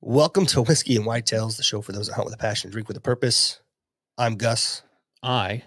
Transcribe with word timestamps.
Welcome 0.00 0.46
to 0.46 0.62
Whiskey 0.66 0.96
and 0.96 1.04
Whitetails, 1.04 1.56
the 1.56 1.62
show 1.62 1.80
for 1.80 1.92
those 1.92 2.06
that 2.08 2.14
hunt 2.14 2.26
with 2.26 2.34
a 2.34 2.38
passion, 2.38 2.70
drink 2.70 2.88
with 2.88 2.96
a 2.96 3.00
purpose. 3.00 3.60
I'm 4.18 4.36
Gus, 4.36 4.82
I 5.22 5.64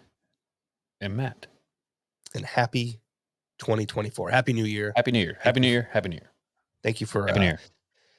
am 1.02 1.16
Matt. 1.16 1.48
and 2.34 2.46
happy 2.46 3.00
2024. 3.60 4.30
Happy 4.30 4.54
New 4.54 4.66
Year. 4.66 4.94
Happy 4.96 5.12
New 5.12 5.20
Year. 5.20 5.38
Happy 5.42 5.60
New 5.60 5.68
Year. 5.68 5.90
Happy 5.92 6.10
New 6.10 6.16
Year. 6.16 6.32
Thank 6.84 7.02
you 7.02 7.08
for 7.08 7.28
Happy 7.28 7.40
uh, 7.40 7.42
New 7.42 7.48
Year. 7.48 7.60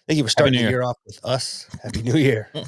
thank 0.06 0.18
you 0.18 0.24
for 0.24 0.30
starting 0.30 0.52
New 0.52 0.58
the 0.58 0.62
Year. 0.64 0.70
year 0.70 0.82
off 0.82 0.96
with 1.06 1.18
us. 1.24 1.66
Happy 1.82 2.02
New 2.02 2.16
Year. 2.16 2.50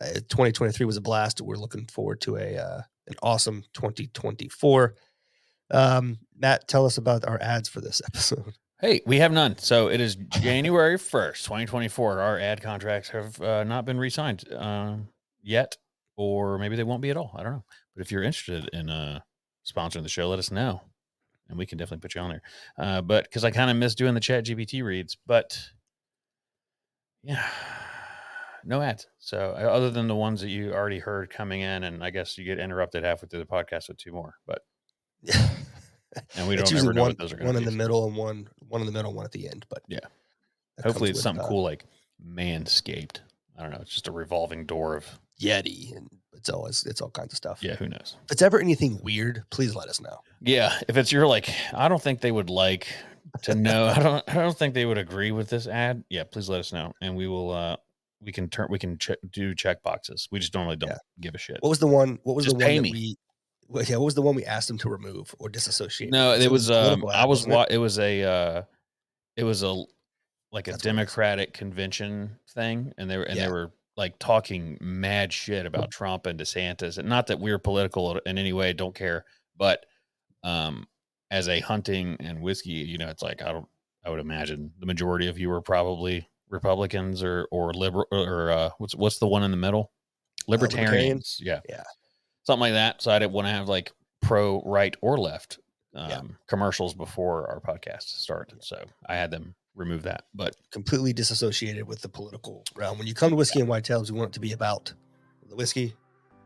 Uh, 0.00 0.12
2023 0.14 0.86
was 0.86 0.96
a 0.96 1.00
blast. 1.00 1.40
We're 1.40 1.56
looking 1.56 1.84
forward 1.86 2.20
to 2.20 2.36
a 2.36 2.56
uh, 2.56 2.82
an 3.08 3.16
awesome 3.20 3.64
2024. 3.74 4.94
Um, 5.72 6.18
Matt, 6.38 6.68
tell 6.68 6.86
us 6.86 6.98
about 6.98 7.24
our 7.26 7.36
ads 7.42 7.68
for 7.68 7.80
this 7.80 8.00
episode. 8.06 8.54
Hey, 8.80 9.00
we 9.06 9.18
have 9.18 9.32
none. 9.32 9.58
So 9.58 9.88
it 9.88 10.00
is 10.00 10.14
January 10.14 10.96
1st, 10.98 11.42
2024. 11.42 12.20
Our 12.20 12.38
ad 12.38 12.62
contracts 12.62 13.08
have 13.08 13.40
uh, 13.42 13.64
not 13.64 13.84
been 13.84 13.98
re 13.98 14.08
signed 14.08 14.44
um, 14.56 15.08
yet, 15.42 15.76
or 16.16 16.58
maybe 16.58 16.76
they 16.76 16.84
won't 16.84 17.02
be 17.02 17.10
at 17.10 17.16
all. 17.16 17.34
I 17.36 17.42
don't 17.42 17.54
know. 17.54 17.64
But 17.96 18.02
if 18.02 18.12
you're 18.12 18.22
interested 18.22 18.70
in 18.72 18.88
uh, 18.88 19.18
sponsoring 19.66 20.04
the 20.04 20.08
show, 20.08 20.28
let 20.28 20.38
us 20.38 20.52
know. 20.52 20.80
And 21.48 21.58
we 21.58 21.66
can 21.66 21.76
definitely 21.76 22.02
put 22.02 22.14
you 22.14 22.20
on 22.20 22.30
there. 22.30 22.42
Uh, 22.78 23.00
but 23.02 23.24
because 23.24 23.42
I 23.42 23.50
kind 23.50 23.68
of 23.68 23.76
miss 23.76 23.96
doing 23.96 24.14
the 24.14 24.20
ChatGPT 24.20 24.84
reads, 24.84 25.16
but 25.26 25.60
yeah, 27.24 27.44
no 28.64 28.80
ads. 28.80 29.08
So 29.18 29.56
uh, 29.58 29.62
other 29.62 29.90
than 29.90 30.06
the 30.06 30.14
ones 30.14 30.40
that 30.42 30.50
you 30.50 30.72
already 30.72 31.00
heard 31.00 31.30
coming 31.30 31.62
in, 31.62 31.82
and 31.82 32.04
I 32.04 32.10
guess 32.10 32.38
you 32.38 32.44
get 32.44 32.60
interrupted 32.60 33.02
halfway 33.02 33.28
through 33.28 33.40
the 33.40 33.46
podcast 33.46 33.88
with 33.88 33.98
two 33.98 34.12
more, 34.12 34.36
but. 34.46 34.62
and 36.36 36.48
we 36.48 36.56
don't 36.56 36.72
ever 36.74 36.92
know 36.92 37.02
one, 37.02 37.10
what 37.10 37.18
those 37.18 37.32
are 37.32 37.36
going 37.36 37.46
to 37.48 37.52
be. 37.52 37.56
one 37.56 37.62
in 37.62 37.64
the 37.64 37.76
middle 37.84 38.06
and 38.06 38.16
one 38.16 38.48
one 38.68 38.80
in 38.80 38.86
the 38.86 38.92
middle, 38.92 39.12
one 39.12 39.24
at 39.24 39.32
the 39.32 39.48
end. 39.48 39.66
But 39.68 39.82
Yeah. 39.88 39.98
Hopefully, 40.84 41.10
it's 41.10 41.16
with, 41.18 41.22
something 41.24 41.44
uh, 41.44 41.48
cool 41.48 41.62
like 41.62 41.84
Manscaped. 42.24 43.20
I 43.58 43.62
don't 43.62 43.70
know. 43.72 43.78
It's 43.80 43.92
just 43.92 44.08
a 44.08 44.12
revolving 44.12 44.64
door 44.64 44.96
of 44.96 45.06
Yeti, 45.40 45.96
and 45.96 46.08
it's 46.32 46.48
always 46.48 46.84
it's 46.86 47.00
all 47.00 47.10
kinds 47.10 47.32
of 47.32 47.36
stuff. 47.36 47.62
yeah. 47.62 47.74
Who 47.76 47.88
knows? 47.88 48.16
If 48.26 48.32
it's 48.32 48.42
ever 48.42 48.60
anything 48.60 49.00
weird, 49.02 49.42
please 49.50 49.74
let 49.74 49.88
us 49.88 50.00
know. 50.00 50.20
Yeah. 50.40 50.78
If 50.88 50.96
it's 50.96 51.10
your 51.10 51.26
like, 51.26 51.48
I 51.74 51.88
don't 51.88 52.00
think 52.02 52.20
they 52.20 52.30
would 52.32 52.50
like 52.50 52.86
to 53.42 53.54
know. 53.54 53.86
I 53.86 53.98
don't. 53.98 54.24
I 54.28 54.34
don't 54.34 54.56
think 54.56 54.74
they 54.74 54.86
would 54.86 54.98
agree 54.98 55.32
with 55.32 55.50
this 55.50 55.66
ad. 55.66 56.04
Yeah. 56.08 56.24
Please 56.24 56.48
let 56.48 56.60
us 56.60 56.72
know, 56.72 56.92
and 57.02 57.16
we 57.16 57.26
will. 57.26 57.50
uh 57.50 57.76
We 58.22 58.30
can 58.32 58.48
turn. 58.48 58.68
We 58.70 58.78
can 58.78 58.98
check, 58.98 59.18
do 59.32 59.54
check 59.54 59.82
boxes. 59.82 60.28
We 60.30 60.38
just 60.38 60.54
normally 60.54 60.76
don't 60.76 60.90
Yeah. 60.90 60.98
give 61.20 61.34
a 61.34 61.38
shit. 61.38 61.58
What 61.60 61.70
was 61.70 61.80
the 61.80 61.86
one? 61.88 62.18
What 62.22 62.36
was 62.36 62.44
Just 62.44 62.58
the 62.58 62.64
one 62.64 62.74
that 62.76 62.82
me. 62.82 62.92
we? 62.92 63.16
Yeah, 63.70 63.96
what 63.96 64.06
was 64.06 64.14
the 64.14 64.22
one 64.22 64.34
we 64.34 64.44
asked 64.44 64.68
them 64.68 64.78
to 64.78 64.88
remove 64.88 65.34
or 65.38 65.48
disassociate? 65.48 66.10
No, 66.10 66.32
it 66.32 66.50
was. 66.50 66.70
Um, 66.70 67.04
I 67.06 67.26
was. 67.26 67.46
wasn't 67.46 67.70
it? 67.70 67.74
It 67.74 67.78
was 67.78 67.98
a. 67.98 68.22
uh 68.22 68.62
It 69.36 69.44
was 69.44 69.62
a 69.62 69.72
like 69.72 69.82
a 69.82 69.84
That's 70.52 70.64
what 70.66 70.70
it 70.70 70.74
is. 70.74 70.82
Democratic 70.82 71.52
convention 71.52 72.38
thing, 72.54 72.92
and 72.96 73.10
they 73.10 73.18
were 73.18 73.24
and 73.24 73.36
Yeah. 73.36 73.46
they 73.46 73.52
were 73.52 73.72
like 73.96 74.18
talking 74.18 74.78
mad 74.80 75.32
shit 75.32 75.66
about 75.66 75.90
Trump 75.90 76.24
and 76.26 76.38
DeSantis, 76.40 76.98
and 76.98 77.08
not 77.08 77.26
that 77.26 77.40
we're 77.40 77.58
political 77.58 78.16
in 78.18 78.38
any 78.38 78.52
way, 78.52 78.72
don't 78.72 78.94
care, 78.94 79.24
but 79.56 79.84
um, 80.44 80.86
as 81.30 81.48
a 81.48 81.58
hunting 81.60 82.16
and 82.20 82.40
whiskey, 82.40 82.70
you 82.70 82.96
know, 82.96 83.08
it's 83.08 83.22
like 83.22 83.42
I 83.42 83.52
don't. 83.52 83.68
I 84.06 84.10
would 84.10 84.20
imagine 84.20 84.72
the 84.78 84.86
majority 84.86 85.26
of 85.28 85.38
you 85.38 85.50
are 85.52 85.60
probably 85.60 86.26
Republicans 86.48 87.22
or 87.22 87.46
or 87.50 87.74
liberal 87.74 88.06
or 88.12 88.50
uh, 88.50 88.70
what's 88.78 88.94
what's 88.94 89.18
the 89.18 89.26
one 89.26 89.42
in 89.42 89.50
the 89.50 89.56
middle? 89.58 89.92
libertarian? 90.46 90.86
Libertarians, 90.86 91.38
yeah, 91.42 91.60
Yeah. 91.68 91.82
Something 92.48 92.60
like 92.62 92.72
that. 92.72 93.02
So 93.02 93.10
I 93.12 93.18
didn't 93.18 93.32
want 93.32 93.46
to 93.46 93.52
have 93.52 93.68
like 93.68 93.92
pro 94.22 94.62
right 94.64 94.96
or 95.02 95.18
left 95.18 95.58
um, 95.94 96.10
Yeah. 96.10 96.20
commercials 96.46 96.94
before 96.94 97.46
our 97.48 97.60
podcast 97.60 98.04
started. 98.04 98.64
So 98.64 98.82
I 99.06 99.14
had 99.16 99.30
them 99.30 99.54
remove 99.76 100.02
that. 100.04 100.24
But 100.34 100.56
completely 100.70 101.12
disassociated 101.12 101.86
with 101.86 102.00
the 102.00 102.08
political 102.08 102.64
realm. 102.74 102.96
When 102.98 103.06
you 103.06 103.14
come 103.14 103.30
to 103.30 103.36
whiskey 103.36 103.60
and 103.60 103.68
whitetails, 103.68 104.10
we 104.10 104.18
want 104.18 104.30
it 104.30 104.34
to 104.34 104.40
be 104.40 104.52
about 104.52 104.92
the 105.48 105.56
whiskey 105.56 105.94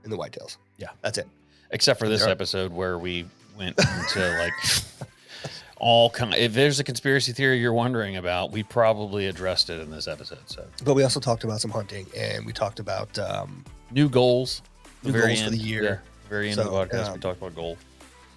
and 0.05 0.13
the 0.13 0.17
whitetails. 0.19 0.57
Yeah. 0.77 0.89
that's 1.03 1.19
it. 1.19 1.29
except 1.71 1.99
for 2.01 2.09
this 2.09 2.27
episode 2.27 2.73
where 2.73 2.99
we 2.99 3.25
went 3.57 3.79
into 3.99 4.39
like 4.39 4.53
all 5.79 6.11
kind. 6.11 6.35
If 6.35 6.53
there's 6.53 6.81
a 6.81 6.85
conspiracy 6.85 7.33
theory 7.33 7.59
you're 7.61 7.73
wondering 7.73 8.17
about, 8.17 8.51
we 8.53 8.63
probably 8.65 9.27
addressed 9.29 9.71
it 9.71 9.81
in 9.81 9.91
this 9.91 10.09
episode. 10.09 10.39
So 10.47 10.67
But 10.85 10.95
we 10.95 11.03
also 11.05 11.21
talked 11.21 11.45
about 11.45 11.61
some 11.61 11.71
hunting, 11.71 12.07
and 12.17 12.45
we 12.47 12.53
talked 12.53 12.81
about 12.81 13.17
um, 13.19 13.65
new 13.91 14.09
goals. 14.09 14.63
The 15.03 15.09
New 15.09 15.13
very 15.13 15.35
goals 15.35 15.43
for 15.43 15.51
the 15.51 15.57
year. 15.59 15.83
yeah, 15.85 15.97
very 16.29 16.51
end 16.51 16.59
of 16.61 16.67
the 16.67 16.71
So, 16.71 16.87
podcast, 16.87 17.09
we 17.09 17.15
um, 17.15 17.21
talked 17.21 17.39
about 17.43 17.55
goal. 17.55 17.77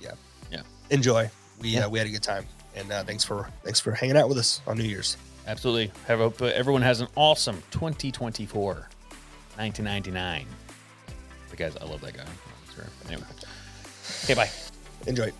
Yeah, 0.01 0.11
yeah. 0.51 0.61
Enjoy. 0.89 1.29
We 1.61 1.69
Yeah. 1.69 1.85
uh, 1.85 1.89
we 1.89 1.99
had 1.99 2.07
a 2.07 2.11
good 2.11 2.23
time, 2.23 2.45
and 2.75 2.91
uh, 2.91 3.03
thanks 3.03 3.23
for 3.23 3.49
thanks 3.63 3.79
for 3.79 3.91
hanging 3.91 4.17
out 4.17 4.27
with 4.29 4.37
us 4.37 4.61
on 4.67 4.77
New 4.77 4.83
Year's. 4.83 5.17
Absolutely. 5.47 5.91
Have 6.07 6.19
hope 6.19 6.41
everyone 6.41 6.81
has 6.81 7.01
an 7.01 7.07
awesome 7.15 7.61
2024, 7.71 8.73
1999. 9.57 10.45
The 11.51 11.55
guys, 11.55 11.77
I 11.77 11.85
love 11.85 12.01
that 12.01 12.13
guy. 12.17 12.25
Anyway. 13.07 13.23
Okay, 14.23 14.33
bye. 14.33 14.49
Enjoy. 15.07 15.31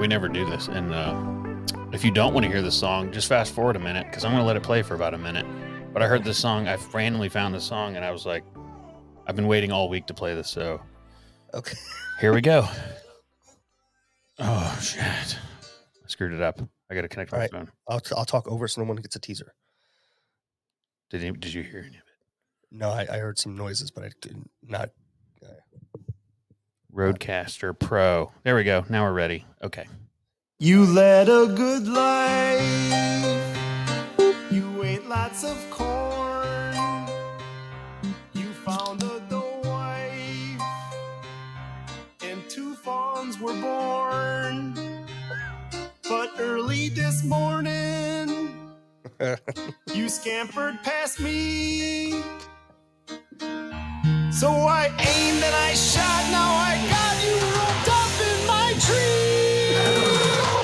We 0.00 0.08
never 0.08 0.28
do 0.28 0.46
this. 0.46 0.68
And 0.68 0.94
uh, 0.94 1.14
if 1.92 2.02
you 2.04 2.10
don't 2.10 2.32
want 2.32 2.44
to 2.46 2.50
hear 2.50 2.62
this 2.62 2.74
song, 2.74 3.12
just 3.12 3.28
fast 3.28 3.52
forward 3.52 3.76
a 3.76 3.78
minute 3.78 4.06
because 4.06 4.24
I'm 4.24 4.32
going 4.32 4.42
to 4.42 4.46
let 4.46 4.56
it 4.56 4.62
play 4.62 4.80
for 4.80 4.94
about 4.94 5.12
a 5.12 5.18
minute. 5.18 5.44
But 5.92 6.02
I 6.02 6.08
heard 6.08 6.24
this 6.24 6.38
song. 6.38 6.66
I 6.68 6.76
randomly 6.94 7.28
found 7.28 7.54
this 7.54 7.64
song 7.64 7.96
and 7.96 8.04
I 8.04 8.10
was 8.10 8.24
like, 8.24 8.42
I've 9.26 9.36
been 9.36 9.46
waiting 9.46 9.70
all 9.70 9.90
week 9.90 10.06
to 10.06 10.14
play 10.14 10.34
this. 10.34 10.48
So 10.48 10.80
Okay. 11.52 11.76
here 12.20 12.32
we 12.32 12.40
go. 12.40 12.66
Oh, 14.42 14.78
shit. 14.80 15.02
I 15.02 16.06
screwed 16.06 16.32
it 16.32 16.40
up. 16.40 16.58
I 16.90 16.94
got 16.94 17.02
to 17.02 17.08
connect 17.08 17.30
my 17.30 17.40
right. 17.40 17.50
phone. 17.50 17.70
I'll 17.86 18.00
I'll 18.16 18.24
talk 18.24 18.48
over 18.48 18.66
so 18.68 18.80
no 18.80 18.88
one 18.88 18.96
gets 18.96 19.14
a 19.14 19.20
teaser. 19.20 19.52
Did, 21.10 21.20
you, 21.20 21.32
did 21.32 21.52
you 21.52 21.62
hear 21.62 21.80
any 21.80 21.88
of 21.88 21.94
it? 21.96 22.70
No, 22.70 22.88
I, 22.88 23.06
I 23.12 23.18
heard 23.18 23.38
some 23.38 23.54
noises, 23.54 23.90
but 23.90 24.04
I 24.04 24.10
did 24.22 24.38
not. 24.62 24.92
RODECaster 26.94 27.78
Pro. 27.78 28.32
There 28.42 28.56
we 28.56 28.64
go. 28.64 28.84
Now 28.88 29.04
we're 29.04 29.12
ready. 29.12 29.44
Okay. 29.62 29.86
You 30.58 30.84
led 30.84 31.28
a 31.28 31.46
good 31.46 31.86
life. 31.86 32.62
You 34.50 34.82
ate 34.82 35.06
lots 35.06 35.44
of 35.44 35.56
corn. 35.70 36.74
You 38.34 38.52
found 38.66 39.02
a 39.02 39.20
the 39.28 39.42
wife. 39.64 40.60
And 42.22 42.42
two 42.48 42.74
fawns 42.74 43.40
were 43.40 43.58
born. 43.60 44.74
But 46.08 46.32
early 46.38 46.88
this 46.88 47.24
morning, 47.24 48.50
you 49.94 50.08
scampered 50.08 50.78
past 50.82 51.20
me. 51.20 52.22
So 54.32 54.48
I 54.48 54.86
aimed 54.86 55.42
and 55.42 55.54
I 55.56 55.74
shot, 55.74 56.30
now 56.30 56.54
I 56.54 56.78
got 56.88 57.16
you 57.26 57.34
wrapped 57.50 57.88
up 57.90 58.14
in 58.30 58.46
my 58.46 58.72
tree. 58.86 59.74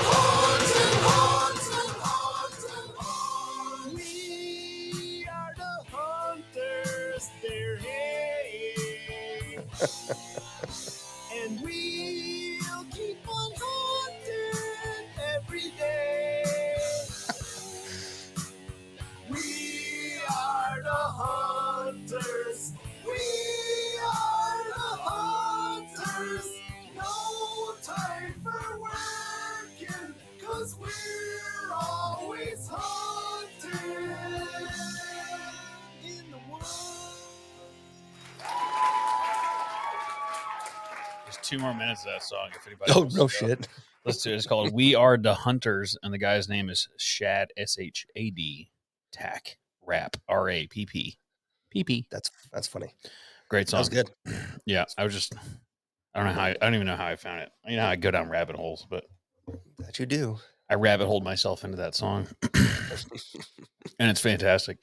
Horns 0.07 0.71
and. 0.85 0.95
We 3.95 5.27
are 5.27 5.55
the 5.57 5.75
hunters, 5.91 7.31
they're 7.43 7.79
two 41.47 41.59
more 41.59 41.73
minutes 41.73 42.01
of 42.05 42.11
that 42.11 42.23
song. 42.23 42.49
If 42.55 42.65
anybody, 42.67 42.91
Oh 42.95 43.07
no 43.13 43.27
shit. 43.27 43.67
Let's 44.05 44.21
do 44.23 44.31
it. 44.31 44.35
It's 44.35 44.45
called 44.47 44.73
"We 44.73 44.95
Are 44.95 45.17
the 45.17 45.33
Hunters," 45.33 45.97
and 46.01 46.13
the 46.13 46.17
guy's 46.17 46.47
name 46.47 46.69
is 46.69 46.87
Shad 46.97 47.49
S 47.57 47.77
H 47.79 48.05
A 48.15 48.29
D 48.29 48.71
Tack 49.11 49.57
Rap 49.85 50.15
R 50.29 50.49
A 50.49 50.67
P 50.67 50.85
P 50.85 51.17
P 51.71 51.83
P. 51.83 52.07
That's 52.11 52.31
that's 52.53 52.67
funny. 52.67 52.93
Great 53.49 53.67
That 53.67 53.71
song. 53.71 53.79
was 53.79 53.89
good. 53.89 54.09
Yeah, 54.65 54.85
I 54.97 55.03
was 55.03 55.13
just. 55.13 55.33
I 56.13 56.19
don't 56.19 56.27
know 56.29 56.33
how. 56.33 56.45
I, 56.47 56.49
I 56.49 56.53
don't 56.61 56.75
even 56.75 56.87
know 56.87 56.95
how 56.95 57.05
I 57.07 57.15
found 57.15 57.41
it. 57.41 57.49
You 57.67 57.75
know, 57.77 57.83
how 57.83 57.89
I 57.89 57.95
go 57.95 58.11
down 58.11 58.29
rabbit 58.29 58.55
holes, 58.55 58.85
but 58.89 59.05
That 59.79 59.97
you 59.99 60.05
do. 60.05 60.39
I 60.69 60.75
rabbit 60.75 61.05
holed 61.07 61.23
myself 61.23 61.63
into 61.63 61.77
that 61.77 61.95
song, 61.95 62.27
and 63.99 64.09
it's 64.09 64.19
fantastic. 64.19 64.77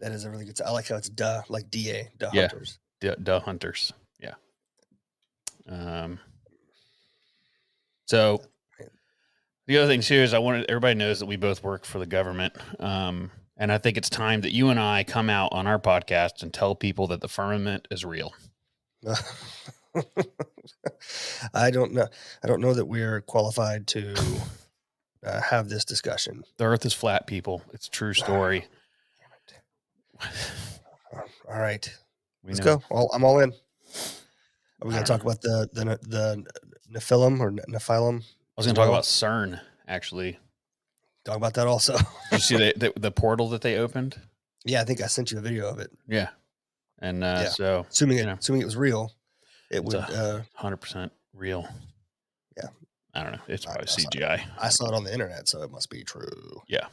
That 0.00 0.12
is 0.12 0.24
a 0.24 0.30
really 0.30 0.44
good. 0.46 0.60
I 0.62 0.70
like 0.70 0.88
how 0.88 0.96
it's 0.96 1.08
duh, 1.08 1.42
like 1.48 1.70
da, 1.70 2.08
duh 2.18 2.30
Yeah. 2.32 2.48
hunters. 2.48 2.78
the, 3.00 3.16
the 3.18 3.40
hunters 3.40 3.92
um 5.68 6.18
so 8.06 8.40
the 9.66 9.76
other 9.78 9.86
thing 9.88 10.00
too 10.00 10.14
is 10.14 10.32
i 10.34 10.38
wanted 10.38 10.64
everybody 10.68 10.94
knows 10.94 11.18
that 11.18 11.26
we 11.26 11.36
both 11.36 11.62
work 11.62 11.84
for 11.84 11.98
the 11.98 12.06
government 12.06 12.52
um 12.78 13.30
and 13.56 13.72
i 13.72 13.78
think 13.78 13.96
it's 13.96 14.08
time 14.10 14.40
that 14.42 14.52
you 14.52 14.68
and 14.70 14.78
i 14.78 15.02
come 15.04 15.28
out 15.30 15.52
on 15.52 15.66
our 15.66 15.78
podcast 15.78 16.42
and 16.42 16.52
tell 16.54 16.74
people 16.74 17.06
that 17.08 17.20
the 17.20 17.28
firmament 17.28 17.86
is 17.90 18.04
real 18.04 18.32
I 21.54 21.70
don't 21.70 21.92
know. 21.92 22.06
I 22.44 22.46
don't 22.48 22.60
know 22.60 22.74
that 22.74 22.84
we're 22.86 23.20
qualified 23.22 23.86
to 23.88 24.14
uh, 25.24 25.40
have 25.40 25.68
this 25.68 25.84
discussion. 25.84 26.42
the 26.58 26.64
earth 26.64 26.84
is 26.84 26.92
flat 26.92 27.26
people 27.26 27.62
it's 27.72 27.86
a 27.86 27.90
true 27.90 28.12
story 28.24 28.64
All 31.48 31.58
right, 31.58 31.88
we 32.42 32.52
let's 32.52 32.64
know. 32.64 32.78
go. 32.78 32.82
All, 32.90 33.10
I'm 33.14 33.24
all 33.24 33.38
in. 33.40 33.52
Are 34.82 34.86
we 34.88 34.92
going 34.92 35.04
to 35.04 35.10
talk 35.10 35.22
about 35.22 35.40
the 35.40 35.68
the 35.72 35.84
the 36.06 36.44
Nephilim 36.92 37.40
or 37.40 37.50
Nephilim? 37.52 38.22
i 38.22 38.60
was 38.60 38.66
going 38.66 38.74
to 38.74 38.80
talk 38.80 38.88
about 38.88 39.04
cern 39.04 39.60
actually 39.88 40.38
Talk 41.24 41.36
about 41.38 41.54
that 41.54 41.66
also. 41.66 41.94
Did 41.96 42.04
you 42.32 42.38
see 42.38 42.56
the, 42.56 42.72
the 42.76 42.92
the 43.00 43.10
portal 43.10 43.48
that 43.50 43.60
they 43.62 43.76
opened 43.78 44.20
yeah, 44.64 44.80
I 44.80 44.84
think 44.84 45.00
I 45.00 45.06
sent 45.06 45.30
you 45.30 45.38
a 45.38 45.40
video 45.40 45.68
of 45.68 45.78
it. 45.78 45.90
yeah 46.08 46.28
and 47.00 47.22
uh 47.24 47.40
Yeah. 47.44 47.48
so 47.50 47.86
Assuming 47.90 48.18
it, 48.18 48.26
know. 48.26 48.34
assuming 48.38 48.62
it 48.62 48.64
was 48.64 48.76
real, 48.76 49.12
it 49.70 49.82
would. 49.84 49.94
uh, 49.96 50.40
100% 50.58 51.10
real 51.34 51.68
Yeah. 52.56 52.68
i 53.14 53.22
don't 53.22 53.32
know 53.32 53.40
it's 53.48 53.64
probably 53.64 53.82
I 53.82 53.86
cgi 53.86 54.44
I 54.58 54.68
saw 54.68 54.88
it 54.88 54.94
on 54.94 55.04
the 55.04 55.12
internet, 55.12 55.48
so 55.48 55.62
it 55.62 55.70
must 55.70 55.90
be 55.90 56.02
true. 56.04 56.62
Yeah, 56.68 56.86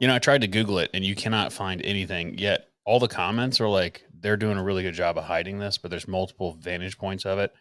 you 0.00 0.06
know, 0.08 0.14
I 0.14 0.18
tried 0.18 0.40
to 0.42 0.48
Google 0.48 0.78
it 0.80 0.90
and 0.94 1.04
you 1.04 1.14
cannot 1.14 1.52
find 1.52 1.80
anything 1.82 2.38
yet. 2.38 2.68
All 2.84 2.98
the 3.00 3.08
comments 3.08 3.60
are 3.60 3.68
like 3.68 4.05
they're 4.20 4.36
doing 4.36 4.58
a 4.58 4.62
really 4.62 4.82
good 4.82 4.94
job 4.94 5.18
of 5.18 5.24
hiding 5.24 5.58
this, 5.58 5.78
but 5.78 5.90
there's 5.90 6.08
multiple 6.08 6.52
vantage 6.54 6.98
points 6.98 7.24
of 7.26 7.38
it. 7.38 7.52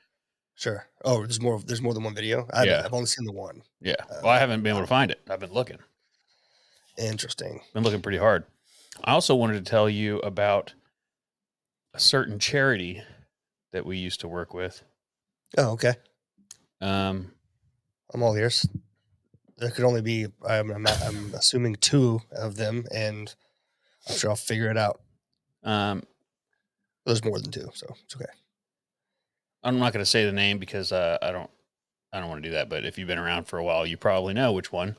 Sure. 0.56 0.88
Oh, 1.04 1.20
there's 1.24 1.42
more. 1.42 1.60
There's 1.60 1.82
more 1.82 1.94
than 1.94 2.04
one 2.04 2.16
video. 2.16 2.48
I 2.54 2.64
Yeah. 2.64 2.82
I've 2.86 2.94
only 2.94 3.08
seen 3.08 3.26
the 3.26 3.34
one. 3.34 3.62
Yeah. 3.82 3.96
Uh, 4.10 4.22
Well, 4.24 4.32
I 4.32 4.40
haven't 4.40 4.64
been 4.64 4.72
able 4.72 4.82
to 4.82 4.88
find 4.88 5.12
it. 5.12 5.20
I've 5.30 5.40
been 5.42 5.52
looking. 5.54 5.80
Interesting. 6.98 7.62
Been 7.74 7.84
looking 7.84 8.02
pretty 8.02 8.18
hard. 8.20 8.46
I 9.04 9.12
also 9.12 9.36
wanted 9.36 9.64
to 9.66 9.70
tell 9.70 9.90
you 9.90 10.20
about 10.20 10.74
a 11.94 12.00
certain 12.00 12.40
charity 12.40 13.04
that 13.74 13.86
we 13.86 13.98
used 13.98 14.22
to 14.22 14.28
work 14.30 14.54
with. 14.54 14.82
Oh, 15.58 15.72
okay. 15.72 15.96
Um, 16.80 17.34
I'm 18.14 18.24
all 18.24 18.36
ears. 18.38 18.66
There 19.58 19.72
could 19.72 19.84
only 19.86 20.02
be. 20.02 20.28
I'm, 20.48 20.72
I'm, 20.72 20.88
I'm 20.88 21.34
assuming 21.34 21.76
two 21.76 22.22
of 22.32 22.56
them, 22.56 22.86
and 22.94 23.34
I'm 24.08 24.16
sure 24.16 24.30
I'll 24.30 24.36
figure 24.38 24.70
it 24.72 24.78
out. 24.78 25.02
um, 25.64 26.04
There's 27.06 27.24
more 27.24 27.40
than 27.40 27.52
two, 27.52 27.70
so 27.74 27.88
it's 28.04 28.16
okay. 28.16 28.26
I'm 29.64 29.80
not 29.80 29.94
going 29.94 30.04
to 30.04 30.10
say 30.10 30.26
the 30.26 30.32
name 30.32 30.60
because 30.60 30.92
uh, 30.92 31.18
I 31.22 31.32
don't, 31.32 31.50
I 32.14 32.20
don't 32.20 32.30
want 32.30 32.44
to 32.44 32.50
do 32.50 32.54
that. 32.56 32.70
But 32.70 32.86
if 32.86 32.98
you've 32.98 33.08
been 33.08 33.20
around 33.20 33.46
for 33.46 33.58
a 33.58 33.64
while, 33.64 33.86
you 33.86 33.98
probably 33.98 34.34
know 34.34 34.52
which 34.54 34.72
one. 34.72 34.96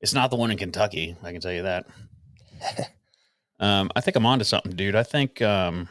It's 0.00 0.14
not 0.14 0.30
the 0.30 0.36
one 0.36 0.50
in 0.50 0.58
Kentucky. 0.58 1.16
I 1.22 1.32
can 1.32 1.40
tell 1.40 1.52
you 1.52 1.62
that. 1.62 1.86
Um, 3.60 3.90
I 3.96 4.00
think 4.00 4.16
I'm 4.16 4.26
onto 4.26 4.44
something, 4.44 4.72
dude. 4.72 4.94
I 4.94 5.02
think 5.02 5.42
um, 5.42 5.88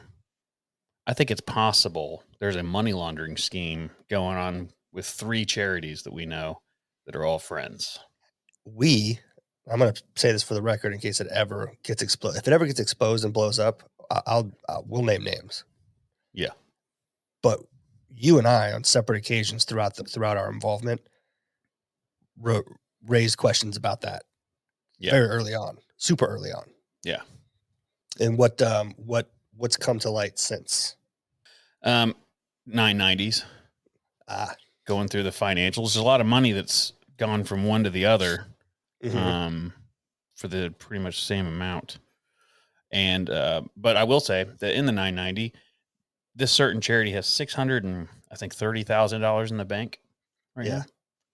I 1.05 1.13
think 1.13 1.31
it's 1.31 1.41
possible 1.41 2.23
there's 2.39 2.55
a 2.55 2.63
money 2.63 2.93
laundering 2.93 3.37
scheme 3.37 3.89
going 4.09 4.37
on 4.37 4.69
with 4.93 5.05
three 5.05 5.45
charities 5.45 6.03
that 6.03 6.13
we 6.13 6.25
know 6.25 6.61
that 7.05 7.15
are 7.15 7.25
all 7.25 7.39
friends. 7.39 7.99
We. 8.65 9.19
I'm 9.69 9.79
gonna 9.79 9.93
say 10.15 10.31
this 10.31 10.43
for 10.43 10.53
the 10.53 10.61
record 10.61 10.93
in 10.93 10.99
case 10.99 11.19
it 11.19 11.27
ever 11.27 11.73
gets 11.83 12.01
exposed. 12.01 12.37
If 12.37 12.47
it 12.47 12.53
ever 12.53 12.65
gets 12.65 12.79
exposed 12.79 13.25
and 13.25 13.33
blows 13.33 13.59
up, 13.59 13.83
I'll, 14.09 14.51
I'll 14.69 14.85
we'll 14.87 15.03
name 15.03 15.23
names. 15.23 15.63
Yeah. 16.33 16.51
But 17.41 17.59
you 18.15 18.37
and 18.37 18.47
I, 18.47 18.71
on 18.73 18.83
separate 18.83 19.17
occasions 19.17 19.63
throughout 19.65 19.95
the 19.95 20.03
throughout 20.03 20.37
our 20.37 20.51
involvement, 20.51 21.01
raised 23.05 23.37
questions 23.37 23.77
about 23.77 24.01
that. 24.01 24.23
Yeah. 24.99 25.11
Very 25.11 25.27
early 25.27 25.53
on, 25.53 25.77
super 25.97 26.25
early 26.25 26.51
on. 26.51 26.65
Yeah. 27.03 27.21
And 28.19 28.37
what 28.37 28.61
um 28.61 28.93
what 28.97 29.31
what's 29.55 29.77
come 29.77 29.99
to 29.99 30.09
light 30.09 30.39
since? 30.39 30.95
Um, 31.83 32.15
990s 32.67 33.43
Ah, 34.27 34.53
going 34.85 35.07
through 35.07 35.23
the 35.23 35.29
financials. 35.29 35.93
There's 35.93 35.95
a 35.97 36.03
lot 36.03 36.19
of 36.21 36.27
money 36.27 36.51
that's 36.51 36.93
gone 37.17 37.43
from 37.43 37.63
one 37.65 37.83
to 37.83 37.89
the 37.89 38.05
other. 38.05 38.47
mhm. 39.03 39.15
um, 39.15 39.73
for 40.35 40.47
the 40.47 40.73
pretty 40.77 41.03
much 41.03 41.23
same 41.23 41.47
amount. 41.47 41.97
And 42.91 43.29
uh, 43.29 43.61
but 43.75 43.97
I 43.97 44.03
will 44.05 44.19
say 44.21 44.45
that 44.59 44.73
in 44.77 44.85
the 44.85 44.91
990, 44.91 45.53
this 46.35 46.51
certain 46.51 46.79
charity 46.81 47.11
has 47.11 47.25
six 47.27 47.53
hundred 47.53 47.83
and 47.83 48.07
I 48.31 48.35
think 48.35 48.53
thirty 48.55 48.83
thousand 48.83 49.21
dollars 49.21 49.51
in 49.51 49.57
the 49.57 49.65
bank 49.65 49.99
right 50.55 50.65
Yeah. 50.67 50.77
now. 50.79 50.85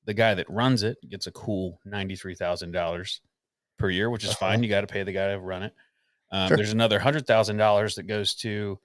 The 0.05 0.13
guy 0.13 0.33
that 0.33 0.50
runs 0.50 0.83
it 0.83 0.98
gets 1.07 1.27
a 1.27 1.31
cool 1.31 1.79
ninety 1.86 2.15
three 2.15 2.36
thousand 2.36 2.72
dollars 2.72 3.22
per 3.77 3.89
year, 3.89 4.10
which 4.10 4.24
is 4.24 4.31
Uh-huh. 4.31 4.39
fine. 4.39 4.63
You 4.63 4.69
got 4.69 4.81
to 4.81 4.88
pay 4.88 5.03
the 5.03 5.12
guy 5.12 5.27
to 5.31 5.39
run 5.39 5.63
it. 5.63 5.74
Um, 6.31 6.48
Sure. 6.48 6.57
There's 6.57 6.72
another 6.74 7.00
hundred 7.00 7.27
thousand 7.27 7.57
dollars 7.57 7.95
that 7.95 8.03
goes 8.03 8.33
to 8.36 8.79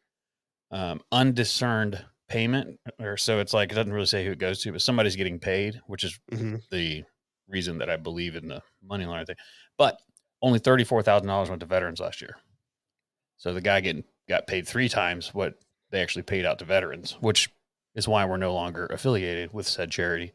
um, 0.71 1.01
undiscerned 1.11 2.05
payment, 2.29 2.79
or 3.01 3.17
so 3.17 3.41
it's 3.41 3.55
like 3.55 3.73
it 3.73 3.75
doesn't 3.75 3.93
really 3.93 4.05
say 4.07 4.25
who 4.27 4.33
it 4.33 4.39
goes 4.39 4.61
to, 4.63 4.73
but 4.73 4.83
somebody's 4.83 5.17
getting 5.17 5.39
paid, 5.39 5.81
which 5.87 6.05
is 6.05 6.19
Mhm. 6.31 6.61
the 6.71 7.05
reason 7.47 7.79
that 7.79 7.89
I 7.89 7.97
believe 7.97 8.37
in 8.37 8.49
the 8.49 8.63
money 8.83 9.07
laundering 9.07 9.25
thing. 9.27 9.37
But 9.79 9.99
only 10.43 10.59
thirty 10.59 10.85
four 10.85 11.03
thousand 11.03 11.27
dollars 11.29 11.49
went 11.49 11.61
to 11.61 11.67
veterans 11.67 12.01
last 12.01 12.21
year. 12.21 12.37
So 13.39 13.55
the 13.55 13.61
guy 13.61 13.81
getting 13.81 14.05
got 14.29 14.47
paid 14.47 14.69
three 14.69 14.89
times 14.89 15.33
what 15.33 15.55
they 15.91 16.03
actually 16.03 16.23
paid 16.23 16.45
out 16.45 16.59
to 16.59 16.65
veterans, 16.65 17.17
which 17.21 17.49
is 17.95 18.07
why 18.07 18.25
we're 18.27 18.37
no 18.37 18.53
longer 18.53 18.87
affiliated 18.87 19.53
with 19.53 19.67
said 19.67 19.91
charity. 19.91 20.33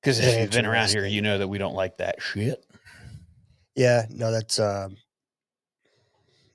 Because 0.00 0.20
if 0.20 0.38
you've 0.38 0.50
been 0.50 0.66
around 0.66 0.90
here, 0.90 1.06
you 1.06 1.22
know 1.22 1.38
that 1.38 1.48
we 1.48 1.56
don't 1.56 1.74
like 1.74 1.96
that 1.98 2.20
shit. 2.20 2.64
Yeah, 3.74 4.04
no, 4.10 4.30
that's 4.30 4.58
um 4.60 4.98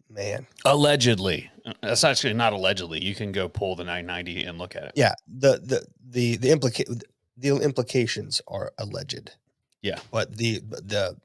man. 0.10 0.46
Allegedly, 0.66 1.50
that's 1.82 2.04
actually 2.04 2.34
not 2.34 2.54
allegedly. 2.54 3.04
You 3.04 3.16
can 3.16 3.32
go 3.32 3.50
pull 3.50 3.76
the 3.76 3.84
990 3.84 4.44
and 4.44 4.58
look 4.60 4.76
at 4.76 4.84
it. 4.84 4.92
Yeah, 4.96 5.14
the 5.28 5.60
the 5.64 5.86
the 6.08 6.38
the 6.38 6.50
implica- 6.50 7.02
the 7.38 7.56
implications 7.58 8.42
are 8.48 8.72
alleged. 8.78 9.32
Yeah. 9.82 10.00
But 10.12 10.36
the 10.36 10.60
the 10.60 11.18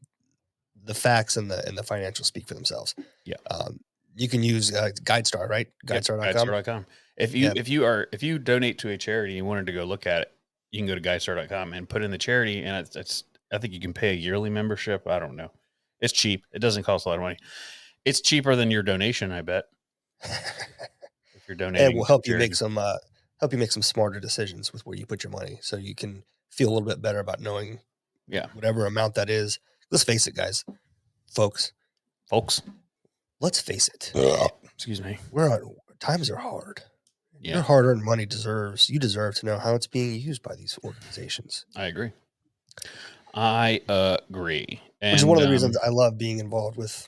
the 0.85 0.95
facts 0.95 1.37
and 1.37 1.51
the 1.51 1.67
and 1.67 1.77
the 1.77 1.83
financials 1.83 2.25
speak 2.27 2.47
for 2.47 2.55
themselves. 2.55 2.95
Yeah. 3.25 3.37
Um 3.51 3.81
you 4.17 4.29
can 4.29 4.43
use 4.45 4.73
uh, 4.73 4.91
GuideStar, 5.03 5.49
right? 5.49 5.67
Yeah, 5.89 5.97
GuideStar.com. 5.99 6.47
GuideStar.com. 6.49 6.87
If 7.17 7.35
you 7.35 7.47
Yeah. 7.47 7.53
if 7.57 7.69
you 7.69 7.85
are 7.85 8.07
if 8.13 8.23
you 8.23 8.39
donate 8.39 8.79
to 8.79 8.91
a 8.91 8.99
charity 8.99 9.33
and 9.33 9.39
you 9.39 9.45
wanted 9.45 9.67
to 9.67 9.73
go 9.73 9.85
look 9.85 10.07
at 10.07 10.23
it, 10.23 10.33
you 10.71 10.79
can 10.81 10.87
go 10.87 10.95
to 10.95 11.01
GuideStar.com 11.01 11.73
and 11.73 11.89
put 11.89 12.03
in 12.03 12.11
the 12.11 12.19
charity, 12.19 12.63
and 12.63 12.77
it's, 12.87 12.95
it's 12.97 13.25
I 13.53 13.59
think 13.59 13.73
you 13.73 13.81
can 13.81 13.93
pay 13.93 14.11
a 14.11 14.15
yearly 14.15 14.51
membership. 14.51 15.07
I 15.09 15.19
don't 15.19 15.37
know. 15.37 15.51
It's 16.01 16.13
cheap. 16.13 16.45
It 16.53 16.59
doesn't 16.61 16.83
cost 16.85 17.07
a 17.07 17.09
lot 17.09 17.15
of 17.17 17.23
money. 17.23 17.39
It's 18.05 18.21
cheaper 18.21 18.55
than 18.57 18.71
your 18.71 18.83
donation, 18.83 19.33
I 19.33 19.43
bet. 19.43 19.65
If 21.37 21.49
you're 21.49 21.57
donating, 21.57 21.91
it 21.91 21.95
will 21.95 22.05
help 22.07 22.27
you 22.27 22.39
make 22.39 22.55
some 22.55 22.79
uh 22.79 22.97
help 23.39 23.53
you 23.53 23.59
make 23.59 23.71
some 23.73 23.83
smarter 23.83 24.19
decisions 24.19 24.73
with 24.73 24.87
where 24.87 24.97
you 24.97 25.05
put 25.07 25.23
your 25.23 25.31
money 25.31 25.59
so 25.61 25.77
you 25.77 25.95
can 25.95 26.23
feel 26.51 26.69
a 26.69 26.73
little 26.73 26.89
bit 26.89 27.03
better 27.03 27.19
about 27.19 27.41
knowing 27.41 27.81
Yeah. 28.29 28.47
whatever 28.55 28.87
amount 28.87 29.15
that 29.17 29.29
is. 29.29 29.59
Let's 29.95 30.03
face 30.03 30.27
it, 30.27 30.35
guys. 30.35 30.65
Folks, 31.33 31.73
folks. 32.29 32.63
let's 33.41 33.61
face 33.61 33.87
it. 33.87 34.11
Excuse 34.75 35.01
me. 35.01 35.19
We're 35.31 35.49
on 35.49 35.77
times 36.01 36.29
are 36.31 36.37
hard. 36.37 36.83
Yeah. 37.41 37.55
Your 37.55 37.63
hard 37.63 37.85
earned 37.85 38.03
money 38.03 38.27
deserves, 38.27 38.91
you 38.91 38.99
deserve 38.99 39.37
to 39.37 39.47
know 39.47 39.57
how 39.57 39.77
it's 39.77 39.87
being 39.87 40.21
used 40.21 40.43
by 40.43 40.57
these 40.57 40.81
organizations. 40.83 41.65
I 41.77 41.87
agree. 41.87 42.11
I 43.35 43.83
agree. 43.89 44.81
And, 45.01 45.13
Which 45.13 45.21
is 45.21 45.25
one 45.27 45.39
of 45.39 45.43
the 45.43 45.47
um, 45.47 45.53
reasons 45.53 45.77
I 45.77 45.91
love 45.91 46.19
being 46.19 46.41
involved 46.41 46.77
with 46.77 47.07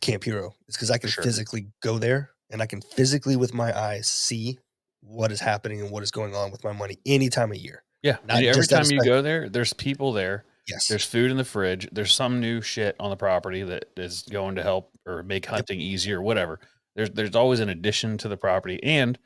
Camp 0.00 0.24
Hero. 0.24 0.56
Is 0.66 0.74
because 0.74 0.90
I 0.90 0.98
can 0.98 1.08
Sure. 1.10 1.22
physically 1.22 1.68
go 1.84 2.00
there 2.00 2.30
and 2.50 2.60
I 2.60 2.66
can 2.66 2.80
physically 2.80 3.36
with 3.36 3.54
my 3.54 3.78
eyes 3.78 4.08
see 4.08 4.58
what 5.02 5.30
is 5.30 5.38
happening 5.38 5.80
and 5.80 5.92
what 5.92 6.02
is 6.02 6.10
going 6.10 6.34
on 6.34 6.50
with 6.50 6.64
my 6.64 6.72
money 6.72 6.98
any 7.06 7.28
time 7.28 7.52
of 7.52 7.58
year. 7.58 7.84
Yeah. 8.02 8.16
not 8.26 8.42
every 8.42 8.52
just 8.54 8.72
at 8.72 8.80
a 8.84 8.88
time 8.88 8.98
you 8.98 9.04
go 9.04 9.22
there, 9.22 9.48
there's 9.48 9.72
people 9.72 10.12
there. 10.12 10.44
Yes. 10.68 10.88
There's 10.88 11.04
food 11.04 11.30
in 11.30 11.36
the 11.36 11.44
fridge. 11.44 11.88
There's 11.92 12.12
some 12.12 12.40
new 12.40 12.60
shit 12.60 12.96
on 12.98 13.10
the 13.10 13.16
property 13.16 13.62
that 13.62 13.86
is 13.96 14.22
going 14.22 14.56
to 14.56 14.62
help 14.62 14.90
or 15.06 15.22
make 15.22 15.46
hunting 15.46 15.80
easier, 15.80 16.20
whatever. 16.20 16.58
There's 16.96 17.10
there's 17.10 17.36
always 17.36 17.60
an 17.60 17.68
addition 17.68 18.18
to 18.18 18.28
the 18.28 18.36
property. 18.36 18.82
And 18.82 19.18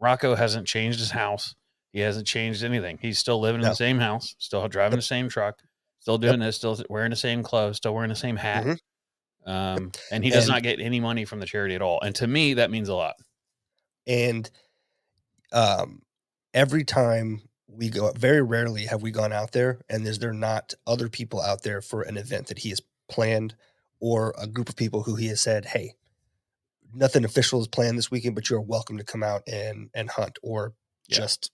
Rocco 0.00 0.34
hasn't 0.34 0.66
changed 0.66 0.98
his 0.98 1.10
house. 1.10 1.54
He 1.92 2.00
hasn't 2.00 2.26
changed 2.26 2.62
anything. 2.64 2.98
He's 3.00 3.18
still 3.18 3.40
living 3.40 3.60
in 3.62 3.68
the 3.68 3.74
same 3.74 3.98
house, 3.98 4.34
still 4.38 4.66
driving 4.68 4.96
the 4.98 5.02
same 5.02 5.28
truck, 5.28 5.60
still 6.00 6.18
doing 6.18 6.40
this, 6.40 6.56
still 6.56 6.78
wearing 6.90 7.10
the 7.10 7.16
same 7.16 7.42
clothes, 7.42 7.76
still 7.78 7.94
wearing 7.94 8.10
the 8.10 8.14
same 8.16 8.36
hat. 8.36 8.64
Mhm. 8.64 8.78
Um, 9.46 9.92
and 10.10 10.24
he 10.24 10.30
does 10.30 10.44
And- 10.44 10.54
not 10.54 10.62
get 10.62 10.80
any 10.80 11.00
money 11.00 11.24
from 11.24 11.40
the 11.40 11.46
charity 11.46 11.74
at 11.74 11.82
all. 11.82 12.00
And 12.02 12.14
to 12.16 12.26
me, 12.26 12.54
that 12.54 12.70
means 12.70 12.88
a 12.88 12.94
lot. 12.94 13.16
and 14.08 14.48
um 15.52 16.02
every 16.54 16.84
time 16.84 17.45
we 17.68 17.88
go 17.88 18.12
very 18.12 18.42
rarely 18.42 18.86
have 18.86 19.02
we 19.02 19.10
gone 19.10 19.32
out 19.32 19.52
there 19.52 19.80
and 19.88 20.06
is 20.06 20.18
there 20.18 20.32
not 20.32 20.74
other 20.86 21.08
people 21.08 21.40
out 21.40 21.62
there 21.62 21.80
for 21.82 22.02
an 22.02 22.16
event 22.16 22.46
that 22.46 22.60
he 22.60 22.70
has 22.70 22.80
planned 23.08 23.54
or 24.00 24.34
a 24.38 24.46
group 24.46 24.68
of 24.68 24.76
people 24.76 25.02
who 25.02 25.16
he 25.16 25.26
has 25.28 25.40
said 25.40 25.64
hey 25.66 25.94
nothing 26.94 27.24
official 27.24 27.60
is 27.60 27.68
planned 27.68 27.98
this 27.98 28.10
weekend 28.10 28.34
but 28.34 28.48
you're 28.48 28.60
welcome 28.60 28.98
to 28.98 29.04
come 29.04 29.22
out 29.22 29.42
and 29.48 29.90
and 29.94 30.10
hunt 30.10 30.38
or 30.42 30.74
Yeah. 31.08 31.18
just 31.18 31.50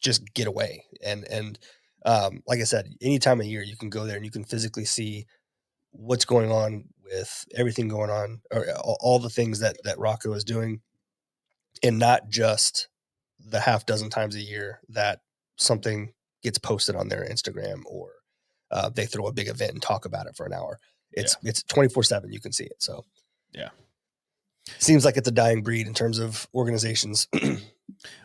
just 0.00 0.34
get 0.34 0.46
away 0.46 0.84
and 1.04 1.24
and 1.28 1.58
um 2.04 2.42
like 2.46 2.60
i 2.60 2.64
said 2.64 2.88
any 3.00 3.18
time 3.18 3.40
of 3.40 3.46
year 3.46 3.62
you 3.62 3.76
can 3.76 3.90
go 3.90 4.04
there 4.04 4.16
and 4.16 4.24
you 4.24 4.30
can 4.32 4.44
physically 4.44 4.84
see 4.84 5.26
what's 5.92 6.24
going 6.24 6.50
on 6.50 6.84
with 7.04 7.44
everything 7.54 7.88
going 7.88 8.10
on 8.10 8.40
or 8.52 8.66
all, 8.82 8.96
all 9.00 9.18
the 9.18 9.30
things 9.30 9.60
that 9.60 9.76
that 9.84 9.98
rocco 9.98 10.32
is 10.32 10.44
doing 10.44 10.80
and 11.82 11.98
not 11.98 12.28
just 12.28 12.88
the 13.44 13.60
half 13.60 13.86
dozen 13.86 14.10
times 14.10 14.34
a 14.36 14.40
year 14.40 14.80
that 14.88 15.20
something 15.62 16.12
gets 16.42 16.58
posted 16.58 16.96
on 16.96 17.08
their 17.08 17.24
Instagram 17.28 17.82
or 17.86 18.10
uh, 18.70 18.88
they 18.88 19.06
throw 19.06 19.26
a 19.26 19.32
big 19.32 19.48
event 19.48 19.72
and 19.72 19.82
talk 19.82 20.04
about 20.04 20.26
it 20.26 20.36
for 20.36 20.46
an 20.46 20.52
hour. 20.52 20.78
It's 21.12 21.36
it's 21.42 21.62
twenty 21.64 21.88
four 21.88 22.02
seven. 22.02 22.32
You 22.32 22.40
can 22.40 22.52
see 22.52 22.64
it. 22.64 22.76
So 22.82 23.04
Yeah. 23.52 23.68
seems 24.78 25.04
like 25.04 25.16
it's 25.16 25.28
a 25.28 25.32
dying 25.32 25.62
breed 25.62 25.86
in 25.86 25.94
terms 25.94 26.18
of 26.18 26.48
organizations. 26.54 27.28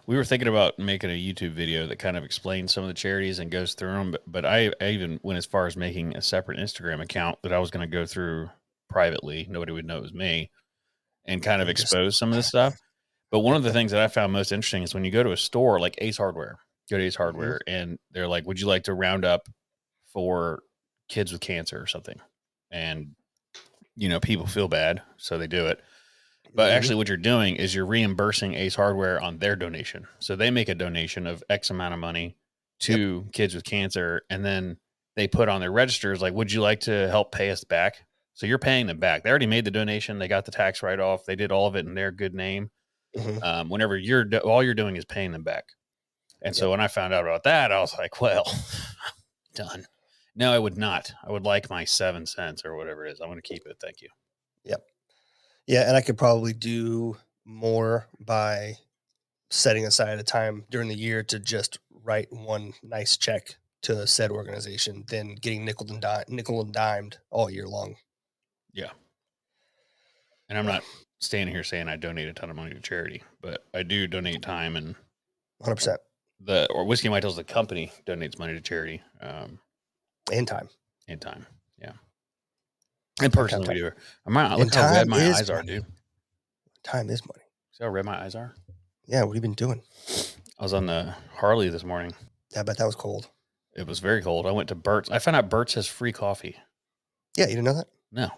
We 0.08 0.16
were 0.16 0.24
thinking 0.24 0.48
about 0.48 0.80
making 0.80 1.10
a 1.12 1.14
YouTube 1.14 1.52
video 1.52 1.86
that 1.88 2.00
kind 2.00 2.16
of 2.18 2.24
explains 2.24 2.74
some 2.74 2.84
of 2.84 2.88
the 2.88 2.94
charities 2.94 3.38
and 3.40 3.52
goes 3.52 3.74
through 3.74 3.92
them, 3.94 4.12
but, 4.12 4.24
but 4.26 4.46
I, 4.46 4.72
I 4.80 4.90
even 4.92 5.20
went 5.22 5.38
as 5.38 5.46
far 5.46 5.68
as 5.68 5.76
making 5.76 6.16
a 6.16 6.22
separate 6.22 6.58
Instagram 6.58 7.02
account 7.02 7.38
that 7.44 7.52
I 7.54 7.60
was 7.60 7.70
going 7.70 7.88
to 7.88 7.92
go 7.94 8.06
through 8.06 8.50
privately. 8.90 9.46
Nobody 9.50 9.74
would 9.74 9.86
know 9.86 9.98
it 9.98 10.04
was 10.04 10.14
me 10.14 10.50
and 11.26 11.44
kind 11.44 11.62
of 11.62 11.68
expose 11.70 12.18
some 12.18 12.30
of 12.30 12.36
this 12.36 12.48
stuff. 12.48 12.76
But 13.30 13.40
one 13.40 13.58
of 13.58 13.64
the 13.64 13.74
things 13.74 13.92
that 13.92 14.02
I 14.02 14.08
found 14.08 14.32
most 14.32 14.52
interesting 14.54 14.84
is 14.84 14.94
when 14.94 15.04
you 15.04 15.12
go 15.12 15.22
to 15.22 15.34
a 15.34 15.38
store 15.38 15.80
like 15.80 15.96
Ace 16.00 16.18
Hardware, 16.18 16.58
go 16.90 16.98
to 16.98 17.04
Ace 17.04 17.16
Hardware, 17.16 17.60
and 17.68 18.00
they're 18.12 18.28
like, 18.28 18.46
Would 18.48 18.60
you 18.60 18.68
like 18.68 18.84
to 18.84 18.94
round 18.94 19.26
up 19.26 19.48
for 20.14 20.64
kids 21.10 21.32
with 21.32 21.42
cancer 21.42 21.82
or 21.82 21.88
something? 21.88 22.20
And, 22.72 23.16
you 23.96 24.10
know, 24.10 24.20
people 24.20 24.46
feel 24.48 24.68
bad, 24.68 25.02
so 25.18 25.38
they 25.38 25.48
do 25.48 25.68
it. 25.68 25.82
But 26.54 26.70
Mhm. 26.72 26.76
actually, 26.76 26.96
what 26.96 27.08
you're 27.08 27.18
doing 27.18 27.56
is 27.56 27.76
you're 27.76 27.86
reimbursing 27.86 28.54
Ace 28.54 28.76
Hardware 28.76 29.22
on 29.22 29.38
their 29.40 29.56
donation. 29.56 30.08
So 30.20 30.36
they 30.36 30.50
make 30.50 30.70
a 30.70 30.76
donation 30.76 31.28
of 31.28 31.44
X 31.50 31.70
amount 31.70 31.94
of 31.94 32.00
money 32.00 32.38
to 32.80 33.28
kids 33.34 33.54
with 33.56 33.64
cancer, 33.66 34.22
and 34.30 34.46
then 34.46 34.78
they 35.16 35.28
put 35.28 35.50
on 35.50 35.62
their 35.62 35.72
registers 35.72 36.22
like, 36.22 36.34
"Would 36.34 36.52
you 36.52 36.62
like 36.62 36.80
to 36.82 37.10
help 37.10 37.32
pay 37.32 37.50
us 37.50 37.64
back?" 37.64 38.06
So 38.34 38.46
you're 38.46 38.60
paying 38.60 38.86
them 38.86 39.00
back. 39.00 39.24
They 39.24 39.30
already 39.32 39.48
made 39.48 39.66
the 39.66 39.72
donation. 39.72 40.20
They 40.20 40.28
got 40.28 40.46
the 40.46 40.52
tax 40.52 40.84
write 40.84 41.00
off. 41.00 41.26
They 41.26 41.36
did 41.36 41.52
all 41.52 41.68
of 41.68 41.76
it 41.76 41.86
in 41.88 41.96
their 41.96 42.12
good 42.12 42.36
name. 42.36 42.70
Mhm. 43.16 43.44
Um, 43.44 43.70
whenever 43.70 43.98
you're 43.98 44.24
do- 44.26 44.38
all 44.40 44.62
you're 44.64 44.76
doing 44.76 44.96
is 44.96 45.06
paying 45.06 45.32
them 45.32 45.44
back. 45.44 45.70
And 46.42 46.56
so 46.56 46.70
when 46.70 46.80
I 46.80 46.88
found 46.88 47.14
out 47.14 47.24
about 47.24 47.44
that, 47.44 47.72
I 47.72 47.80
was 47.80 47.98
like, 47.98 48.22
"Well, 48.22 48.46
done." 49.56 49.86
No, 50.36 50.54
I 50.54 50.60
would 50.60 50.78
not. 50.78 51.12
I 51.28 51.32
would 51.32 51.44
like 51.44 51.70
my 51.70 51.84
seven 51.84 52.28
cents 52.28 52.64
or 52.64 52.76
whatever 52.76 53.06
it 53.06 53.12
is. 53.12 53.20
I'm 53.20 53.28
going 53.28 53.42
to 53.42 53.48
keep 53.48 53.66
it. 53.66 53.78
Thank 53.82 54.02
you. 54.02 54.10
Yep. 54.66 54.84
Yeah, 55.66 55.88
and 55.88 55.98
I 55.98 56.02
could 56.02 56.18
probably 56.18 56.54
do 56.54 57.18
more 57.44 58.08
by 58.20 58.76
setting 59.50 59.86
aside 59.86 60.20
a 60.20 60.24
time 60.24 60.66
during 60.70 60.90
the 60.90 60.96
year 60.96 61.24
to 61.24 61.40
just 61.40 61.80
write 62.04 62.28
one 62.32 62.74
nice 62.84 63.18
check 63.18 63.56
to 63.82 64.06
said 64.06 64.30
organization 64.30 65.06
than 65.10 65.36
getting 65.36 65.66
nickel 65.66 65.92
and 65.92 66.02
di- 66.02 66.26
nickel 66.28 66.62
and 66.62 66.72
dimed 66.72 67.18
all 67.32 67.50
year 67.50 67.68
long. 67.68 67.96
Yeah. 68.74 68.92
And 70.50 70.58
I'm 70.58 70.66
not 70.66 70.84
standing 71.20 71.54
here 71.54 71.64
saying 71.64 71.88
I 71.88 71.96
donate 71.96 72.28
a 72.28 72.34
ton 72.34 72.50
of 72.50 72.56
money 72.56 72.74
to 72.74 72.80
charity, 72.80 73.24
but 73.42 73.66
I 73.74 73.84
do 73.84 74.08
donate 74.08 74.42
time 74.42 74.76
and 74.76 74.96
Hundred 75.62 75.76
percent 75.76 76.00
the 76.40 76.68
or 76.72 76.86
whiskey 76.86 77.10
Whitetails, 77.10 77.36
the 77.36 77.44
company 77.44 77.92
donates 78.06 78.40
money 78.40 78.54
to 78.54 78.62
charity 78.62 79.02
um, 79.22 79.60
and 80.32 80.48
time. 80.48 80.70
and 81.08 81.20
time. 81.22 81.46
Yeah, 81.80 81.94
and 83.22 83.34
personally, 83.34 83.76
do. 83.76 83.92
I'm 84.26 84.34
not, 84.34 84.60
look 84.60 84.74
how 84.74 84.92
red 84.92 85.08
my 85.08 85.18
eyes 85.18 85.50
are, 85.50 85.64
dude. 85.64 85.86
Time 86.84 87.10
is 87.10 87.26
money. 87.26 87.44
See 87.72 87.84
how 87.84 87.90
red 87.90 88.06
my 88.06 88.22
eyes 88.24 88.36
are? 88.36 88.56
Yeah, 89.06 89.24
what 89.24 89.30
have 89.30 89.36
you 89.36 89.42
been 89.42 89.54
doing? 89.54 89.82
I 90.60 90.64
was 90.64 90.74
on 90.74 90.86
the 90.86 91.14
Harley 91.36 91.70
this 91.70 91.84
morning. 91.84 92.14
Yeah, 92.54 92.62
I 92.62 92.64
bet 92.64 92.78
that 92.78 92.86
was 92.86 92.96
cold. 92.96 93.30
It 93.76 93.86
was 93.86 94.00
very 94.00 94.22
cold. 94.22 94.48
I 94.48 94.52
went 94.52 94.70
to 94.70 94.76
Bert's. 94.76 95.10
I 95.12 95.20
found 95.20 95.38
out 95.38 95.50
Bert's 95.50 95.76
has 95.76 95.88
free 95.88 96.12
coffee. 96.12 96.56
Yeah, 97.36 97.44
you 97.46 97.52
didn't 97.52 97.66
know 97.66 97.74
that? 97.76 97.88
No, 98.12 98.30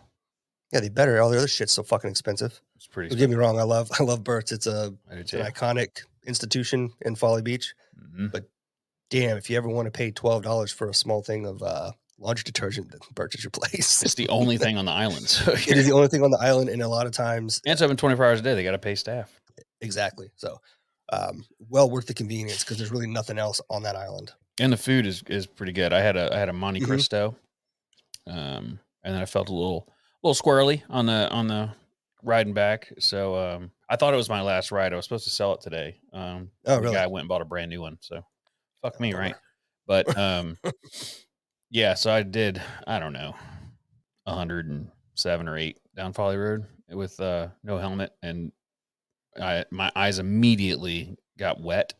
Yeah, 0.74 0.82
they 0.82 0.89
better. 0.89 1.22
All 1.22 1.29
the 1.29 1.38
other 1.38 1.48
shit's 1.48 1.72
so 1.72 1.84
fucking 1.84 2.10
expensive. 2.10 2.60
it's 2.75 2.88
pretty. 2.88 3.10
Don't 3.10 3.20
get 3.20 3.29
me 3.29 3.36
wrong. 3.36 3.58
I 3.60 3.63
love 3.63 3.89
I 4.00 4.03
love 4.03 4.24
Bert's. 4.24 4.51
It's 4.51 4.68
a 4.68 4.94
it's 5.12 5.34
an 5.34 5.46
iconic 5.46 6.01
institution 6.25 6.91
in 7.01 7.15
Folly 7.15 7.41
Beach. 7.41 7.74
Mhm. 8.00 8.46
Damn, 9.10 9.38
if 9.38 9.50
you 9.50 9.58
ever 9.58 9.68
want 9.68 9.88
to 9.88 9.91
pay 9.91 10.12
twelve 10.12 10.44
dollars 10.44 10.72
for 10.72 10.88
a 10.89 10.94
small 10.94 11.24
thing 11.24 11.46
of 11.48 11.63
uh, 11.63 11.91
laundry 12.20 12.44
detergent, 12.44 12.91
then 12.91 13.00
is 13.34 13.44
your 13.44 13.50
place. 13.51 14.03
It's 14.03 14.13
the 14.15 14.29
only 14.29 14.58
thing 14.63 14.77
on 14.77 14.86
the 14.86 14.91
island. 14.91 15.27
So 15.27 15.51
it 15.51 15.68
is 15.68 15.88
the 15.88 15.94
only 15.94 16.08
thing 16.10 16.22
on 16.24 16.29
the 16.32 16.38
island, 16.39 16.70
and 16.70 16.82
a 16.82 16.88
lot 16.88 17.06
of 17.08 17.12
times, 17.12 17.60
and 17.65 17.74
it's 17.74 17.82
open 17.82 17.98
24 17.98 18.25
hours 18.25 18.39
a 18.39 18.44
day. 18.44 18.53
They 18.53 18.63
got 18.63 18.72
to 18.72 18.77
pay 18.77 18.94
staff. 18.96 19.32
exactly. 19.82 20.29
So, 20.36 20.60
um, 21.12 21.44
well 21.70 21.89
worth 21.89 22.06
the 22.06 22.13
convenience 22.13 22.63
because 22.63 22.77
there's 22.77 22.91
really 22.91 23.08
nothing 23.08 23.39
else 23.39 23.60
on 23.70 23.82
that 23.84 23.96
island. 23.96 24.32
and 24.60 24.72
the 24.72 24.77
food 24.77 25.06
is 25.08 25.24
is 25.27 25.48
pretty 25.48 25.72
good. 25.74 25.91
I 25.91 26.01
had 26.01 26.15
a 26.15 26.32
I 26.34 26.38
had 26.38 26.50
a 26.50 26.53
Monte 26.53 26.82
Mhm. 26.82 26.86
Cristo, 26.86 27.36
um, 28.27 28.79
and 29.03 29.15
then 29.15 29.22
I 29.22 29.25
felt 29.25 29.50
a 29.50 29.53
little 29.53 29.88
a 30.24 30.27
little 30.27 30.39
squirrely 30.39 30.84
on 30.89 31.08
the 31.08 31.29
on 31.32 31.48
the 31.48 31.72
riding 32.22 32.53
back. 32.53 32.91
So 33.00 33.36
um, 33.36 33.72
I 33.89 33.96
thought 33.96 34.13
it 34.13 34.17
was 34.17 34.29
my 34.29 34.41
last 34.41 34.72
ride. 34.72 34.93
I 34.93 34.96
was 34.96 35.05
supposed 35.05 35.24
to 35.25 35.31
sell 35.31 35.53
it 35.53 35.62
today. 35.62 36.00
Um, 36.13 36.51
Oh, 36.65 36.75
the 36.75 36.81
really? 36.81 36.96
guy 36.96 37.08
went 37.08 37.24
and 37.24 37.29
bought 37.29 37.41
a 37.41 37.46
brand 37.46 37.69
new 37.72 37.81
one. 37.81 37.98
So 38.01 38.24
fuck 38.84 38.96
Oh, 38.98 39.01
me, 39.01 39.13
right? 39.13 39.36
But 39.88 40.15
um, 40.17 40.58
yeah. 41.69 41.93
So 41.96 42.12
I 42.12 42.24
did. 42.24 42.62
I 42.88 43.00
don't 43.00 43.13
know, 43.13 43.36
hundred 44.27 44.67
and 44.67 44.89
seven 45.15 45.48
or 45.48 45.58
eight 45.58 45.79
down 45.96 46.13
Folly 46.13 46.38
Road 46.38 46.65
with 46.89 47.19
uh, 47.19 47.48
no 47.63 47.77
helmet, 47.77 48.12
and 48.22 48.51
I 49.41 49.65
my 49.72 49.91
eyes 49.96 50.19
immediately 50.19 51.17
got 51.38 51.60
wet 51.62 51.93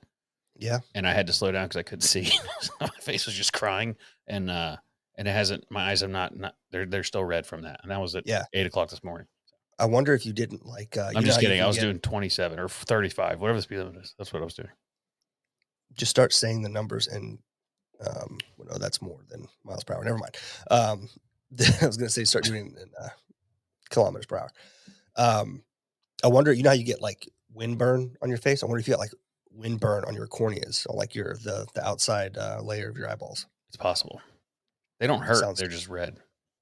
Yeah, 0.56 0.80
and 0.96 1.08
I 1.08 1.14
had 1.14 1.28
to 1.28 1.34
slow 1.34 1.52
down 1.52 1.66
because 1.66 1.80
I 1.80 1.84
couldn't 1.84 2.02
see. 2.02 2.30
My 2.82 2.88
face 3.02 3.26
was 3.26 3.36
just 3.36 3.54
crying, 3.54 3.96
and 4.28 4.50
uh, 4.52 4.78
and 5.18 5.28
it 5.28 5.32
hasn't. 5.32 5.66
My 5.72 5.90
eyes 5.90 6.02
have 6.02 6.10
not. 6.12 6.36
not 6.38 6.56
they're 6.72 6.86
they're 6.86 7.04
still 7.04 7.24
red 7.26 7.46
from 7.48 7.64
that, 7.64 7.80
and 7.82 7.92
that 7.92 8.00
was 8.02 8.16
at 8.16 8.28
Yeah. 8.28 8.44
eight 8.54 8.68
o'clock 8.68 8.90
this 8.90 9.04
morning. 9.04 9.28
I 9.80 9.86
wonder 9.86 10.14
if 10.14 10.26
you 10.26 10.34
didn't 10.34 10.66
like. 10.66 10.98
Uh, 10.98 11.12
I'm 11.16 11.24
just 11.24 11.40
kidding. 11.40 11.62
I 11.62 11.68
was 11.68 11.78
get- 11.78 11.84
doing 11.84 12.00
27 12.00 12.60
or 12.60 12.68
35, 12.70 13.40
whatever 13.40 13.58
the 13.58 13.64
speed 13.64 13.78
limit 13.78 13.96
is. 13.98 14.14
That's 14.18 14.34
what 14.34 14.42
I 14.42 14.46
was 14.46 14.54
doing. 14.56 14.70
just 15.96 16.10
start 16.12 16.34
saying 16.34 16.62
the 16.62 16.70
numbers 16.70 17.08
and 17.08 17.40
um 18.06 18.38
well, 18.58 18.68
no 18.72 18.78
that's 18.78 19.02
more 19.02 19.20
than 19.30 19.46
miles 19.66 19.84
per 19.84 19.94
hour 19.94 20.04
never 20.06 20.18
mind 20.18 20.38
um 20.72 21.10
i 21.82 21.86
was 21.86 21.98
gonna 21.98 22.10
say 22.10 22.24
start 22.24 22.46
doing 22.46 22.68
in 22.82 22.90
uh, 23.02 23.10
kilometers 23.90 24.26
per 24.26 24.38
hour 24.38 24.50
um 25.18 25.62
i 26.24 26.28
wonder 26.28 26.54
you 26.54 26.64
know 26.64 26.70
how 26.70 26.76
you 26.76 26.86
get 26.86 27.02
like 27.02 27.28
wind 27.54 27.78
burn 27.78 28.16
on 28.22 28.30
your 28.30 28.38
face 28.38 28.64
i 28.64 28.66
wonder 28.66 28.80
if 28.80 28.88
you 28.88 28.94
got 28.94 29.00
like 29.02 29.12
wind 29.52 29.82
burn 29.82 30.06
on 30.06 30.14
your 30.16 30.28
corneas 30.28 30.86
or 30.90 30.96
like 30.96 31.14
your 31.14 31.34
the 31.44 31.66
the 31.74 31.86
outside 31.86 32.38
uh, 32.38 32.62
layer 32.64 32.90
of 32.90 32.96
your 32.98 33.10
eyeballs 33.10 33.48
It's 33.68 33.76
possible. 33.76 34.22
They 35.02 35.08
don't 35.08 35.22
hurt. 35.22 35.38
Sounds- 35.38 35.60
they're 35.60 35.68
just 35.68 35.90
red. 35.90 36.16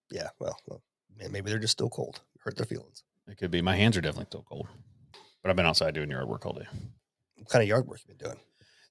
yeah 0.10 0.30
well, 0.40 0.58
well 0.68 0.82
maybe 1.30 1.52
they're 1.52 1.60
just 1.60 1.74
still 1.74 1.90
cold 1.90 2.22
hurt 2.40 2.56
their 2.58 2.66
feelings 2.66 3.04
It 3.28 3.38
could 3.38 3.52
be. 3.52 3.62
My 3.62 3.76
hands 3.76 3.98
are 3.98 4.02
definitely 4.02 4.28
still 4.30 4.44
cold, 4.48 4.68
but 5.44 5.50
I've 5.50 5.56
been 5.56 5.66
outside 5.66 5.94
doing 5.94 6.10
yard 6.10 6.28
work 6.28 6.46
all 6.46 6.54
day. 6.54 6.66
what 7.36 7.50
kind 7.50 7.62
of 7.62 7.68
yard 7.70 7.88
work 7.88 8.00
have 8.00 8.10
you 8.10 8.16
been 8.16 8.28
doing 8.30 8.40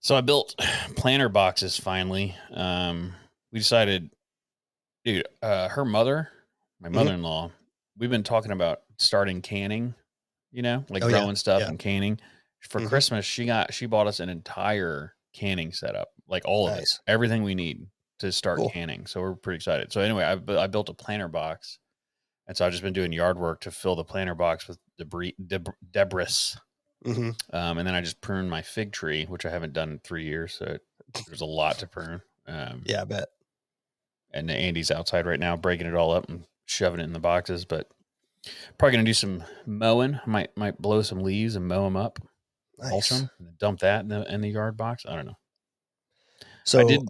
So 0.01 0.15
I 0.17 0.21
built 0.21 0.55
planter 0.97 1.29
boxes 1.29 1.79
finally. 1.79 2.35
Um, 2.53 3.15
we 3.53 3.59
decided, 3.59 4.11
dude, 5.05 5.27
uh, 5.43 5.69
her 5.69 5.85
mother, 5.85 6.31
my 6.81 6.89
Mhm. 6.89 6.93
mother-in-law, 6.93 7.51
we've 7.97 8.11
been 8.11 8.23
talking 8.23 8.53
about 8.53 8.83
starting 8.99 9.41
canning, 9.43 9.95
you 10.53 10.63
know, 10.63 10.85
like 10.91 11.03
Oh, 11.03 11.09
yeah. 11.09 11.19
growing 11.21 11.37
stuff 11.37 11.61
Yeah. 11.63 11.69
and 11.69 11.79
canning. 11.79 12.21
For 12.69 12.81
Mhm. 12.81 12.89
Christmas, 12.89 13.25
she 13.25 13.47
got 13.47 13.73
she 13.73 13.87
bought 13.87 14.07
us 14.07 14.21
an 14.21 14.29
entire 14.29 15.15
canning 15.33 15.73
setup, 15.73 16.09
like 16.27 16.43
all 16.47 16.67
of 16.69 16.75
it, 16.79 16.89
everything 17.07 17.43
we 17.43 17.55
need 17.55 17.87
to 18.19 18.33
start 18.33 18.59
Cool. 18.59 18.71
canning. 18.71 19.07
So 19.07 19.21
we're 19.21 19.35
pretty 19.35 19.57
excited. 19.57 19.93
So 19.93 20.01
anyway, 20.01 20.25
I 20.25 20.63
I 20.63 20.67
built 20.67 20.89
a 20.89 20.95
planter 20.95 21.29
box, 21.29 21.79
and 22.47 22.57
so 22.57 22.65
I've 22.67 22.73
just 22.73 22.83
been 22.83 22.93
doing 22.93 23.13
yard 23.13 23.39
work 23.39 23.61
to 23.63 23.71
fill 23.71 23.97
the 23.97 24.05
planter 24.05 24.35
box 24.35 24.67
with 24.69 24.79
debris 24.99 25.35
deb- 25.47 25.75
debris. 25.93 26.55
hmm 27.05 27.31
Um, 27.53 27.79
and 27.79 27.87
then 27.87 27.95
I 27.95 28.01
just 28.01 28.21
pruned 28.21 28.51
my 28.51 28.63
fig 28.63 28.93
tree, 28.93 29.25
which 29.27 29.45
I 29.47 29.51
haven't 29.51 29.73
done 29.73 29.91
in 29.93 29.99
three 30.01 30.25
years. 30.25 30.55
So 30.55 30.65
it, 30.67 30.83
there's 31.27 31.41
a 31.41 31.47
lot 31.47 31.79
to 31.79 31.87
prune. 31.87 32.21
Um, 32.47 32.83
Yeah, 32.87 33.03
I 33.03 33.05
bet. 33.05 33.29
and 34.33 34.51
Andy's 34.51 34.91
outside 34.91 35.27
right 35.27 35.41
now 35.41 35.57
breaking 35.57 35.87
it 35.87 35.95
all 35.95 36.13
up 36.13 36.29
and 36.29 36.45
shoving 36.67 37.01
it 37.01 37.05
in 37.05 37.13
the 37.13 37.19
boxes. 37.21 37.65
But 37.65 37.89
probably 38.79 38.93
gonna 38.97 39.05
do 39.05 39.15
some 39.15 39.43
mowing. 39.67 40.21
Might 40.27 40.57
might 40.57 40.79
blow 40.81 41.03
some 41.03 41.21
leaves 41.21 41.57
and 41.57 41.67
mow 41.67 41.85
them 41.85 41.97
up, 41.97 42.19
Nice. 42.79 43.11
and 43.11 43.29
dump 43.59 43.81
that 43.81 44.01
in 44.03 44.09
the 44.09 44.33
in 44.33 44.41
the 44.41 44.51
yard 44.51 44.77
box. 44.77 45.05
I 45.09 45.15
don't 45.17 45.27
know. 45.27 45.39
So 46.65 46.81
I 46.81 46.85
did. 46.85 47.01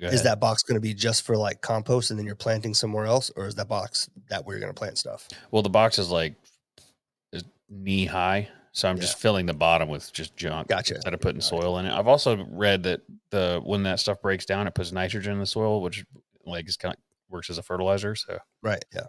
Is 0.00 0.22
that 0.24 0.40
box 0.40 0.62
going 0.62 0.74
to 0.76 0.80
be 0.80 0.94
just 0.94 1.22
for 1.22 1.36
like 1.36 1.60
compost 1.60 2.10
and 2.10 2.18
then 2.18 2.26
you're 2.26 2.34
planting 2.34 2.74
somewhere 2.74 3.04
else, 3.06 3.30
or 3.36 3.46
is 3.46 3.54
that 3.56 3.68
box 3.68 4.08
that 4.28 4.44
where 4.44 4.56
you're 4.56 4.60
going 4.60 4.72
to 4.74 4.78
plant 4.78 4.98
stuff? 4.98 5.28
well? 5.50 5.62
The 5.62 5.70
box 5.70 5.98
is 5.98 6.10
like 6.10 6.34
is 7.32 7.44
knee 7.70 8.04
high, 8.06 8.48
so 8.72 8.88
I'm 8.88 8.98
just 8.98 9.18
filling 9.18 9.46
the 9.46 9.54
bottom 9.54 9.88
with 9.88 10.12
just 10.12 10.36
junk. 10.36 10.68
Gotcha. 10.68 10.94
Instead 10.96 11.14
of 11.14 11.20
putting 11.20 11.40
soil 11.40 11.78
in 11.78 11.86
it, 11.86 11.92
I've 11.92 12.08
also 12.08 12.44
read 12.50 12.82
that 12.84 13.00
the 13.30 13.60
when 13.64 13.82
that 13.84 14.00
stuff 14.00 14.20
breaks 14.20 14.44
down, 14.44 14.66
it 14.66 14.74
puts 14.74 14.92
nitrogen 14.92 15.32
in 15.32 15.38
the 15.38 15.46
soil, 15.46 15.80
which 15.82 16.04
like 16.44 16.68
is 16.68 16.76
kind 16.76 16.94
of 16.94 17.00
works 17.30 17.48
as 17.50 17.58
a 17.58 17.62
fertilizer. 17.62 18.14
So 18.14 18.38
Right. 18.62 18.84
Yeah. 18.94 19.06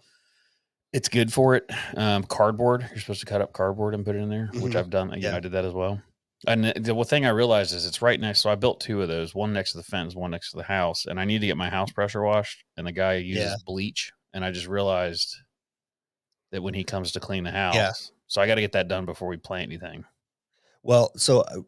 it's 0.93 1.09
good 1.09 1.33
for 1.33 1.55
it. 1.55 1.69
Um, 1.97 2.23
cardboard, 2.23 2.87
you're 2.91 2.99
supposed 2.99 3.19
to 3.21 3.25
cut 3.25 3.41
up 3.41 3.51
cardboard 3.51 3.95
and 3.95 4.05
put 4.05 4.15
it 4.15 4.19
in 4.19 4.29
there, 4.29 4.49
which 4.53 4.73
Mhm. 4.73 4.75
I've 4.75 4.89
done. 4.89 5.09
Yeah, 5.19 5.31
Yeah. 5.31 5.35
I 5.37 5.39
did 5.39 5.51
that 5.53 5.65
as 5.65 5.73
well. 5.73 5.99
And 6.47 6.65
the- 6.65 7.05
thing 7.05 7.25
I 7.25 7.29
realized 7.29 7.73
is 7.73 7.85
it's 7.85 8.01
right 8.01 8.19
next. 8.19 8.41
So 8.41 8.49
I 8.49 8.55
built 8.55 8.79
two 8.81 9.01
of 9.01 9.07
those, 9.07 9.33
one 9.35 9.53
next 9.53 9.71
to 9.71 9.77
the 9.77 9.83
fence, 9.83 10.15
one 10.15 10.31
next 10.31 10.51
to 10.51 10.57
the 10.57 10.63
house, 10.63 11.05
and 11.05 11.19
I 11.19 11.25
need 11.25 11.39
to 11.39 11.47
get 11.47 11.57
my 11.57 11.69
house 11.69 11.91
pressure 11.91 12.21
washed. 12.21 12.63
And 12.77 12.85
the 12.87 12.91
guy 12.91 13.15
uses 13.15 13.43
Yeah. 13.43 13.55
bleach, 13.65 14.11
and 14.33 14.43
I 14.43 14.51
just 14.51 14.67
realized 14.67 15.35
that 16.51 16.61
when 16.61 16.73
he 16.73 16.83
comes 16.83 17.11
to 17.13 17.19
clean 17.19 17.43
the 17.43 17.51
house, 17.51 17.75
Yeah. 17.75 17.91
so 18.27 18.41
I 18.41 18.47
got 18.47 18.55
to 18.55 18.61
get 18.61 18.73
that 18.73 18.87
done 18.87 19.05
before 19.05 19.27
we 19.27 19.37
plant 19.37 19.63
anything. 19.71 20.05
Well, 20.83 21.11
so 21.15 21.41
uh, 21.41 21.61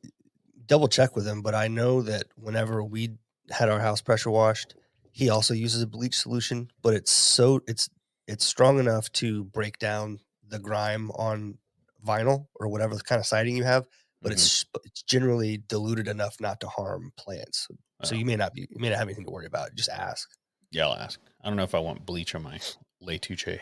double 0.65 0.87
check 0.87 1.15
with 1.15 1.25
him, 1.25 1.41
but 1.41 1.55
I 1.55 1.67
know 1.67 2.01
that 2.01 2.25
whenever 2.35 2.83
we 2.83 3.17
had 3.49 3.69
our 3.69 3.79
house 3.79 4.01
pressure 4.01 4.29
washed, 4.31 4.75
he 5.11 5.29
also 5.29 5.53
uses 5.53 5.81
a 5.81 5.87
bleach 5.87 6.15
solution, 6.17 6.69
but 6.81 6.93
it's 6.93 7.11
so 7.11 7.61
it's 7.67 7.89
it's 8.27 8.43
strong 8.43 8.79
enough 8.79 9.11
to 9.13 9.43
break 9.45 9.77
down 9.77 10.19
the 10.47 10.57
grime 10.59 11.11
on 11.11 11.57
vinyl 12.05 12.47
or 12.55 12.67
whatever 12.67 12.97
kind 12.97 13.19
of 13.19 13.25
siding 13.25 13.55
you 13.55 13.63
have, 13.63 13.85
but 14.21 14.31
Mhm. 14.31 14.35
it's 14.35 14.65
it's 14.85 15.01
generally 15.03 15.57
diluted 15.57 16.07
enough 16.07 16.39
not 16.39 16.59
to 16.61 16.67
harm 16.67 17.11
plants. 17.17 17.67
So 18.03 18.15
Oh. 18.15 18.17
you 18.17 18.25
may 18.25 18.35
not 18.35 18.53
be 18.53 18.67
you 18.69 18.79
may 18.79 18.89
not 18.89 18.97
have 18.99 19.07
anything 19.07 19.25
to 19.25 19.31
worry 19.31 19.45
about. 19.45 19.73
Just 19.75 19.89
ask. 19.89 20.29
yeah, 20.71 20.87
I'll 20.87 20.95
ask. 20.95 21.19
I 21.41 21.47
don't 21.47 21.55
know 21.57 21.63
if 21.63 21.75
I 21.75 21.79
want 21.79 22.05
bleach 22.05 22.35
on 22.35 22.43
my 22.43 22.59
letuche. 23.01 23.61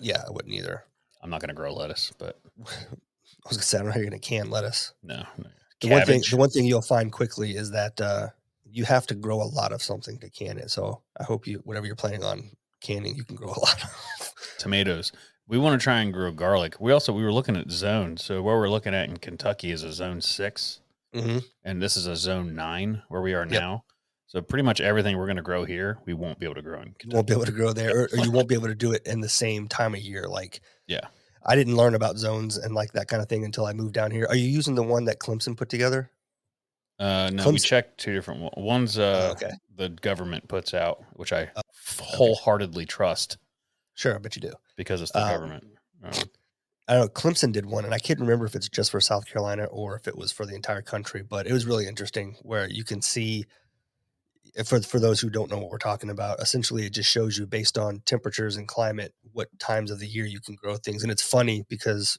Yeah, 0.00 0.22
I 0.26 0.30
wouldn't 0.30 0.54
either. 0.54 0.84
I'm 1.20 1.30
not 1.30 1.40
going 1.40 1.48
to 1.48 1.54
grow 1.54 1.72
lettuce, 1.72 2.12
but 2.18 2.40
I 2.66 3.48
was 3.48 3.56
gonna 3.56 3.62
say 3.62 3.78
I 3.78 3.80
don't 3.80 3.86
know 3.86 3.92
how 3.92 3.98
you're 4.00 4.08
gonna 4.10 4.18
can 4.18 4.50
lettuce. 4.50 4.92
no. 5.02 5.24
no. 5.38 5.50
The 5.80 5.88
one 5.90 6.06
thing 6.06 6.22
the 6.30 6.36
one 6.36 6.50
thing 6.50 6.64
you'll 6.64 6.82
find 6.82 7.12
quickly 7.12 7.56
is 7.56 7.70
that 7.72 8.00
uh, 8.00 8.28
you 8.64 8.84
have 8.84 9.06
to 9.08 9.14
grow 9.14 9.42
a 9.42 9.44
lot 9.44 9.72
of 9.72 9.82
something 9.82 10.18
to 10.20 10.30
can 10.30 10.56
it. 10.58 10.70
So 10.70 11.02
I 11.20 11.24
hope 11.24 11.46
you 11.46 11.58
whatever 11.64 11.84
you're 11.86 11.94
planning 11.96 12.24
on 12.24 12.50
canning, 12.80 13.14
you 13.14 13.24
can 13.24 13.36
grow 13.36 13.48
a 13.48 13.60
lot 13.60 13.82
of. 13.84 14.34
tomatoes. 14.58 15.12
We 15.46 15.58
want 15.58 15.78
to 15.78 15.82
try 15.84 16.00
and 16.00 16.12
grow 16.12 16.32
garlic. 16.32 16.76
We 16.80 16.92
also 16.92 17.12
we 17.12 17.22
were 17.22 17.32
looking 17.32 17.56
at 17.56 17.70
zones. 17.70 18.24
So 18.24 18.42
where 18.42 18.56
we're 18.56 18.68
looking 18.70 18.94
at 18.94 19.08
in 19.08 19.18
Kentucky 19.18 19.70
is 19.70 19.82
a 19.82 19.92
zone 19.92 20.20
6 20.20 20.80
hmm 21.14 21.38
and 21.62 21.80
this 21.80 21.96
is 21.96 22.06
a 22.08 22.16
zone 22.16 22.54
nine 22.54 23.02
where 23.08 23.20
we 23.22 23.34
are 23.34 23.42
Yep. 23.44 23.50
now. 23.50 23.84
So 24.26 24.40
pretty 24.40 24.62
much 24.64 24.80
everything 24.80 25.16
we're 25.16 25.26
going 25.26 25.36
to 25.36 25.42
grow 25.42 25.64
here, 25.64 25.98
we 26.06 26.12
won't 26.14 26.40
be 26.40 26.46
able 26.46 26.56
to 26.56 26.62
grow 26.62 26.80
in 26.80 26.94
Kentucky. 26.98 27.14
won't 27.14 27.26
be 27.28 27.32
able 27.34 27.44
to 27.44 27.52
grow 27.52 27.72
there, 27.72 27.96
or, 27.96 28.08
or 28.12 28.18
you 28.24 28.32
won't 28.32 28.48
be 28.48 28.56
able 28.56 28.66
to 28.66 28.74
do 28.74 28.90
it 28.92 29.02
in 29.06 29.20
the 29.20 29.28
same 29.28 29.68
time 29.68 29.94
of 29.94 30.00
year. 30.00 30.26
Like, 30.28 30.60
Yeah. 30.88 31.06
I 31.46 31.54
didn't 31.54 31.76
learn 31.76 31.94
about 31.94 32.16
zones 32.16 32.56
and 32.56 32.74
like 32.74 32.92
that 32.94 33.06
kind 33.06 33.22
of 33.22 33.28
thing 33.28 33.44
until 33.44 33.64
I 33.66 33.74
moved 33.74 33.92
down 33.94 34.10
here. 34.10 34.26
Are 34.28 34.34
you 34.34 34.48
using 34.48 34.74
the 34.74 34.82
one 34.82 35.04
that 35.04 35.20
Clemson 35.20 35.56
put 35.56 35.68
together? 35.68 36.10
Uh, 36.98 37.30
no, 37.32 37.50
we 37.50 37.58
checked 37.58 37.98
two 37.98 38.12
different 38.14 38.40
ones. 38.40 38.54
One's 38.56 38.98
Oh, 38.98 39.04
uh, 39.04 39.32
okay, 39.36 39.50
the 39.76 39.90
government 39.90 40.48
puts 40.48 40.74
out, 40.74 41.04
which 41.12 41.32
I 41.32 41.50
Oh, 41.54 41.60
wholeheartedly 42.00 42.86
trust 42.86 43.36
sure, 43.94 44.14
I 44.14 44.18
bet 44.18 44.34
you 44.36 44.42
do. 44.42 44.52
Because 44.76 45.02
it's 45.02 45.12
the 45.12 45.20
Um, 45.20 45.26
government. 45.32 45.64
I 46.88 46.94
don't 46.94 47.06
know. 47.06 47.08
Clemson 47.08 47.52
did 47.52 47.66
one, 47.66 47.84
and 47.84 47.94
I 47.94 47.98
can't 47.98 48.20
remember 48.20 48.44
if 48.46 48.54
it's 48.54 48.68
just 48.68 48.90
for 48.90 49.00
South 49.00 49.26
Carolina 49.26 49.64
or 49.64 49.96
if 49.96 50.06
it 50.06 50.16
was 50.18 50.32
for 50.32 50.44
the 50.46 50.54
entire 50.54 50.82
country. 50.82 51.22
But 51.22 51.46
it 51.46 51.52
was 51.52 51.66
really 51.66 51.86
interesting, 51.86 52.36
where 52.42 52.68
you 52.68 52.84
can 52.84 53.00
see, 53.02 53.46
eh, 54.56 54.62
for 54.62 54.80
for 54.82 54.98
those 55.00 55.20
who 55.20 55.30
don't 55.30 55.50
know 55.50 55.58
what 55.58 55.70
we're 55.70 55.78
talking 55.78 56.10
about, 56.10 56.40
essentially 56.40 56.86
it 56.86 56.92
just 56.92 57.10
shows 57.10 57.38
you 57.38 57.46
based 57.46 57.78
on 57.78 58.00
temperatures 58.06 58.56
and 58.56 58.68
climate 58.68 59.14
what 59.32 59.48
times 59.58 59.90
of 59.90 59.98
the 59.98 60.06
year 60.06 60.26
you 60.26 60.40
can 60.40 60.54
grow 60.54 60.76
things. 60.76 61.02
And 61.02 61.12
it's 61.12 61.22
funny 61.22 61.64
because, 61.68 62.18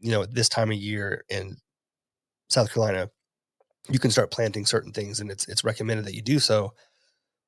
you 0.00 0.10
know, 0.12 0.26
this 0.26 0.48
time 0.48 0.70
of 0.70 0.78
year 0.78 1.24
in 1.28 1.58
South 2.50 2.72
Carolina, 2.72 3.10
you 3.90 3.98
can 3.98 4.10
start 4.10 4.30
planting 4.30 4.66
certain 4.66 4.92
things, 4.92 5.20
and 5.20 5.30
it's 5.30 5.48
it's 5.48 5.64
recommended 5.64 6.06
that 6.06 6.14
you 6.14 6.22
do 6.22 6.38
so. 6.40 6.74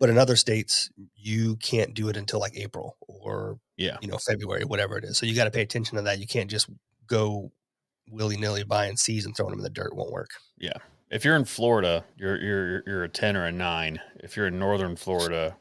But 0.00 0.10
in 0.10 0.18
other 0.18 0.36
states, 0.36 0.90
you 1.16 1.56
can't 1.56 1.94
do 1.94 2.08
it 2.08 2.16
until 2.16 2.40
like 2.40 2.56
April 2.56 2.96
or 3.08 3.58
yeah. 3.80 3.96
you 4.00 4.08
know 4.08 4.18
February, 4.18 4.64
whatever 4.64 4.98
it 4.98 5.04
is. 5.04 5.16
So 5.16 5.26
you 5.26 5.34
got 5.34 5.44
to 5.44 5.50
pay 5.50 5.62
attention 5.62 5.96
to 5.96 6.02
that. 6.02 6.18
You 6.18 6.26
can't 6.26 6.50
just 6.50 6.68
go 7.06 7.50
willy 8.10 8.36
nilly 8.36 8.64
buying 8.64 8.96
seeds 8.96 9.24
and 9.24 9.36
throwing 9.36 9.50
them 9.50 9.60
in 9.60 9.64
the 9.64 9.70
dirt. 9.70 9.96
Won't 9.96 10.12
work. 10.12 10.30
Yeah. 10.58 10.76
If 11.10 11.24
you're 11.24 11.36
in 11.36 11.44
Florida, 11.44 12.04
you're 12.16 12.40
you're 12.40 12.82
you're 12.86 13.04
a 13.04 13.08
ten 13.08 13.36
or 13.36 13.46
a 13.46 13.52
nine. 13.52 14.00
If 14.16 14.36
you're 14.36 14.46
in 14.46 14.58
northern 14.58 14.96
Florida, 14.96 15.56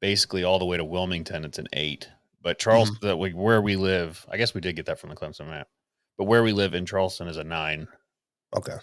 basically 0.00 0.44
all 0.44 0.58
the 0.58 0.66
way 0.66 0.76
to 0.76 0.84
Wilmington, 0.84 1.44
it's 1.44 1.58
an 1.58 1.68
eight. 1.72 2.08
But 2.42 2.58
Charleston, 2.58 2.98
that 3.02 3.18
we 3.18 3.32
where 3.32 3.60
we 3.60 3.76
live, 3.76 4.24
I 4.30 4.36
guess 4.36 4.54
we 4.54 4.60
did 4.60 4.76
get 4.76 4.86
that 4.86 4.98
from 4.98 5.10
the 5.10 5.16
Clemson 5.16 5.48
map. 5.48 5.68
But 6.18 6.24
where 6.24 6.42
we 6.42 6.52
live 6.52 6.74
in 6.74 6.86
Charleston 6.86 7.28
is 7.28 7.36
a 7.36 7.44
nine. 7.44 7.88
Okay. 8.54 8.76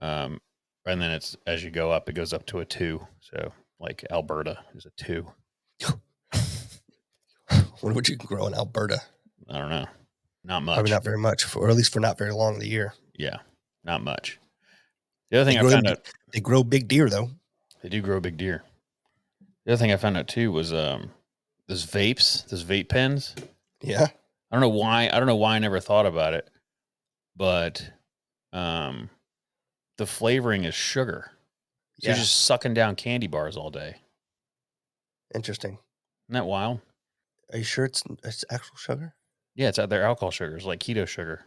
Um, 0.00 0.40
and 0.86 1.00
then 1.00 1.10
it's 1.10 1.36
as 1.46 1.64
you 1.64 1.70
go 1.70 1.90
up, 1.90 2.08
it 2.08 2.14
goes 2.14 2.32
up 2.32 2.46
to 2.46 2.60
a 2.60 2.64
two. 2.64 3.06
So 3.20 3.52
like 3.80 4.04
Alberta 4.10 4.58
is 4.74 4.86
a 4.86 4.90
two. 5.02 5.26
What 7.80 7.94
would 7.94 8.08
you 8.08 8.16
grow 8.16 8.46
in 8.46 8.54
Alberta? 8.54 8.98
I 9.48 9.58
don't 9.58 9.70
know, 9.70 9.86
not 10.44 10.62
much. 10.62 10.76
Probably 10.76 10.92
not 10.92 11.04
very 11.04 11.18
much, 11.18 11.44
for, 11.44 11.60
or 11.60 11.70
at 11.70 11.76
least 11.76 11.92
for 11.92 12.00
not 12.00 12.18
very 12.18 12.32
long 12.32 12.54
of 12.54 12.60
the 12.60 12.68
year. 12.68 12.94
Yeah, 13.16 13.38
not 13.84 14.02
much. 14.02 14.38
The 15.30 15.38
other 15.40 15.44
They 15.44 15.52
thing 15.52 15.58
I 15.58 15.62
grow, 15.62 15.70
found 15.70 15.82
big- 15.84 15.92
out 15.92 16.12
they 16.32 16.40
grow 16.40 16.62
big 16.64 16.88
deer 16.88 17.08
though. 17.08 17.30
they 17.82 17.88
do 17.88 18.00
grow 18.02 18.20
big 18.20 18.36
deer. 18.36 18.62
The 19.64 19.72
other 19.72 19.80
thing 19.80 19.92
I 19.92 19.96
found 19.96 20.16
out 20.16 20.28
too 20.28 20.52
was 20.52 20.72
um 20.72 21.10
those 21.68 21.86
vapes, 21.86 22.46
those 22.48 22.64
vape 22.64 22.88
pens. 22.88 23.34
Yeah. 23.82 24.06
I 24.50 24.56
don't 24.56 24.60
know 24.60 24.68
why. 24.68 25.08
I 25.12 25.18
don't 25.18 25.26
know 25.26 25.36
why 25.36 25.54
I 25.54 25.58
never 25.60 25.78
thought 25.78 26.06
about 26.06 26.34
it, 26.34 26.48
but 27.36 27.88
um, 28.52 29.08
the 29.96 30.06
flavoring 30.06 30.64
is 30.64 30.74
sugar. 30.74 31.30
So 32.00 32.08
Yeah. 32.08 32.10
You're 32.10 32.18
just 32.24 32.40
sucking 32.44 32.74
down 32.74 32.96
candy 32.96 33.28
bars 33.28 33.56
all 33.56 33.70
day. 33.70 33.96
Interesting. 35.34 35.78
Isn't 36.28 36.34
that 36.34 36.46
wild? 36.46 36.80
Are 37.52 37.58
you 37.58 37.64
sure 37.64 37.84
it's 37.84 38.02
it's 38.24 38.44
actual 38.50 38.76
sugar? 38.76 39.14
Yeah, 39.54 39.68
it's 39.68 39.78
out 39.78 39.88
there 39.90 40.04
alcohol 40.04 40.30
sugars 40.30 40.64
like 40.64 40.80
keto 40.80 41.06
sugar, 41.06 41.44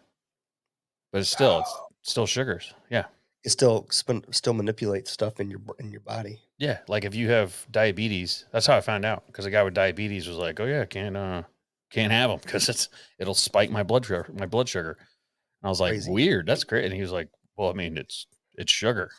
but 1.12 1.22
it's 1.22 1.30
still 1.30 1.60
it's 1.60 1.74
still 2.12 2.26
sugars. 2.26 2.74
Yeah, 2.90 3.06
It 3.44 3.50
still 3.52 3.88
still 3.90 4.54
manipulates 4.54 5.12
stuff 5.12 5.40
in 5.40 5.50
your 5.50 5.62
in 5.80 5.92
your 5.92 6.02
body. 6.02 6.42
yeah. 6.58 6.80
Like 6.88 7.06
if 7.06 7.16
you 7.16 7.30
have 7.30 7.66
diabetes, 7.72 8.46
that's 8.52 8.66
how 8.66 8.76
I 8.78 8.82
found 8.82 9.06
out 9.06 9.26
because 9.28 9.46
a 9.46 9.52
guy 9.52 9.64
with 9.64 9.74
diabetes 9.74 10.28
was 10.28 10.38
like, 10.38 10.60
"Oh 10.60 10.66
yeah, 10.66 10.86
can't 10.86 11.16
uh 11.18 11.44
can't 11.92 12.12
have 12.12 12.30
them 12.30 12.40
because 12.44 12.68
it's 12.70 12.90
it'll 13.20 13.34
spike 13.36 13.70
my 13.72 13.84
blood 13.84 14.06
sugar 14.06 14.28
my 14.34 14.46
blood 14.46 14.68
sugar." 14.70 14.98
And 15.00 15.68
I 15.68 15.70
was 15.70 15.80
like, 15.80 15.92
Crazy. 15.94 16.12
"Weird, 16.12 16.48
that's 16.48 16.64
great." 16.66 16.86
And 16.86 16.94
he 16.94 17.02
was 17.02 17.12
like, 17.12 17.30
"Well, 17.56 17.70
I 17.70 17.74
mean, 17.74 17.98
it's 17.98 18.28
it's 18.56 18.72
sugar." 18.72 19.12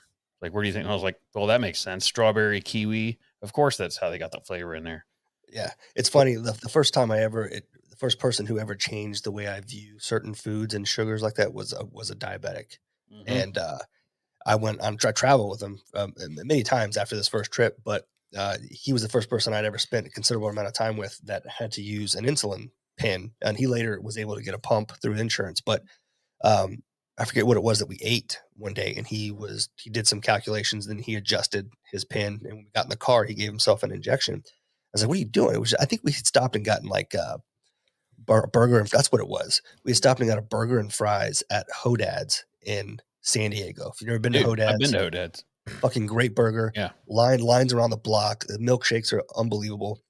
Like, 0.43 0.53
where 0.53 0.63
do 0.63 0.69
you 0.69 0.75
think? 0.75 0.83
And 0.85 0.91
I 0.91 0.95
was 0.95 1.03
like, 1.03 1.19
"Well, 1.35 1.47
that 1.47 1.61
makes 1.63 1.81
sense. 1.81 2.05
Strawberry, 2.05 2.61
kiwi. 2.61 3.19
Of 3.41 3.53
course, 3.55 3.77
that's 3.79 3.97
how 3.97 4.11
they 4.11 4.19
got 4.19 4.31
the 4.33 4.41
flavor 4.41 4.75
in 4.75 4.85
there." 4.85 5.07
Yeah, 5.55 5.71
it's 5.95 6.09
funny. 6.09 6.35
The, 6.35 6.53
the 6.53 6.69
first 6.69 6.93
time 6.93 7.11
I 7.13 7.21
ever, 7.21 7.47
it, 7.47 7.67
the 7.89 7.97
first 7.97 8.19
person 8.19 8.45
who 8.45 8.59
ever 8.59 8.75
changed 8.75 9.25
the 9.25 9.31
way 9.31 9.47
I 9.49 9.61
view 9.61 9.99
certain 10.01 10.35
foods 10.35 10.75
and 10.75 10.87
sugars 10.87 11.23
like 11.23 11.35
that 11.37 11.55
was 11.55 11.73
a, 11.73 11.85
was 11.85 12.11
a 12.11 12.17
diabetic. 12.17 12.79
Mhm. 13.13 13.23
and 13.27 13.59
uh, 13.59 13.79
I 14.47 14.57
went 14.57 14.81
on 14.81 14.99
I 15.05 15.13
traveled 15.13 15.51
with 15.51 15.63
him 15.63 15.81
um, 15.95 16.13
many 16.19 16.63
times 16.65 16.97
after 16.97 17.15
this 17.17 17.29
first 17.29 17.53
trip. 17.53 17.79
But 17.85 18.09
uh, 18.37 18.59
he 18.71 18.93
was 18.93 19.03
the 19.03 19.09
first 19.09 19.31
person 19.31 19.55
I'd 19.55 19.65
ever 19.65 19.79
spent 19.79 20.07
a 20.09 20.11
considerable 20.11 20.49
amount 20.49 20.67
of 20.67 20.75
time 20.75 20.97
with 20.97 21.19
that 21.25 21.47
had 21.47 21.73
to 21.73 21.83
use 21.83 22.17
an 22.17 22.25
insulin 22.25 22.71
pen, 22.99 23.31
and 23.41 23.57
he 23.57 23.67
later 23.69 24.01
was 24.01 24.19
able 24.19 24.35
to 24.35 24.43
get 24.43 24.55
a 24.55 24.59
pump 24.59 24.93
through 25.01 25.15
insurance. 25.15 25.61
But 25.61 25.85
um, 26.43 26.83
I 27.17 27.25
forget 27.27 27.47
what 27.47 27.57
it 27.57 27.63
was 27.63 27.79
that 27.79 27.89
we 27.89 27.99
ate 28.03 28.41
one 28.57 28.75
day, 28.75 28.95
and 28.97 29.07
he 29.07 29.31
was 29.31 29.69
he 29.77 29.89
did 29.91 30.09
some 30.09 30.21
calculations, 30.21 30.87
then 30.87 30.99
he 30.99 31.15
adjusted 31.15 31.71
his 31.93 32.05
pen, 32.05 32.41
and 32.43 32.55
when 32.55 32.65
we 32.65 32.71
got 32.75 32.87
in 32.87 32.91
the 32.91 32.97
car, 32.97 33.25
he 33.25 33.35
gave 33.35 33.49
himself 33.49 33.85
an 33.85 33.93
injection. 33.93 34.43
I 34.95 34.97
was 34.97 35.03
like, 35.03 35.09
"What 35.09 35.17
are 35.17 35.21
you 35.21 35.25
doing?" 35.25 35.55
It 35.55 35.61
was 35.61 35.75
I 35.75 35.85
think 35.87 36.03
we 36.05 36.13
had 36.13 36.27
stopped 36.27 36.57
and 36.57 36.65
gotten 36.65 36.89
like 36.89 37.15
uh, 37.15 37.39
a 37.39 37.41
bar- 38.19 38.47
burger 38.53 38.79
and 38.79 38.89
that's 38.89 39.11
what 39.11 39.21
it 39.21 39.29
was. 39.29 39.61
We 39.85 39.91
had 39.91 39.97
stopped 39.97 40.21
and 40.21 40.29
got 40.29 40.39
a 40.39 40.43
burger 40.43 40.79
and 40.79 40.93
fries 40.93 41.43
at 41.51 41.67
Hodad's 41.83 42.45
in 42.63 43.01
San 43.23 43.51
Diego. 43.51 43.91
If 43.93 44.01
you've 44.01 44.09
never 44.09 44.21
been 44.21 44.33
Dude, 44.33 44.45
to 44.45 44.49
Hodad's, 44.49 44.73
I've 44.73 44.79
been 44.79 44.93
to 44.93 45.11
Hodad's. 45.11 45.45
fucking 45.81 46.07
great 46.07 46.35
burger. 46.35 46.73
Yeah. 46.75 46.91
Line 47.09 47.41
lines 47.41 47.73
around 47.73 47.91
the 47.91 47.97
block. 47.97 48.45
The 48.47 48.59
milkshakes 48.59 49.13
are 49.13 49.23
unbelievable. 49.37 50.01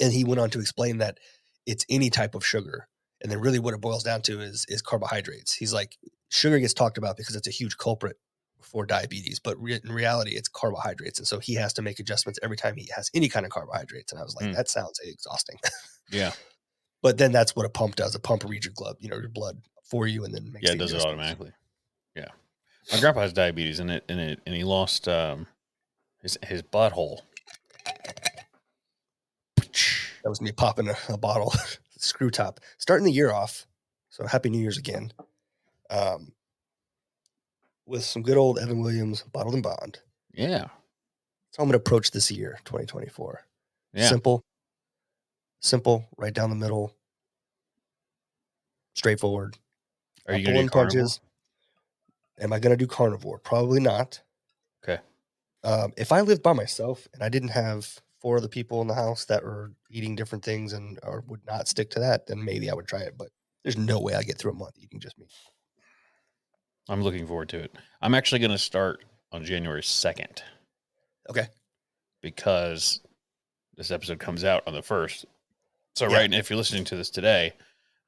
And 0.00 0.12
he 0.12 0.24
went 0.24 0.40
on 0.40 0.50
to 0.50 0.60
explain 0.60 0.98
that 0.98 1.18
it's 1.66 1.84
any 1.90 2.10
type 2.10 2.34
of 2.34 2.44
sugar. 2.44 2.88
And 3.22 3.30
then 3.30 3.40
really 3.40 3.58
what 3.58 3.74
it 3.74 3.80
boils 3.80 4.02
down 4.02 4.22
to 4.22 4.40
is 4.40 4.64
is 4.68 4.82
carbohydrates. 4.82 5.54
He's 5.54 5.72
like, 5.72 5.96
sugar 6.28 6.58
gets 6.58 6.74
talked 6.74 6.98
about 6.98 7.16
because 7.16 7.34
it's 7.34 7.48
a 7.48 7.52
huge 7.52 7.76
culprit 7.78 8.16
for 8.60 8.84
diabetes, 8.86 9.38
but 9.38 9.60
re- 9.60 9.80
in 9.82 9.92
reality, 9.92 10.32
it's 10.36 10.48
carbohydrates. 10.48 11.18
And 11.18 11.26
so 11.28 11.38
he 11.38 11.54
has 11.54 11.72
to 11.74 11.82
make 11.82 11.98
adjustments 12.00 12.38
every 12.42 12.56
time 12.56 12.76
he 12.76 12.88
has 12.94 13.10
any 13.14 13.28
kind 13.28 13.46
of 13.46 13.52
carbohydrates. 13.52 14.12
And 14.12 14.20
I 14.20 14.24
was 14.24 14.34
like, 14.34 14.46
Hmm. 14.46 14.52
that 14.52 14.68
sounds 14.68 14.98
exhausting. 15.02 15.58
Yeah. 16.10 16.32
but 17.02 17.18
then 17.18 17.32
that's 17.32 17.56
what 17.56 17.66
a 17.66 17.68
pump 17.68 17.96
does. 17.96 18.14
A 18.14 18.20
pump 18.20 18.44
reads 18.44 18.64
your 18.66 18.74
blood, 18.76 18.96
you 19.00 19.08
know, 19.08 19.16
your 19.18 19.28
blood 19.28 19.60
for 19.84 20.06
you 20.06 20.24
and 20.24 20.32
then 20.34 20.52
makes 20.52 20.66
Yeah, 20.68 20.74
it 20.74 20.78
does 20.78 20.92
it 20.92 21.02
automatically. 21.04 21.52
Yeah. 22.14 22.28
My 22.92 23.00
grandpa 23.00 23.20
has 23.22 23.32
diabetes 23.32 23.80
and 23.80 23.90
it 23.90 24.04
and 24.08 24.20
it 24.20 24.40
and 24.46 24.54
he 24.54 24.62
lost 24.64 25.08
um 25.08 25.46
his 26.22 26.38
his 26.44 26.62
butthole. 26.62 27.20
That 30.22 30.30
was 30.30 30.40
me 30.40 30.52
popping 30.52 30.88
a, 30.88 30.96
a 31.08 31.18
bottle 31.18 31.52
screw 31.98 32.30
top. 32.30 32.60
Starting 32.78 33.04
the 33.04 33.12
year 33.12 33.32
off. 33.32 33.66
So 34.10 34.26
happy 34.26 34.50
New 34.50 34.60
Year's 34.60 34.78
again. 34.78 35.12
Um, 35.90 36.32
with 37.86 38.04
some 38.04 38.22
good 38.22 38.36
old 38.36 38.58
Evan 38.58 38.80
Williams 38.80 39.22
bottled 39.32 39.54
and 39.54 39.62
bond. 39.62 40.00
Yeah. 40.34 40.66
So 41.52 41.62
I'm 41.62 41.68
going 41.68 41.72
to 41.72 41.78
approach 41.78 42.10
this 42.10 42.30
year, 42.30 42.58
2024. 42.64 43.46
Yeah. 43.94 44.08
Simple, 44.08 44.44
simple, 45.60 46.06
right 46.18 46.34
down 46.34 46.50
the 46.50 46.56
middle, 46.56 46.94
straightforward. 48.94 49.56
Are 50.26 50.34
you 50.34 50.44
gonna 50.44 50.58
do 50.64 50.68
pulling? 50.68 51.08
Am 52.40 52.52
I 52.52 52.58
going 52.58 52.76
to 52.76 52.84
do 52.84 52.86
carnivore? 52.86 53.38
Probably 53.38 53.80
not. 53.80 54.20
Okay. 54.84 55.00
Um, 55.64 55.92
if 55.96 56.12
I 56.12 56.20
lived 56.20 56.42
by 56.42 56.52
myself 56.52 57.08
and 57.14 57.22
I 57.22 57.28
didn't 57.28 57.48
have 57.48 58.00
four 58.20 58.36
other 58.36 58.48
people 58.48 58.82
in 58.82 58.88
the 58.88 58.94
house 58.94 59.24
that 59.26 59.42
were 59.42 59.72
eating 59.90 60.16
different 60.16 60.44
things 60.44 60.72
and 60.72 60.98
or 61.02 61.24
would 61.28 61.46
not 61.46 61.68
stick 61.68 61.90
to 61.90 62.00
that, 62.00 62.26
then 62.26 62.44
maybe 62.44 62.68
I 62.68 62.74
would 62.74 62.86
try 62.88 63.00
it. 63.00 63.14
But 63.16 63.28
there's 63.62 63.78
no 63.78 64.00
way 64.00 64.14
I 64.14 64.22
get 64.22 64.36
through 64.36 64.52
a 64.52 64.54
month 64.56 64.74
eating 64.78 65.00
just 65.00 65.18
meat. 65.18 65.30
I'm 66.88 67.02
looking 67.02 67.26
forward 67.26 67.48
to 67.50 67.58
it. 67.58 67.74
I'm 68.00 68.14
actually 68.14 68.38
gonna 68.40 68.58
start 68.58 69.04
on 69.32 69.44
January 69.44 69.82
second 69.82 70.42
Okay. 71.28 71.48
because 72.22 73.00
this 73.76 73.90
episode 73.90 74.18
comes 74.18 74.44
out 74.44 74.62
on 74.66 74.74
the 74.74 74.82
first. 74.82 75.26
So 75.96 76.08
Yeah. 76.08 76.16
right 76.16 76.30
now, 76.30 76.38
if 76.38 76.48
you're 76.50 76.56
listening 76.56 76.84
to 76.84 76.96
this 76.96 77.10
today, 77.10 77.52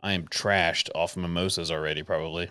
I 0.02 0.12
am 0.12 0.28
trashed 0.28 0.90
off 0.94 1.16
mimosas 1.16 1.70
already, 1.70 2.02
probably. 2.02 2.50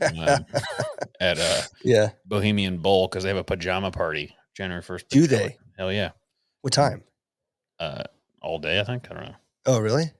um, 0.00 0.46
at 1.20 1.38
uh 1.38 1.62
Yeah. 1.84 2.10
Bohemian 2.24 2.78
Bull 2.78 3.06
because 3.08 3.22
they 3.22 3.28
have 3.28 3.36
a 3.38 3.44
pajama 3.44 3.90
party 3.90 4.34
January 4.54 4.82
first. 4.82 5.08
Do 5.08 5.26
they? 5.26 5.58
Hell 5.78 5.92
yeah. 5.92 6.10
What 6.62 6.72
time? 6.72 7.04
Uh, 7.78 8.04
all 8.40 8.58
day, 8.58 8.80
I 8.80 8.84
think. 8.84 9.10
I 9.10 9.14
don't 9.14 9.24
know. 9.26 9.36
Oh, 9.66 9.78
really? 9.80 10.10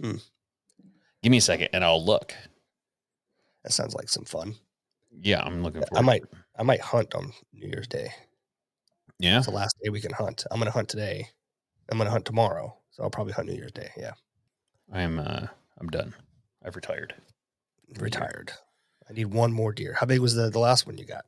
Hmm. 0.00 0.16
Give 1.22 1.30
me 1.30 1.38
a 1.38 1.40
second 1.42 1.68
and 1.72 1.84
I'll 1.84 2.04
look. 2.04 2.34
That 3.64 3.72
sounds 3.72 3.94
like 3.94 4.08
some 4.08 4.24
fun. 4.24 4.54
Yeah, 5.20 5.42
I'm 5.42 5.62
looking 5.62 5.82
I 5.94 6.00
might- 6.00 6.24
I 6.56 6.62
might 6.62 6.80
hunt 6.80 7.14
on 7.14 7.32
New 7.52 7.66
Year's 7.68 7.86
Day. 7.88 8.12
Yeah. 9.18 9.38
It's 9.38 9.46
the 9.46 9.52
last 9.52 9.76
day 9.82 9.88
we 9.90 10.00
can 10.00 10.12
hunt. 10.12 10.44
I'm 10.50 10.58
going 10.58 10.66
to 10.66 10.72
hunt 10.72 10.88
today. 10.88 11.28
I'm 11.90 11.96
going 11.98 12.06
to 12.06 12.10
hunt 12.12 12.24
tomorrow. 12.24 12.76
So 12.90 13.02
I'll 13.02 13.10
probably 13.10 13.32
hunt 13.32 13.48
New 13.48 13.54
Year's 13.54 13.72
Day. 13.72 13.90
Yeah. 13.96 14.12
I 14.92 15.00
am. 15.02 15.18
Uh, 15.18 15.46
I'm 15.78 15.88
done. 15.88 16.14
I've 16.64 16.76
retired. 16.76 17.14
Retired. 17.98 18.52
I 19.08 19.12
need 19.12 19.26
one 19.26 19.52
more 19.52 19.72
deer. 19.72 19.94
How 19.98 20.06
big 20.06 20.20
was 20.20 20.34
the, 20.34 20.50
the 20.50 20.58
last 20.58 20.86
one 20.86 20.98
you 20.98 21.04
got? 21.04 21.24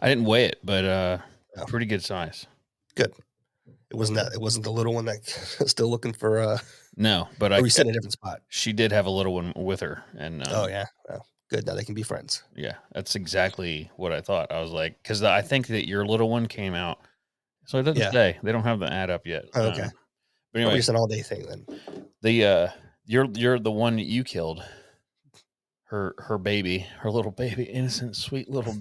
I 0.00 0.08
didn't 0.08 0.24
weigh 0.24 0.46
it, 0.46 0.60
but 0.64 0.84
uh, 0.84 1.18
Oh. 1.58 1.64
pretty 1.66 1.86
good 1.86 2.02
size. 2.04 2.46
Good. 2.94 3.12
It 3.96 3.98
wasn't 3.98 4.16
that. 4.18 4.34
It 4.34 4.40
wasn't 4.42 4.64
the 4.64 4.70
little 4.72 4.92
one 4.92 5.06
that 5.06 5.24
still 5.66 5.88
looking 5.88 6.12
for. 6.12 6.38
uh 6.38 6.58
No, 6.98 7.28
but 7.38 7.50
I. 7.50 7.62
we 7.62 7.70
sit 7.70 7.86
a 7.86 7.92
different 7.92 8.12
spot. 8.12 8.40
She 8.48 8.74
did 8.74 8.92
have 8.92 9.06
a 9.06 9.10
little 9.10 9.32
one 9.32 9.54
with 9.56 9.80
her, 9.80 10.04
and 10.18 10.42
um, 10.46 10.52
oh 10.54 10.68
yeah. 10.68 10.84
Well, 11.08 11.24
good. 11.48 11.64
Now 11.66 11.74
they 11.74 11.82
can 11.84 11.94
be 11.94 12.02
friends. 12.02 12.42
yeah, 12.54 12.74
that's 12.92 13.14
exactly 13.14 13.90
what 13.96 14.12
I 14.12 14.20
thought. 14.20 14.52
I 14.52 14.60
was 14.60 14.70
like, 14.70 14.98
because 15.02 15.22
I 15.22 15.40
think 15.40 15.68
that 15.68 15.88
your 15.88 16.04
little 16.04 16.28
one 16.28 16.46
came 16.46 16.74
out, 16.74 16.98
so 17.64 17.78
it 17.78 17.84
doesn't 17.84 18.02
Yeah. 18.02 18.10
say 18.10 18.38
they 18.42 18.52
don't 18.52 18.64
have 18.64 18.80
the 18.80 18.92
ad 18.92 19.08
up 19.08 19.26
yet. 19.26 19.44
Oh, 19.54 19.62
okay. 19.70 19.82
Um, 19.84 19.88
but 20.52 20.60
Probably 20.60 20.62
anyway, 20.62 20.76
just 20.76 20.88
an 20.90 20.96
all 20.96 21.06
day 21.06 21.22
thing 21.22 21.46
then. 21.48 21.64
the 22.20 22.44
uh, 22.44 22.68
you're 23.06 23.28
you're 23.32 23.58
the 23.58 23.72
one 23.72 23.96
that 23.96 24.04
you 24.04 24.24
killed. 24.24 24.62
Her 25.84 26.14
her 26.18 26.36
baby, 26.36 26.80
her 26.98 27.10
little 27.10 27.30
baby, 27.30 27.62
innocent, 27.62 28.14
sweet 28.16 28.50
little 28.50 28.74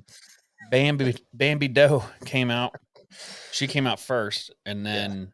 Bambi 0.71 1.15
Bambi 1.33 1.69
doe 1.69 2.03
came 2.25 2.51
out. 2.51 2.75
She 3.51 3.67
came 3.67 3.87
out 3.87 3.99
first, 3.99 4.51
and 4.65 4.85
then 4.85 5.33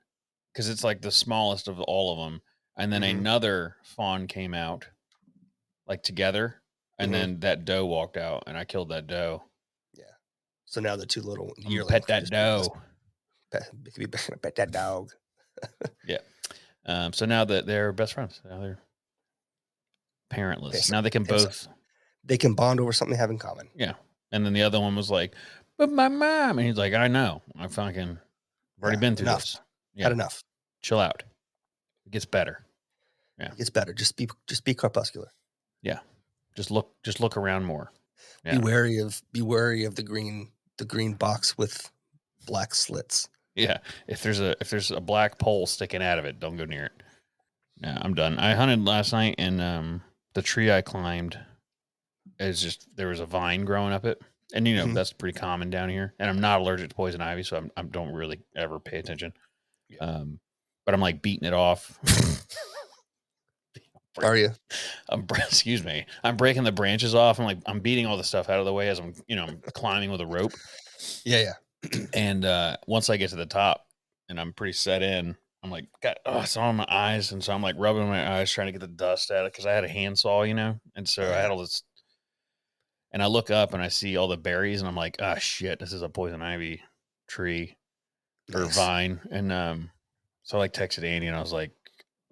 because 0.54 0.70
it's 0.70 0.84
like 0.84 1.02
the 1.02 1.12
smallest 1.12 1.67
of 1.67 1.80
all 1.80 2.12
of 2.13 2.20
them, 2.32 2.41
and 2.78 2.91
then 2.91 3.02
Mhm. 3.02 3.20
another 3.20 3.78
fawn 3.84 4.28
came 4.28 4.54
out, 4.54 4.88
like 5.88 6.04
together, 6.04 6.62
and 7.00 7.10
Mhm. 7.10 7.13
then 7.13 7.39
that 7.41 7.65
doe 7.65 7.86
walked 7.86 8.17
out, 8.17 8.44
and 8.48 8.58
I 8.58 8.65
killed 8.65 8.89
that 8.89 9.08
doe. 9.08 9.44
Yeah. 9.94 10.06
So 10.65 10.82
now 10.82 10.96
the 10.96 11.06
two 11.06 11.22
little 11.22 11.54
I'm 11.65 11.88
pet 11.88 12.08
that 12.08 12.30
doe. 12.30 12.76
Pet, 13.52 13.70
it 13.86 13.94
could 13.94 14.00
be 14.00 14.08
pet 14.08 14.56
that 14.56 14.72
dog. 14.72 15.12
Um, 16.84 17.13
so 17.13 17.28
now 17.28 17.46
that 17.46 17.67
they're 17.67 17.94
best 17.94 18.13
friends, 18.15 18.41
now 18.44 18.60
they're 18.60 18.82
parentless. 20.32 20.91
Now 20.91 21.02
they 21.02 21.12
can 21.12 21.24
both. 21.24 21.67
They 22.24 22.39
can 22.39 22.56
bond 22.56 22.80
over 22.80 22.91
something 22.91 23.13
they 23.13 23.20
have 23.20 23.30
in 23.30 23.38
common. 23.38 23.70
Yeah. 23.76 23.94
And 24.32 24.44
then 24.44 24.54
the 24.54 24.63
other 24.63 24.80
one 24.80 24.96
was 24.96 25.12
like, 25.12 25.36
"But 25.82 25.91
my 25.91 26.10
mom," 26.10 26.60
and 26.60 26.67
he's 26.67 26.78
like, 26.78 26.94
"I 26.94 27.08
know. 27.08 27.41
I 27.58 27.67
fucking 27.67 28.10
I've 28.12 28.84
already 28.84 28.98
Yeah, 28.98 29.00
been 29.00 29.15
through 29.15 29.26
enough. 29.30 29.41
this. 29.41 29.62
Yeah. 29.96 30.04
Had 30.04 30.12
enough. 30.12 30.44
Chill 30.84 31.00
out. 31.00 31.24
It 32.06 32.12
gets 32.12 32.26
better. 32.26 32.63
Yeah. 33.39 33.52
It 33.52 33.58
gets 33.58 33.72
better. 33.72 33.91
Just 33.94 34.15
be 34.15 34.30
just 34.48 34.63
be 34.63 34.76
crepuscular. 34.76 35.32
Yeah. 35.82 36.00
Just 36.56 36.70
look. 36.70 36.94
Just 37.04 37.20
look 37.20 37.36
around 37.36 37.65
more. 37.65 37.91
Yeah. 38.46 38.58
Be 38.60 38.63
wary 38.63 39.00
of 39.00 39.20
be 39.32 39.41
wary 39.41 39.84
of 39.86 39.96
the 39.96 40.04
green 40.04 40.52
the 40.78 40.86
green 40.86 41.15
box 41.15 41.58
with 41.58 41.89
black 42.46 42.76
slits. 42.76 43.28
Yeah. 43.56 43.80
If 44.08 44.22
there's 44.22 44.39
a 44.39 44.56
if 44.62 44.70
there's 44.70 44.91
a 44.91 45.02
black 45.02 45.39
pole 45.39 45.65
sticking 45.65 46.04
out 46.04 46.20
of 46.20 46.26
it, 46.26 46.39
don't 46.39 46.58
go 46.58 46.65
near 46.65 46.86
it. 46.86 47.04
Yeah, 47.78 47.98
I'm 48.00 48.13
done. 48.13 48.38
I 48.38 48.54
hunted 48.54 48.86
last 48.86 49.13
night, 49.13 49.34
and 49.39 49.60
um, 49.60 50.04
the 50.36 50.44
tree 50.44 50.72
I 50.72 50.84
climbed 50.84 51.39
is 52.39 52.62
just 52.62 52.96
there 52.96 53.08
was 53.08 53.20
a 53.20 53.26
vine 53.26 53.65
growing 53.65 53.91
up 53.94 54.06
it, 54.06 54.22
and 54.54 54.68
you 54.68 54.76
know 54.76 54.86
Mhm. 54.86 54.94
that's 54.94 55.14
pretty 55.14 55.38
common 55.38 55.70
down 55.70 55.90
here. 55.90 56.14
And 56.20 56.30
I'm 56.30 56.40
not 56.40 56.62
allergic 56.62 56.90
to 56.90 56.96
poison 56.96 57.22
ivy, 57.22 57.44
so 57.44 57.58
I'm, 57.58 57.72
I 57.78 57.84
don't 57.84 58.14
really 58.14 58.40
ever 58.56 58.80
pay 58.80 58.98
attention. 58.98 59.34
Yeah. 59.90 60.00
Um, 60.00 60.40
but 60.86 60.94
I'm 60.96 61.02
like 61.02 61.22
beating 61.22 61.48
it 61.48 61.54
off. 61.54 61.98
Are 64.22 64.36
you? 64.36 64.50
I'm 65.10 65.26
excuse 65.38 65.84
me. 65.84 66.06
I'm 66.24 66.36
breaking 66.36 66.64
the 66.64 66.72
branches 66.72 67.16
off. 67.16 67.40
I'm 67.40 67.46
like 67.46 67.60
I'm 67.66 67.80
beating 67.80 68.06
all 68.06 68.18
the 68.18 68.24
stuff 68.24 68.50
out 68.50 68.60
of 68.60 68.66
the 68.66 68.74
way 68.74 68.90
as 68.90 69.00
I'm 69.00 69.14
you 69.28 69.36
know 69.36 69.46
I'm 69.46 69.62
climbing 69.74 70.12
with 70.12 70.22
a 70.22 70.26
rope. 70.26 70.52
Yeah, 71.24 71.42
yeah. 71.42 71.54
And 72.14 72.46
uh, 72.46 72.78
once 72.88 73.10
I 73.10 73.18
get 73.18 73.30
to 73.32 73.36
the 73.38 73.46
top 73.46 73.88
and 74.30 74.40
I'm 74.40 74.54
pretty 74.54 74.74
set 74.74 75.02
in, 75.02 75.36
I'm 75.64 75.72
like, 75.72 75.86
got 76.04 76.18
oh, 76.26 76.42
it's 76.42 76.58
on 76.58 76.76
my 76.76 76.86
eyes, 76.90 77.32
and 77.32 77.44
so 77.44 77.54
I'm 77.54 77.62
like 77.62 77.76
rubbing 77.78 78.08
my 78.08 78.38
eyes 78.40 78.52
trying 78.52 78.68
to 78.68 78.72
get 78.74 78.82
the 78.82 78.88
dust 78.88 79.32
out 79.32 79.40
of 79.42 79.46
it 79.48 79.54
because 79.54 79.66
I 79.66 79.72
had 79.72 79.84
a 79.86 79.90
handsaw, 79.90 80.44
you 80.44 80.54
know, 80.56 80.80
and 80.96 81.08
so 81.08 81.24
I 81.24 81.38
had 81.38 81.50
all 81.52 81.60
this. 81.60 81.84
And 83.13 83.21
I 83.21 83.26
look 83.28 83.50
up 83.52 83.74
and 83.74 83.84
I 83.84 83.89
see 83.89 84.15
all 84.17 84.28
the 84.30 84.38
berries, 84.38 84.80
and 84.82 84.88
I'm 84.88 84.95
like, 84.95 85.17
ah, 85.19 85.36
shit, 85.36 85.80
this 85.80 85.91
is 85.93 86.02
a 86.02 86.10
poison 86.10 86.41
ivy 86.41 86.82
tree 87.28 87.76
or 88.54 88.62
Nice. 88.62 88.76
vine, 88.76 89.19
and 89.32 89.52
um, 89.52 89.89
so 90.43 90.58
I 90.58 90.60
like 90.60 90.74
texted 90.74 91.04
Andy, 91.04 91.28
and 91.28 91.36
I 91.36 91.41
was 91.41 91.52
like, 91.54 91.71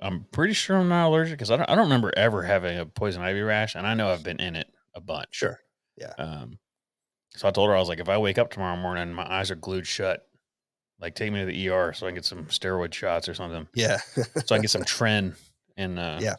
I'm 0.02 0.26
pretty 0.32 0.54
sure 0.54 0.78
I'm 0.78 0.88
not 0.90 1.08
allergic 1.08 1.34
because 1.34 1.52
I 1.52 1.58
don't, 1.58 1.70
I 1.70 1.76
don't 1.76 1.86
remember 1.86 2.14
ever 2.16 2.44
having 2.44 2.78
a 2.80 2.86
poison 2.86 3.22
ivy 3.22 3.42
rash, 3.42 3.76
and 3.76 3.86
I 3.86 3.94
know 3.94 4.10
I've 4.10 4.24
been 4.24 4.40
in 4.40 4.56
it 4.56 4.68
a 4.96 5.02
bunch. 5.02 5.28
Sure. 5.32 5.60
Yeah. 5.98 6.14
Um, 6.18 6.60
so 7.36 7.48
I 7.48 7.52
told 7.52 7.70
her 7.70 7.76
I 7.76 7.80
was 7.80 7.90
like, 7.90 8.00
if 8.00 8.08
I 8.10 8.18
wake 8.18 8.38
up 8.38 8.50
tomorrow 8.52 8.78
morning 8.78 9.04
and 9.04 9.16
my 9.16 9.30
eyes 9.30 9.52
are 9.52 9.56
glued 9.56 9.86
shut, 9.86 10.26
like 11.02 11.16
take 11.16 11.32
me 11.34 11.42
to 11.42 11.46
the 11.46 11.70
ER 11.70 11.94
so 11.94 12.08
I 12.08 12.10
can 12.10 12.16
get 12.16 12.26
some 12.26 12.46
steroid 12.46 12.94
shots 12.94 13.28
or 13.30 13.34
something, 13.34 13.68
Yeah. 13.76 14.00
so 14.16 14.56
I 14.56 14.58
can 14.58 14.62
get 14.62 14.72
some 14.72 14.84
tren. 14.86 15.36
And 15.78 16.00
uh, 16.00 16.20
Yeah. 16.22 16.36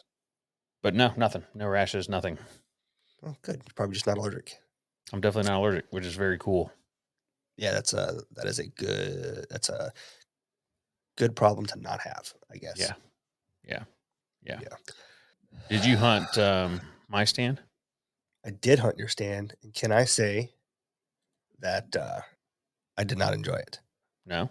but 0.81 0.93
no, 0.95 1.13
nothing, 1.15 1.43
no 1.55 1.67
rashes, 1.67 2.09
nothing. 2.09 2.37
Oh, 3.25 3.35
good. 3.41 3.55
You're 3.57 3.73
probably 3.75 3.93
just 3.93 4.07
not 4.07 4.17
allergic. 4.17 4.57
I'm 5.13 5.21
definitely 5.21 5.49
not 5.49 5.59
allergic, 5.59 5.85
which 5.91 6.05
is 6.05 6.15
very 6.15 6.37
cool. 6.37 6.71
Yeah, 7.57 7.71
that's 7.71 7.93
a 7.93 8.21
that 8.35 8.45
is 8.47 8.59
a 8.59 8.67
good 8.67 9.45
that's 9.49 9.69
a 9.69 9.91
good 11.17 11.35
problem 11.35 11.65
to 11.67 11.79
not 11.79 11.99
have, 12.01 12.33
I 12.51 12.57
guess. 12.57 12.77
Yeah. 12.79 12.93
Yeah. 13.63 13.83
Yeah. 14.43 14.59
Yeah. 14.61 14.77
Did 15.69 15.85
you 15.85 15.97
hunt 15.97 16.37
um, 16.37 16.81
my 17.07 17.25
stand? 17.25 17.59
I 18.45 18.49
did 18.49 18.79
hunt 18.79 18.97
your 18.97 19.07
stand, 19.07 19.53
and 19.61 19.73
can 19.73 19.91
I 19.91 20.05
say 20.05 20.51
that 21.59 21.95
uh, 21.95 22.21
I 22.97 23.03
did 23.03 23.17
not 23.17 23.33
enjoy 23.33 23.55
it. 23.55 23.79
No, 24.25 24.49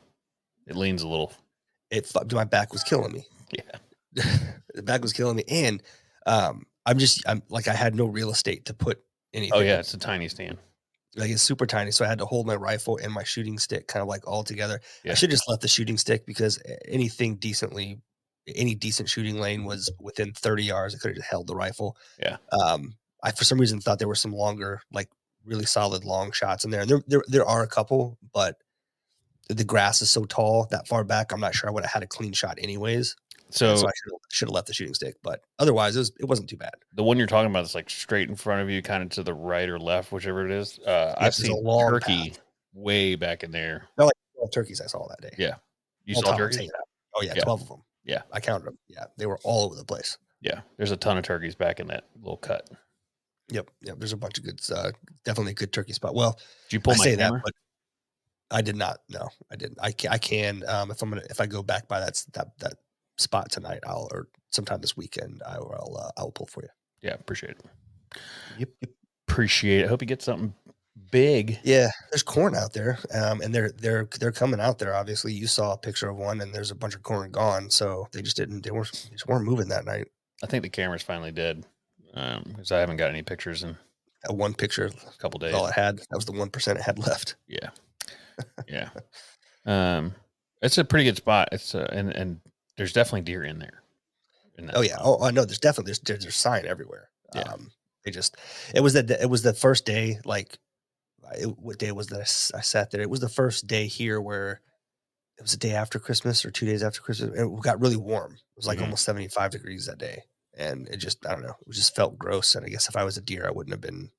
it 0.66 0.76
leans 0.76 1.02
a 1.02 1.08
little. 1.08 1.32
It 1.90 2.10
my 2.32 2.44
back 2.44 2.72
was 2.72 2.84
killing 2.84 3.12
me. 3.12 3.24
Yeah. 3.50 4.22
the 4.74 4.82
back 4.82 5.02
was 5.02 5.12
killing 5.12 5.36
me, 5.36 5.44
and 5.48 5.82
um, 6.26 6.66
I'm 6.90 6.98
just 6.98 7.22
I'm 7.28 7.40
like 7.48 7.68
I 7.68 7.72
had 7.72 7.94
no 7.94 8.06
real 8.06 8.30
estate 8.30 8.64
to 8.64 8.74
put 8.74 9.00
anything. 9.32 9.52
Oh 9.54 9.60
yeah, 9.60 9.78
it's 9.78 9.94
a 9.94 9.98
tiny 9.98 10.28
stand. 10.28 10.58
like 11.14 11.30
it's 11.30 11.40
super 11.40 11.64
tiny, 11.64 11.92
so 11.92 12.04
I 12.04 12.08
had 12.08 12.18
to 12.18 12.26
hold 12.26 12.48
my 12.48 12.56
rifle 12.56 12.98
and 13.00 13.12
my 13.12 13.22
shooting 13.22 13.60
stick 13.60 13.86
kind 13.86 14.02
of 14.02 14.08
like 14.08 14.26
all 14.26 14.42
together. 14.42 14.80
Yeah. 15.04 15.12
I 15.12 15.14
should 15.14 15.30
just 15.30 15.48
left 15.48 15.62
the 15.62 15.68
shooting 15.68 15.96
stick 15.96 16.26
because 16.26 16.60
anything 16.88 17.36
decently, 17.36 18.00
any 18.56 18.74
decent 18.74 19.08
shooting 19.08 19.38
lane 19.38 19.64
was 19.64 19.88
within 20.00 20.32
30 20.32 20.64
yards. 20.64 20.96
I 20.96 20.98
could 20.98 21.10
have 21.10 21.16
just 21.18 21.30
held 21.30 21.46
the 21.46 21.54
rifle. 21.54 21.96
Yeah. 22.18 22.38
Um, 22.50 22.96
I 23.22 23.30
for 23.30 23.44
some 23.44 23.60
reason 23.60 23.80
thought 23.80 24.00
there 24.00 24.08
were 24.08 24.16
some 24.16 24.32
longer, 24.32 24.82
like 24.92 25.08
really 25.44 25.66
solid 25.66 26.04
long 26.04 26.32
shots 26.32 26.64
in 26.64 26.72
there. 26.72 26.80
And 26.80 26.90
there, 26.90 27.02
there, 27.06 27.22
there 27.28 27.46
are 27.46 27.62
a 27.62 27.68
couple, 27.68 28.18
but 28.34 28.56
the 29.48 29.64
grass 29.64 30.02
is 30.02 30.10
so 30.10 30.24
tall 30.24 30.66
that 30.72 30.88
far 30.88 31.04
back. 31.04 31.32
I'm 31.32 31.40
not 31.40 31.54
sure 31.54 31.70
I 31.70 31.72
would 31.72 31.84
have 31.84 31.92
had 31.92 32.02
a 32.02 32.08
clean 32.08 32.32
shot 32.32 32.58
anyways. 32.60 33.14
So, 33.50 33.76
So, 33.76 33.88
I 33.88 33.90
should 34.30 34.48
have 34.48 34.54
left 34.54 34.66
the 34.68 34.72
shooting 34.74 34.94
stick, 34.94 35.16
but 35.22 35.42
otherwise 35.58 35.96
it 35.96 36.00
was 36.00 36.12
it 36.20 36.24
wasn't 36.26 36.48
too 36.48 36.56
bad. 36.56 36.74
the 36.94 37.02
one 37.02 37.18
you're 37.18 37.26
talking 37.26 37.50
about 37.50 37.64
is 37.64 37.74
like 37.74 37.90
straight 37.90 38.28
in 38.28 38.36
front 38.36 38.62
of 38.62 38.70
you, 38.70 38.80
kind 38.82 39.02
of 39.02 39.08
to 39.10 39.22
the 39.22 39.34
right 39.34 39.68
or 39.68 39.78
left, 39.78 40.12
whichever 40.12 40.44
it 40.46 40.52
is. 40.52 40.78
Uh, 40.80 41.14
I've 41.18 41.26
Yes, 41.26 41.36
seen 41.36 41.64
turkey 41.88 42.34
way 42.72 43.14
back 43.16 43.42
in 43.42 43.50
there. 43.50 43.88
Twelve 43.96 44.12
turkeys 44.52 44.80
I 44.80 44.86
saw 44.86 45.06
that 45.08 45.20
day. 45.20 45.34
Yeah. 45.38 45.56
You 46.04 46.14
Whole 46.14 46.22
saw 46.22 46.30
time 46.32 46.40
I 46.40 46.46
was 46.46 46.56
turkeys? 46.56 46.70
Oh 47.14 47.22
yeah, 47.22 47.32
Yeah. 47.36 47.42
twelve 47.42 47.62
of 47.62 47.68
them. 47.68 47.82
Yeah. 48.04 48.22
I 48.32 48.40
counted 48.40 48.66
them. 48.66 48.78
Yeah, 48.88 49.04
they 49.16 49.26
were 49.26 49.38
all 49.44 49.64
over 49.66 49.74
the 49.74 49.84
place. 49.84 50.16
Yeah, 50.40 50.60
there's 50.76 50.90
a 50.90 50.96
ton 50.96 51.18
of 51.18 51.24
turkeys 51.24 51.54
back 51.54 51.80
in 51.80 51.86
that 51.88 52.04
little 52.20 52.38
cut. 52.38 52.70
Yep, 53.50 53.68
yep. 53.82 53.96
There's 53.98 54.12
a 54.12 54.16
bunch 54.16 54.38
of 54.38 54.44
good, 54.44 54.60
uh, 54.72 54.92
definitely 55.24 55.52
a 55.52 55.54
good 55.56 55.72
turkey 55.72 55.92
spot. 55.92 56.14
Well, 56.14 56.38
Did 56.68 56.74
you 56.74 56.80
pull 56.80 56.94
I 56.94 56.96
my 56.96 57.04
say 57.04 57.16
camera? 57.16 57.38
that, 57.38 57.42
but 57.44 57.52
I 58.56 58.62
did 58.62 58.76
not. 58.76 59.00
No, 59.08 59.28
I 59.50 59.56
didn't. 59.56 59.78
I 59.82 59.92
can, 59.92 60.10
I 60.12 60.18
can 60.18 60.62
um, 60.66 60.90
if 60.90 61.02
I'm 61.02 61.10
gonna 61.10 61.22
if 61.28 61.40
I 61.40 61.46
go 61.46 61.62
back 61.62 61.88
by 61.88 62.00
that 62.00 62.24
that 62.32 62.56
that 62.60 62.74
spot 63.18 63.50
tonight, 63.50 63.80
I'll 63.86 64.08
or 64.12 64.28
sometime 64.50 64.80
this 64.80 64.96
weekend, 64.96 65.42
I 65.46 65.58
will 65.58 65.98
uh, 66.00 66.10
I 66.20 66.22
will 66.22 66.32
pull 66.32 66.46
for 66.46 66.62
you. 66.62 66.68
yeah, 67.02 67.14
appreciate 67.14 67.50
it. 67.52 67.60
Yep. 68.58 68.68
Appreciate 69.28 69.82
it. 69.82 69.88
Hope 69.88 70.02
you 70.02 70.06
get 70.06 70.22
something 70.22 70.52
big. 71.12 71.58
Yeah, 71.62 71.88
there's 72.10 72.22
corn 72.24 72.56
out 72.56 72.72
there, 72.72 72.98
um, 73.14 73.40
and 73.40 73.54
they're 73.54 73.70
they're 73.72 74.08
they're 74.18 74.32
coming 74.32 74.60
out 74.60 74.78
there. 74.78 74.94
Obviously, 74.94 75.32
you 75.32 75.46
saw 75.46 75.72
a 75.74 75.78
picture 75.78 76.08
of 76.08 76.16
one, 76.16 76.40
and 76.40 76.52
there's 76.52 76.70
a 76.72 76.74
bunch 76.74 76.94
of 76.96 77.02
corn 77.04 77.30
gone. 77.30 77.70
So 77.70 78.08
they 78.12 78.22
just 78.22 78.36
didn't. 78.36 78.64
They 78.64 78.70
weren't 78.72 78.90
they 79.08 79.14
just 79.14 79.28
weren't 79.28 79.44
moving 79.44 79.68
that 79.68 79.84
night. 79.84 80.08
I 80.42 80.46
think 80.46 80.62
the 80.62 80.68
camera's 80.70 81.02
finally 81.02 81.30
dead 81.32 81.64
Um 82.14 82.42
because 82.48 82.72
I 82.72 82.80
haven't 82.80 82.96
got 82.96 83.10
any 83.10 83.22
pictures 83.22 83.62
in 83.62 83.76
That 84.24 84.34
one 84.34 84.54
picture, 84.54 84.86
a 84.86 85.18
couple 85.18 85.38
days. 85.38 85.54
all 85.54 85.66
it 85.66 85.74
had. 85.74 85.98
That 85.98 86.16
was 86.16 86.24
the 86.24 86.32
one 86.32 86.50
percent 86.50 86.78
it 86.78 86.82
had 86.82 86.98
left. 86.98 87.36
Yeah, 87.46 87.70
yeah. 88.68 88.88
Um, 89.64 90.14
it's 90.62 90.76
a 90.78 90.84
pretty 90.84 91.04
good 91.04 91.16
spot. 91.18 91.50
It's 91.52 91.74
uh, 91.74 91.88
and 91.92 92.10
and 92.10 92.40
there's 92.76 92.92
definitely 92.92 93.22
deer 93.22 93.42
in 93.44 93.58
there. 93.58 93.82
in 94.56 94.66
that 94.66 94.76
Oh 94.76 94.80
yeah. 94.82 94.96
spot. 94.96 95.18
Oh, 95.20 95.30
no. 95.30 95.44
There's 95.44 95.58
definitely 95.58 95.90
there's 95.90 96.00
there's, 96.00 96.22
there's 96.22 96.36
sign 96.36 96.66
everywhere. 96.66 97.10
Yeah. 97.34 97.42
Um, 97.42 97.70
they 98.04 98.10
just 98.10 98.36
it 98.74 98.80
was 98.80 98.94
the 98.94 99.18
it 99.22 99.28
was 99.30 99.42
the 99.42 99.54
first 99.54 99.84
day. 99.86 100.18
Like, 100.24 100.58
it, 101.38 101.58
what 101.58 101.78
day 101.78 101.92
was 101.92 102.08
that? 102.08 102.20
I 102.54 102.60
sat 102.62 102.90
there. 102.90 103.00
It 103.02 103.10
was 103.10 103.20
the 103.20 103.28
first 103.28 103.66
day 103.66 103.86
here 103.86 104.20
where 104.20 104.60
it 105.38 105.42
was 105.42 105.52
a 105.54 105.58
day 105.58 105.72
after 105.72 105.98
Christmas 105.98 106.44
or 106.44 106.50
two 106.50 106.66
days 106.66 106.82
after 106.82 107.00
Christmas. 107.00 107.38
It 107.38 107.62
got 107.62 107.80
really 107.80 107.96
warm. 107.96 108.32
It 108.34 108.40
was 108.56 108.66
like 108.66 108.78
Mhm. 108.78 108.82
almost 108.82 109.04
75 109.04 109.50
degrees 109.52 109.86
that 109.86 109.98
day, 109.98 110.24
and 110.56 110.88
it 110.88 110.96
just 110.96 111.24
I 111.26 111.32
don't 111.32 111.42
know. 111.42 111.56
It 111.66 111.72
just 111.72 111.94
felt 111.94 112.18
gross. 112.18 112.54
And 112.54 112.64
I 112.66 112.68
guess 112.68 112.88
if 112.88 112.96
I 112.96 113.04
was 113.04 113.16
a 113.16 113.22
deer, 113.22 113.46
I 113.46 113.50
wouldn't 113.50 113.72
have 113.72 113.80
been 113.80 114.10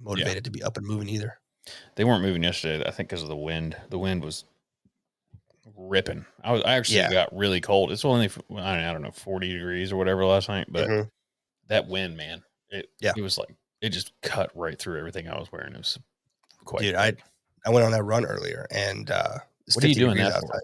motivated 0.00 0.44
to 0.44 0.50
be 0.50 0.62
up 0.62 0.76
and 0.76 0.86
moving 0.86 1.08
either. 1.08 1.38
They 1.94 2.04
weren't 2.04 2.22
moving 2.22 2.42
yesterday. 2.42 2.84
I 2.86 2.90
think 2.90 3.08
because 3.08 3.22
of 3.22 3.28
the 3.28 3.36
wind. 3.36 3.76
The 3.90 3.98
wind 3.98 4.24
was 4.24 4.44
ripping. 5.76 6.24
I 6.42 6.52
was 6.52 6.62
I 6.62 6.74
actually 6.74 6.96
Yeah. 6.98 7.10
got 7.10 7.34
really 7.36 7.60
cold. 7.60 7.92
It's 7.92 8.04
only 8.04 8.26
I 8.26 8.28
don't, 8.28 8.58
I 8.58 8.92
don't 8.92 9.02
know 9.02 9.10
forty 9.10 9.52
degrees 9.52 9.92
or 9.92 9.96
whatever 9.96 10.24
last 10.24 10.48
night, 10.48 10.66
but 10.70 10.88
Mhm. 10.88 11.10
that 11.68 11.86
wind, 11.88 12.16
man, 12.16 12.42
it 12.70 12.90
Yeah. 13.00 13.12
it 13.16 13.22
was 13.22 13.38
like 13.38 13.54
it 13.80 13.90
just 13.90 14.12
cut 14.22 14.50
right 14.54 14.78
through 14.78 14.98
everything 14.98 15.28
I 15.28 15.38
was 15.38 15.50
wearing. 15.50 15.74
It 15.74 15.78
was 15.78 15.98
quite. 16.64 16.82
Dude, 16.82 16.94
I 16.94 17.14
I 17.66 17.70
went 17.70 17.84
on 17.86 17.92
that 17.92 18.02
run 18.02 18.24
earlier, 18.24 18.66
and 18.70 19.10
uh, 19.10 19.38
What 19.74 19.84
are 19.84 19.88
you 19.88 19.94
doing 19.94 20.16
that 20.18 20.40
for? 20.40 20.62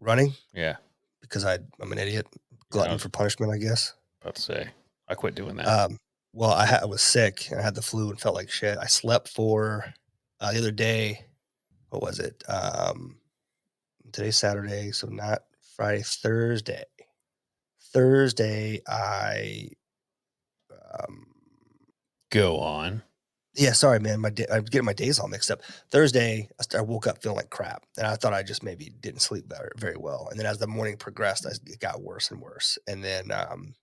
Running 0.00 0.32
yeah, 0.54 0.76
because 1.20 1.44
I 1.44 1.58
I'm 1.80 1.90
an 1.92 1.98
idiot, 1.98 2.26
glutton 2.70 2.98
for 2.98 3.08
punishment, 3.08 3.52
I 3.52 3.58
guess. 3.58 3.94
about 4.22 4.36
to 4.36 4.42
say 4.42 4.68
I 5.08 5.14
quit 5.14 5.34
doing 5.34 5.56
that. 5.56 5.66
Um, 5.66 5.98
well, 6.32 6.52
I, 6.52 6.66
ha- 6.66 6.80
I 6.82 6.84
was 6.86 7.02
sick 7.02 7.50
and 7.50 7.58
I 7.58 7.62
had 7.62 7.74
the 7.74 7.82
flu 7.82 8.10
and 8.10 8.20
felt 8.20 8.34
like 8.36 8.48
shit. 8.50 8.78
I 8.78 8.86
slept 8.86 9.28
for 9.28 9.92
uh, 10.40 10.52
the 10.52 10.58
other 10.58 10.70
day. 10.70 11.24
What 11.88 12.02
was 12.02 12.18
it? 12.20 12.44
Um, 12.48 13.17
today's 14.12 14.36
Saturday, 14.36 14.92
so 14.92 15.08
not 15.08 15.42
Friday, 15.76 16.02
Thursday. 16.02 16.84
Thursday, 17.92 18.80
I. 18.88 19.68
Um, 20.70 21.26
Go 22.30 22.58
on. 22.58 23.02
yeah, 23.54 23.72
sorry, 23.72 24.00
man. 24.00 24.20
My 24.20 24.30
day, 24.30 24.46
I'm 24.52 24.64
getting 24.64 24.84
my 24.84 24.92
days 24.92 25.18
all 25.18 25.28
mixed 25.28 25.50
up. 25.50 25.62
Thursday, 25.90 26.48
I, 26.60 26.78
I 26.78 26.80
woke 26.82 27.06
up 27.06 27.22
feeling 27.22 27.36
like 27.36 27.50
crap, 27.50 27.84
and 27.96 28.06
I 28.06 28.16
thought 28.16 28.34
I 28.34 28.42
just 28.42 28.62
maybe 28.62 28.92
didn't 29.00 29.22
sleep 29.22 29.44
very, 29.48 29.70
very 29.76 29.96
well. 29.96 30.28
And 30.30 30.38
then 30.38 30.46
as 30.46 30.58
the 30.58 30.66
morning 30.66 30.96
progressed, 30.96 31.46
I, 31.46 31.50
it 31.66 31.80
got 31.80 32.02
worse 32.02 32.30
and 32.30 32.40
worse. 32.40 32.78
And 32.86 33.02
then 33.02 33.30
um, 33.30 33.74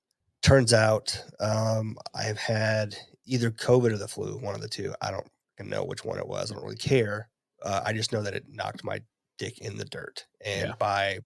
turns 0.43 0.73
out 0.73 1.19
um, 1.39 1.97
I've 2.13 2.37
had 2.37 2.95
either 3.25 3.49
COVID 3.49 3.91
or 3.91 3.97
the 3.97 4.07
flu, 4.07 4.37
one 4.37 4.53
of 4.55 4.61
the 4.61 4.67
two. 4.69 4.93
I 5.01 5.09
don't 5.11 5.27
know 5.59 5.83
which 5.83 6.05
one 6.05 6.19
it 6.19 6.27
was. 6.27 6.51
I 6.51 6.55
don't 6.55 6.63
really 6.63 6.75
care. 6.75 7.29
Uh, 7.63 7.81
I 7.83 7.93
just 7.93 8.13
know 8.13 8.21
that 8.21 8.35
it 8.35 8.45
knocked 8.47 8.83
my 8.83 9.01
dick 9.37 9.59
in 9.59 9.77
the 9.77 9.85
dirt. 9.85 10.25
And 10.43 10.69
Yeah. 10.69 10.75
by 10.79 11.19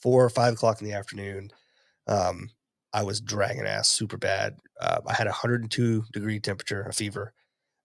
four 0.00 0.24
or 0.24 0.30
five 0.30 0.54
o'clock 0.54 0.80
in 0.80 0.86
the 0.88 0.94
afternoon, 0.94 1.50
um, 2.06 2.50
I 2.92 3.02
was 3.04 3.20
dragging 3.20 3.66
ass 3.66 3.88
super 3.88 4.16
bad. 4.18 4.58
Uh, 4.80 5.00
I 5.06 5.14
had 5.14 5.26
a 5.26 5.30
102 5.30 6.04
degree 6.12 6.40
temperature, 6.40 6.82
a 6.82 6.92
fever. 6.92 7.32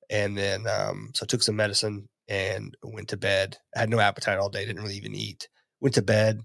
And 0.09 0.37
then, 0.37 0.67
um, 0.67 1.11
so 1.13 1.23
I 1.23 1.27
took 1.27 1.43
some 1.43 1.55
medicine 1.55 2.09
and 2.27 2.75
went 2.83 3.09
to 3.09 3.17
bed. 3.17 3.57
I 3.75 3.79
had 3.79 3.89
no 3.89 3.99
appetite 3.99 4.37
all 4.39 4.49
day, 4.49 4.65
didn't 4.65 4.81
really 4.81 4.97
even 4.97 5.15
eat. 5.15 5.47
Went 5.79 5.95
to 5.95 6.01
bed 6.01 6.41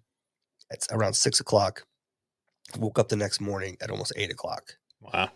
at 0.70 0.86
around 0.90 1.14
six 1.14 1.40
o'clock. 1.40 1.84
Woke 2.78 2.98
up 2.98 3.08
the 3.08 3.16
next 3.16 3.40
morning 3.40 3.76
at 3.80 3.90
almost 3.90 4.12
eight 4.16 4.30
o'clock. 4.30 4.76
Wow. 5.00 5.30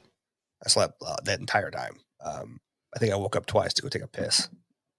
I 0.65 0.69
slept 0.69 0.95
uh, 1.05 1.17
that 1.25 1.41
entire 1.41 1.71
time. 1.71 1.99
Um, 2.25 2.61
I 2.95 2.99
think 2.99 3.13
I 3.13 3.17
woke 3.17 3.37
up 3.37 3.47
twice 3.47 3.75
to 3.75 3.83
go 3.83 3.89
take 3.89 4.03
a 4.03 4.09
piss, 4.09 4.49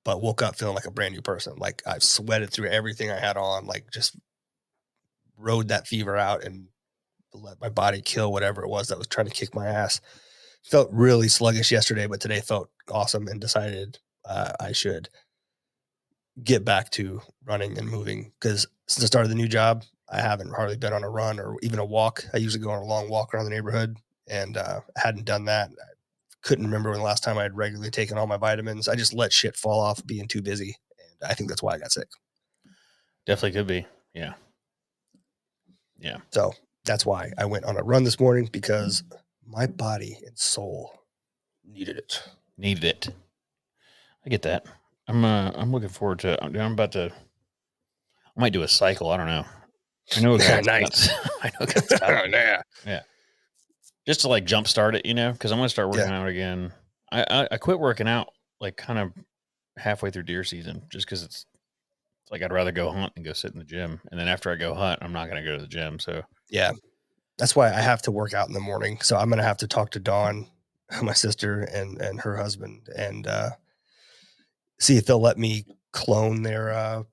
but 0.07 0.21
woke 0.21 0.41
up 0.41 0.55
feeling 0.55 0.73
like 0.73 0.85
a 0.85 0.91
brand 0.91 1.13
new 1.13 1.21
person. 1.21 1.53
Like 1.57 1.83
I've 1.85 2.01
sweated 2.01 2.49
through 2.49 2.69
everything 2.69 3.11
I 3.11 3.19
had 3.19 3.35
on, 3.35 3.65
like 3.65 3.91
just 3.91 4.15
rode 5.37 5.67
that 5.67 5.85
fever 5.85 6.15
out 6.15 6.45
and 6.45 6.69
let 7.33 7.59
my 7.59 7.67
body 7.67 8.01
kill 8.01 8.31
whatever 8.31 8.63
it 8.63 8.69
was 8.69 8.87
that 8.87 8.97
was 8.97 9.07
trying 9.07 9.27
to 9.27 9.33
kick 9.33 9.53
my 9.53 9.67
ass. 9.67 9.99
Felt 10.63 10.87
really 10.93 11.27
sluggish 11.27 11.73
yesterday, 11.73 12.07
but 12.07 12.21
today 12.21 12.39
felt 12.39 12.69
awesome 12.89 13.27
and 13.27 13.41
decided 13.41 13.99
uh, 14.23 14.53
I 14.61 14.71
should 14.71 15.09
get 16.41 16.63
back 16.63 16.89
to 16.91 17.21
running 17.43 17.77
and 17.77 17.89
moving 17.89 18.31
because 18.39 18.65
since 18.87 19.03
I 19.03 19.07
started 19.07 19.27
the 19.29 19.35
new 19.35 19.49
job, 19.49 19.83
I 20.09 20.21
haven't 20.21 20.55
hardly 20.55 20.77
been 20.77 20.93
on 20.93 21.03
a 21.03 21.09
run 21.09 21.37
or 21.37 21.57
even 21.63 21.79
a 21.79 21.85
walk. 21.85 22.23
I 22.33 22.37
usually 22.37 22.63
go 22.63 22.71
on 22.71 22.81
a 22.81 22.85
long 22.85 23.09
walk 23.09 23.33
around 23.33 23.43
the 23.43 23.51
neighborhood 23.51 23.97
and 24.29 24.55
uh, 24.55 24.79
hadn't 24.95 25.25
done 25.25 25.43
that. 25.45 25.69
I 25.69 25.96
couldn't 26.47 26.65
remember 26.65 26.91
when 26.91 26.99
the 26.99 27.05
last 27.05 27.23
time 27.23 27.37
I 27.37 27.43
had 27.43 27.57
regularly 27.57 27.91
taken 27.91 28.17
all 28.17 28.25
my 28.25 28.37
vitamins. 28.37 28.87
I 28.87 28.95
just 28.95 29.13
let 29.13 29.33
shit 29.33 29.57
fall 29.57 29.81
off 29.81 30.05
being 30.05 30.29
too 30.29 30.41
busy. 30.41 30.77
And 31.21 31.29
I 31.29 31.33
think 31.33 31.49
that's 31.49 31.61
why 31.61 31.73
I 31.73 31.77
got 31.77 31.91
sick. 31.91 32.07
Definitely 33.25 33.59
could 33.59 33.67
be. 33.67 33.85
Yeah. 34.13 34.33
Yeah. 35.99 36.17
So 36.31 36.53
that's 36.85 37.05
why 37.05 37.33
I 37.37 37.45
went 37.45 37.65
on 37.65 37.75
a 37.75 37.83
run 37.83 38.05
this 38.05 38.17
morning 38.17 38.47
because 38.49 39.03
my 39.45 39.67
body 39.67 40.17
and 40.25 40.37
soul 40.39 40.93
needed 41.65 41.97
it. 41.97 42.23
Needed 42.57 42.85
it. 42.85 43.09
I 44.25 44.29
get 44.29 44.43
that. 44.43 44.65
I'm 45.09 45.25
uh 45.25 45.51
I'm 45.53 45.71
looking 45.73 45.89
forward 45.89 46.19
to 46.19 46.41
I'm, 46.41 46.55
I'm 46.55 46.71
about 46.71 46.93
to 46.93 47.11
I 48.37 48.39
might 48.39 48.53
do 48.53 48.63
a 48.63 48.67
cycle. 48.69 49.09
I 49.11 49.17
don't 49.17 49.27
know. 49.27 49.45
I 50.15 50.21
know 50.21 50.37
Yeah, 50.37 50.61
nice. 50.65 51.09
I 51.43 51.51
know 51.59 51.65
got 51.65 51.83
stopped. 51.83 52.29
yeah. 52.85 53.01
Just 54.07 54.21
to 54.21 54.29
like 54.29 54.45
jumpstart 54.45 54.95
it, 54.95 55.05
you 55.05 55.13
know, 55.13 55.31
because 55.31 55.51
I'm 55.51 55.57
gonna 55.57 55.69
start 55.69 55.89
working 55.89 56.11
out 56.11 56.27
again. 56.27 56.73
I, 57.11 57.25
I 57.29 57.47
I 57.51 57.57
quit 57.57 57.79
working 57.79 58.07
out 58.07 58.29
like 58.59 58.77
kind 58.77 58.97
of 58.97 59.11
halfway 59.77 60.09
through 60.09 60.23
deer 60.23 60.43
season, 60.43 60.83
just 60.89 61.05
because 61.05 61.23
it's 61.23 61.45
it's 62.23 62.31
like 62.31 62.41
I'd 62.41 62.51
rather 62.51 62.71
go 62.71 62.91
hunt 62.91 63.13
and 63.15 63.25
go 63.25 63.33
sit 63.33 63.51
in 63.51 63.59
the 63.59 63.65
gym, 63.65 63.99
and 64.09 64.19
then 64.19 64.27
after 64.27 64.51
I 64.51 64.55
go 64.55 64.73
hunt, 64.73 64.99
I'm 65.01 65.13
not 65.13 65.27
gonna 65.27 65.43
go 65.43 65.55
to 65.55 65.61
the 65.61 65.67
gym. 65.67 65.99
So 65.99 66.23
Yeah. 66.49 66.71
That's 67.37 67.55
why 67.55 67.67
I 67.67 67.81
have 67.81 68.01
to 68.03 68.11
work 68.11 68.33
out 68.33 68.47
in 68.47 68.53
the 68.53 68.59
morning. 68.59 68.99
So 69.01 69.15
I'm 69.15 69.29
gonna 69.29 69.43
have 69.43 69.57
to 69.57 69.67
talk 69.67 69.91
to 69.91 69.99
Dawn, 69.99 70.47
my 71.03 71.13
sister, 71.13 71.61
and 71.61 72.01
and 72.01 72.21
her 72.21 72.35
husband, 72.37 72.89
and 72.97 73.27
uh, 73.27 73.51
see 74.79 74.97
if 74.97 75.05
they'll 75.05 75.21
let 75.21 75.37
me 75.37 75.65
clone 75.91 76.41
their 76.41 76.71
uh, 76.71 77.03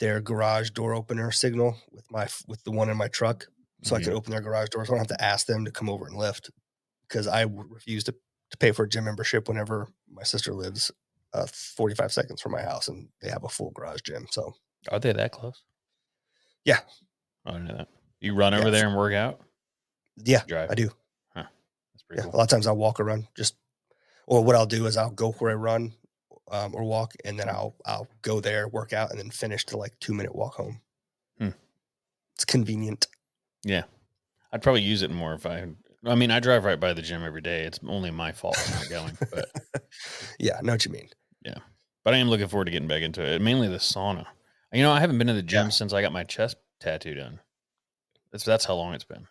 their 0.00 0.20
garage 0.20 0.70
door 0.70 0.94
opener 0.94 1.30
signal 1.30 1.78
with 1.92 2.10
my 2.10 2.28
with 2.46 2.62
the 2.64 2.70
one 2.70 2.90
in 2.90 2.96
my 2.96 3.08
truck, 3.08 3.46
so 3.82 3.96
I 3.96 4.02
can 4.02 4.12
open 4.12 4.30
their 4.32 4.40
garage 4.40 4.68
doors. 4.70 4.88
I 4.88 4.92
don't 4.92 4.98
have 4.98 5.16
to 5.18 5.24
ask 5.24 5.46
them 5.46 5.64
to 5.64 5.70
come 5.70 5.88
over 5.88 6.06
and 6.06 6.16
lift 6.16 6.50
because 7.08 7.26
I 7.26 7.42
refuse 7.42 8.04
to 8.04 8.14
to 8.50 8.56
pay 8.56 8.72
for 8.72 8.84
a 8.84 8.88
gym 8.88 9.04
membership 9.04 9.46
whenever 9.46 9.88
my 10.10 10.22
sister 10.22 10.54
lives 10.54 10.90
uh, 11.34 11.46
45 11.46 12.10
seconds 12.10 12.40
from 12.40 12.52
my 12.52 12.62
house 12.62 12.88
and 12.88 13.08
they 13.20 13.28
have 13.28 13.44
a 13.44 13.48
full 13.48 13.70
garage 13.72 14.00
gym. 14.00 14.26
So 14.30 14.54
are 14.90 14.98
they 14.98 15.12
that 15.12 15.32
close? 15.32 15.62
Yeah. 16.64 16.80
I 17.44 17.52
didn't 17.52 17.66
know 17.66 17.76
that. 17.76 17.88
You 18.20 18.34
run 18.34 18.54
over 18.54 18.64
Yeah. 18.64 18.70
there 18.70 18.86
and 18.88 18.96
work 18.96 19.12
out. 19.12 19.40
Yeah, 20.16 20.42
Drive. 20.46 20.70
I 20.70 20.74
do. 20.74 20.90
That's 21.34 22.02
pretty 22.08 22.22
Yeah, 22.22 22.28
a 22.28 22.34
lot 22.36 22.44
of 22.44 22.48
times 22.48 22.66
I'll 22.66 22.76
walk 22.76 23.00
or 23.00 23.04
run. 23.04 23.28
Just 23.36 23.56
or 24.26 24.42
what 24.42 24.56
I'll 24.56 24.66
do 24.66 24.86
is 24.86 24.96
I'll 24.96 25.10
go 25.10 25.30
for 25.32 25.50
a 25.50 25.56
run 25.56 25.92
um, 26.50 26.74
or 26.74 26.84
walk, 26.84 27.12
and 27.24 27.38
then 27.38 27.48
I'll 27.48 27.76
I'll 27.84 28.08
go 28.22 28.40
there, 28.40 28.66
work 28.68 28.92
out, 28.94 29.10
and 29.10 29.18
then 29.18 29.30
finish 29.30 29.64
to 29.66 29.76
like 29.76 29.92
two 30.00 30.14
minute 30.14 30.34
walk 30.34 30.54
home. 30.54 30.80
Hmm. 31.38 31.50
It's 32.34 32.44
convenient. 32.46 33.06
Yeah, 33.64 33.82
I'd 34.52 34.62
probably 34.62 34.82
use 34.82 35.02
it 35.02 35.10
more 35.10 35.34
if 35.34 35.46
I. 35.46 35.66
I 36.06 36.14
mean, 36.14 36.30
I 36.30 36.38
drive 36.40 36.64
right 36.64 36.78
by 36.78 36.92
the 36.92 37.02
gym 37.02 37.24
every 37.24 37.40
day. 37.40 37.64
It's 37.64 37.80
only 37.86 38.10
my 38.12 38.30
fault 38.32 38.56
for 38.56 38.70
not 38.76 38.88
going, 38.88 39.18
but 39.32 39.50
Yeah, 40.38 40.56
I 40.58 40.62
know 40.62 40.72
what 40.72 40.84
you 40.84 40.92
mean. 40.92 41.08
Yeah. 41.44 41.58
But 42.04 42.14
I 42.14 42.18
am 42.18 42.28
looking 42.28 42.46
forward 42.46 42.66
to 42.66 42.70
getting 42.70 42.86
back 42.88 43.02
into 43.02 43.20
it. 43.20 43.42
Mainly 43.42 43.66
the 43.68 43.78
sauna. 43.78 44.24
You 44.72 44.82
know, 44.82 44.92
I 44.92 45.00
haven't 45.00 45.18
been 45.18 45.26
to 45.26 45.32
the 45.32 45.42
gym 45.42 45.66
Yeah. 45.66 45.70
since 45.70 45.92
I 45.92 46.00
got 46.00 46.12
my 46.12 46.22
chest 46.24 46.56
tattoo 46.78 47.14
done. 47.14 47.40
That's 48.30 48.44
that's 48.44 48.64
how 48.64 48.74
long 48.74 48.94
it's 48.94 49.04
been. 49.04 49.26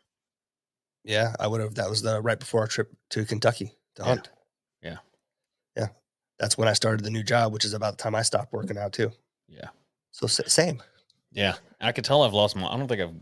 Yeah, 1.06 1.34
I 1.40 1.48
would 1.48 1.62
have. 1.62 1.76
That 1.76 1.90
was 1.90 2.02
the 2.02 2.22
right 2.22 2.38
before 2.40 2.62
our 2.62 2.68
trip 2.68 2.92
to 3.12 3.24
Kentucky 3.26 3.72
to 3.96 4.02
Yeah. 4.04 4.08
hunt. 4.10 4.30
Yeah. 4.84 4.98
yeah. 5.78 5.88
That's 6.38 6.58
when 6.58 6.68
I 6.68 6.74
started 6.74 7.06
the 7.06 7.10
new 7.12 7.24
job, 7.24 7.54
which 7.54 7.64
is 7.66 7.74
about 7.74 7.98
the 7.98 8.04
time 8.04 8.14
I 8.16 8.24
stopped 8.24 8.52
working 8.52 8.78
out 8.78 8.92
too. 8.94 9.12
Yeah, 9.48 9.70
So 10.12 10.28
same. 10.28 10.84
yeah. 11.32 11.56
I 11.80 11.94
could 11.94 12.04
tell 12.04 12.24
I've 12.24 12.34
lost. 12.34 12.56
my 12.58 12.68
I 12.68 12.76
don't 12.78 12.88
think 12.90 13.02
I've. 13.02 13.16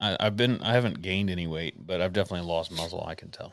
I, 0.00 0.16
I've 0.20 0.36
been. 0.36 0.60
I 0.62 0.72
haven't 0.72 1.02
gained 1.02 1.30
any 1.30 1.46
weight, 1.46 1.74
but 1.86 2.00
I've 2.00 2.12
definitely 2.12 2.46
lost 2.46 2.70
muscle. 2.70 3.04
I 3.06 3.14
can 3.14 3.30
tell. 3.30 3.52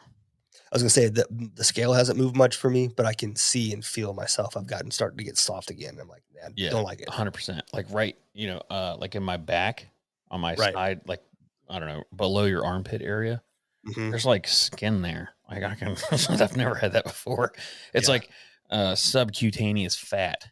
I 0.71 0.75
was 0.75 0.81
gonna 0.81 0.89
say 0.89 1.07
that 1.09 1.27
the 1.55 1.63
scale 1.63 1.93
hasn't 1.93 2.17
moved 2.17 2.35
much 2.35 2.55
for 2.55 2.69
me, 2.69 2.87
but 2.87 3.05
I 3.05 3.13
can 3.13 3.35
see 3.35 3.71
and 3.73 3.83
feel 3.83 4.13
myself. 4.13 4.57
I've 4.57 4.67
gotten 4.67 4.91
starting 4.91 5.17
to 5.19 5.23
get 5.23 5.37
soft 5.37 5.69
again. 5.69 5.97
I'm 6.01 6.07
like, 6.07 6.23
man, 6.33 6.53
Yeah, 6.55 6.71
don't 6.71 6.83
like 6.83 7.01
it. 7.01 7.09
hundred 7.09 7.31
percent. 7.33 7.63
Like 7.73 7.85
right, 7.91 8.17
you 8.33 8.47
know, 8.47 8.61
uh, 8.69 8.95
like 8.99 9.15
in 9.15 9.23
my 9.23 9.37
back, 9.37 9.87
on 10.29 10.41
my 10.41 10.55
Right. 10.55 10.73
side, 10.73 11.01
like 11.07 11.21
I 11.69 11.79
don't 11.79 11.87
know, 11.87 12.03
below 12.15 12.45
your 12.45 12.65
armpit 12.65 13.01
area. 13.01 13.41
Mhm. 13.87 14.09
There's 14.11 14.25
like 14.25 14.47
skin 14.47 15.01
there. 15.01 15.29
Like 15.49 15.63
I 15.63 15.75
can. 15.75 15.95
I've 16.29 16.57
never 16.57 16.75
had 16.75 16.93
that 16.93 17.05
before. 17.05 17.53
It's 17.93 18.07
Yeah. 18.07 18.13
like 18.13 18.29
uh, 18.69 18.95
subcutaneous 18.95 19.95
fat. 19.95 20.49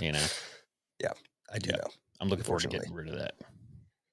You 0.00 0.12
know, 0.12 0.24
yeah, 1.00 1.12
I 1.52 1.58
do 1.58 1.70
Yeah. 1.70 1.76
know. 1.76 1.88
I'm 2.20 2.28
looking 2.28 2.44
forward 2.44 2.62
to 2.62 2.68
getting 2.68 2.92
rid 2.92 3.08
of 3.08 3.18
that. 3.18 3.34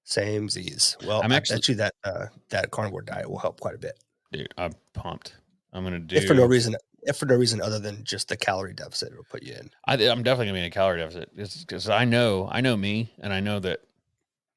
Same 0.05 0.49
Z's. 0.49 0.95
Well, 1.05 1.21
I'm 1.23 1.31
actually- 1.31 1.75
that 1.75 1.93
uh, 2.03 2.27
that 2.49 2.71
carnivore 2.71 3.01
diet 3.01 3.29
will 3.29 3.39
help 3.39 3.59
quite 3.59 3.75
a 3.75 3.79
bit. 3.79 3.99
Dude, 4.31 4.53
I'm 4.57 4.73
pumped. 4.93 5.35
I'm 5.73 5.83
gonna 5.83 5.99
do. 5.99 6.15
If 6.15 6.25
for 6.27 6.33
no 6.33 6.45
reason, 6.45 6.75
if 7.03 7.17
for 7.17 7.25
no 7.25 7.35
reason 7.35 7.61
other 7.61 7.79
than 7.79 8.03
just 8.03 8.29
the 8.29 8.37
calorie 8.37 8.73
deficit 8.73 9.11
it'll 9.11 9.23
put 9.25 9.43
you 9.43 9.53
in. 9.55 9.69
I, 9.85 9.93
I'm 9.95 10.23
definitely 10.23 10.45
gonna 10.47 10.53
be 10.53 10.59
in 10.61 10.65
a 10.65 10.69
calorie 10.71 10.99
deficit 10.99 11.35
because 11.35 11.89
I 11.89 12.05
know 12.05 12.47
I 12.51 12.61
know 12.61 12.77
me 12.77 13.13
and 13.19 13.33
I 13.33 13.39
know 13.39 13.59
that 13.59 13.81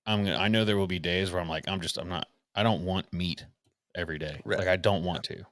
I'm 0.07 0.25
gonna 0.25 0.37
I 0.37 0.49
know 0.49 0.65
there 0.65 0.77
will 0.77 0.87
be 0.87 0.99
days 0.99 1.33
where 1.33 1.41
I'm 1.41 1.49
like 1.49 1.67
I'm 1.69 1.81
just 1.81 1.99
I'm 1.99 2.09
not 2.09 2.29
I 2.55 2.63
don't 2.63 2.85
want 2.85 3.13
meat 3.13 3.45
every 3.95 4.19
day 4.19 4.41
Right. 4.45 4.59
like 4.59 4.69
I 4.69 4.77
don't 4.77 5.03
want 5.03 5.25
to 5.25 5.45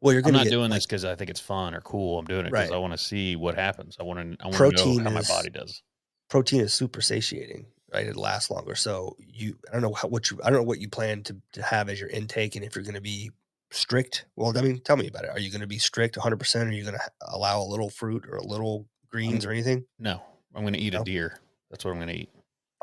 Well, 0.00 0.14
you're 0.14 0.22
I'm 0.24 0.32
not 0.32 0.44
get, 0.44 0.50
doing 0.50 0.70
like, 0.70 0.78
this 0.78 0.86
because 0.86 1.04
I 1.04 1.14
think 1.14 1.30
it's 1.30 1.40
fun 1.40 1.74
or 1.74 1.80
cool 1.80 2.18
I'm 2.18 2.26
doing 2.26 2.46
it 2.46 2.50
because 2.52 2.70
Right. 2.70 2.74
I 2.76 2.78
want 2.78 2.92
to 2.92 2.98
see 2.98 3.34
what 3.36 3.54
happens 3.54 3.96
I 3.98 4.04
want 4.04 4.18
to 4.18 4.44
I 4.44 4.46
want 4.46 4.56
to 4.56 4.62
know 4.62 4.70
Protein 4.70 5.00
how 5.00 5.10
my 5.10 5.22
body 5.22 5.50
does 5.50 5.82
protein 6.28 6.60
is 6.62 6.72
super 6.72 7.00
satiating, 7.02 7.66
right? 7.92 8.06
It 8.06 8.16
lasts 8.16 8.50
longer. 8.50 8.74
So 8.74 9.16
you, 9.18 9.56
I 9.68 9.72
don't 9.72 9.82
know 9.82 9.92
how, 9.94 10.08
what 10.08 10.30
you, 10.30 10.40
I 10.44 10.50
don't 10.50 10.58
know 10.60 10.64
what 10.68 10.80
you 10.80 10.88
plan 10.88 11.22
to, 11.24 11.36
to 11.52 11.62
have 11.62 11.88
as 11.88 12.00
your 12.00 12.08
intake, 12.10 12.56
and 12.56 12.64
if 12.64 12.74
you're 12.74 12.84
going 12.84 12.94
to 12.94 13.00
be 13.00 13.30
strict. 13.70 14.26
Well, 14.36 14.56
I 14.56 14.62
mean, 14.62 14.80
tell 14.80 14.96
me 14.96 15.08
about 15.08 15.24
it. 15.24 15.30
Are 15.30 15.38
you 15.40 15.50
going 15.50 15.60
to 15.62 15.66
be 15.66 15.78
strict 15.78 16.16
100? 16.16 16.36
percent 16.38 16.68
Are 16.68 16.72
you 16.72 16.82
going 16.84 16.94
to 16.96 17.10
allow 17.28 17.60
a 17.60 17.64
little 17.68 17.88
fruit 17.90 18.26
or 18.28 18.36
a 18.36 18.44
little 18.46 18.86
greens 19.10 19.44
or 19.46 19.50
anything? 19.50 19.84
no 19.98 20.22
I'm 20.54 20.64
gonna 20.64 20.78
eat 20.78 20.92
No? 20.94 21.00
a 21.02 21.04
deer 21.04 21.38
that's 21.70 21.84
what 21.84 21.90
I'm 21.92 21.98
gonna 21.98 22.12
eat 22.12 22.30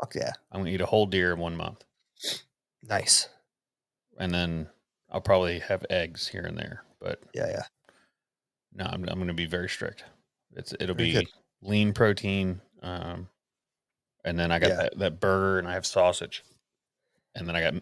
Fuck 0.00 0.14
yeah, 0.16 0.32
I'm 0.50 0.60
gonna 0.60 0.70
eat 0.70 0.80
a 0.80 0.86
whole 0.86 1.06
deer 1.06 1.32
in 1.32 1.38
one 1.38 1.56
month 1.56 1.84
nice. 2.82 3.28
and 4.18 4.32
then 4.32 4.68
I'll 5.10 5.20
probably 5.20 5.58
have 5.60 5.84
eggs 5.90 6.26
here 6.28 6.42
and 6.42 6.56
there 6.56 6.82
but 7.00 7.20
Yeah, 7.34 7.48
yeah. 7.48 7.62
No, 8.74 8.84
I'm, 8.84 9.02
I'm 9.08 9.16
going 9.16 9.26
to 9.26 9.34
be 9.34 9.46
very 9.46 9.68
strict. 9.68 10.04
It's 10.54 10.72
it'll 10.78 10.94
be 10.94 11.12
good. 11.12 11.28
lean 11.62 11.92
protein, 11.92 12.60
um, 12.82 13.28
and 14.24 14.38
then 14.38 14.50
I 14.50 14.58
got 14.58 14.68
Yeah. 14.70 14.76
that, 14.76 14.98
that 14.98 15.20
burger, 15.20 15.58
and 15.58 15.68
I 15.68 15.72
have 15.72 15.86
sausage, 15.86 16.44
and 17.34 17.48
then 17.48 17.56
I 17.56 17.60
got 17.60 17.74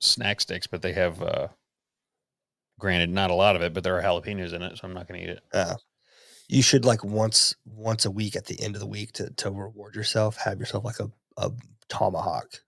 snack 0.00 0.40
sticks, 0.40 0.66
but 0.66 0.82
they 0.82 0.92
have, 0.92 1.22
uh, 1.22 1.48
granted, 2.78 3.10
not 3.10 3.30
a 3.30 3.34
lot 3.34 3.56
of 3.56 3.62
it, 3.62 3.72
but 3.74 3.84
there 3.84 3.98
are 3.98 4.02
jalapenos 4.02 4.52
in 4.52 4.62
it, 4.62 4.76
so 4.76 4.86
I'm 4.86 4.94
not 4.94 5.08
going 5.08 5.20
to 5.20 5.26
eat 5.26 5.32
it. 5.36 5.42
Uh, 5.52 5.76
you 6.48 6.62
should 6.62 6.84
like 6.84 7.02
once 7.02 7.54
once 7.64 8.04
a 8.04 8.10
week 8.10 8.36
at 8.36 8.46
the 8.46 8.60
end 8.60 8.74
of 8.76 8.80
the 8.80 8.86
week 8.86 9.12
to 9.12 9.30
to 9.30 9.50
reward 9.50 9.94
yourself, 9.94 10.36
have 10.36 10.60
yourself 10.60 10.84
like 10.84 11.00
a 11.00 11.10
a 11.36 11.50
tomahawk, 11.88 12.60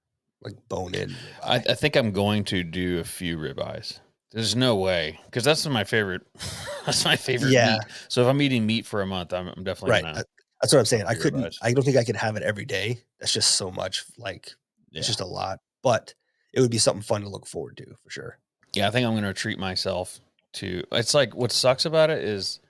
like 0.43 0.55
bone 0.69 0.95
in. 0.95 1.15
I. 1.43 1.57
I 1.57 1.75
think 1.75 1.97
I'm 1.97 2.13
going 2.13 2.45
to 2.45 2.63
do 2.65 2.99
a 3.01 3.05
few 3.05 3.37
ribeyes. 3.37 4.01
There's 4.33 4.57
no 4.57 4.77
way 4.77 5.21
because 5.27 5.45
that's 5.45 5.67
my 5.67 5.85
favorite. 5.85 6.23
that's 6.87 7.05
my 7.05 7.17
favorite 7.17 7.53
Yeah. 7.53 7.79
meat. 7.79 7.93
So 8.09 8.23
if 8.23 8.29
I'm 8.29 8.41
eating 8.43 8.67
meat 8.67 8.87
for 8.87 9.03
a 9.03 9.07
month, 9.07 9.33
I'm, 9.33 9.49
I'm 9.49 9.65
definitely 9.65 9.91
right. 9.93 10.03
gonna. 10.03 10.25
That's 10.61 10.73
what 10.73 10.79
I'm 10.79 10.87
saying. 10.87 11.05
I 11.07 11.15
couldn't. 11.15 11.43
ribeyes. 11.43 11.59
I 11.63 11.73
don't 11.73 11.85
think 11.85 11.97
I 11.97 12.05
could 12.05 12.17
have 12.17 12.37
it 12.37 12.43
every 12.43 12.65
day. 12.65 13.03
That's 13.21 13.33
just 13.33 13.53
so 13.57 13.71
much. 13.71 14.05
Like 14.19 14.53
yeah. 14.91 14.99
it's 14.99 15.07
just 15.07 15.21
a 15.21 15.27
lot. 15.27 15.61
But 15.83 16.15
it 16.53 16.61
would 16.61 16.71
be 16.71 16.79
something 16.79 17.03
fun 17.03 17.23
to 17.23 17.29
look 17.29 17.47
forward 17.47 17.77
to 17.79 17.87
for 18.03 18.11
sure. 18.11 18.39
Yeah, 18.75 18.89
I 18.89 18.91
think 18.91 19.07
I'm 19.07 19.13
going 19.13 19.25
to 19.25 19.35
treat 19.35 19.59
myself 19.59 20.21
to. 20.55 20.83
It's 20.93 21.15
like 21.15 21.35
what 21.35 21.53
sucks 21.53 21.85
about 21.85 22.11
it 22.11 22.25
is 22.25 22.61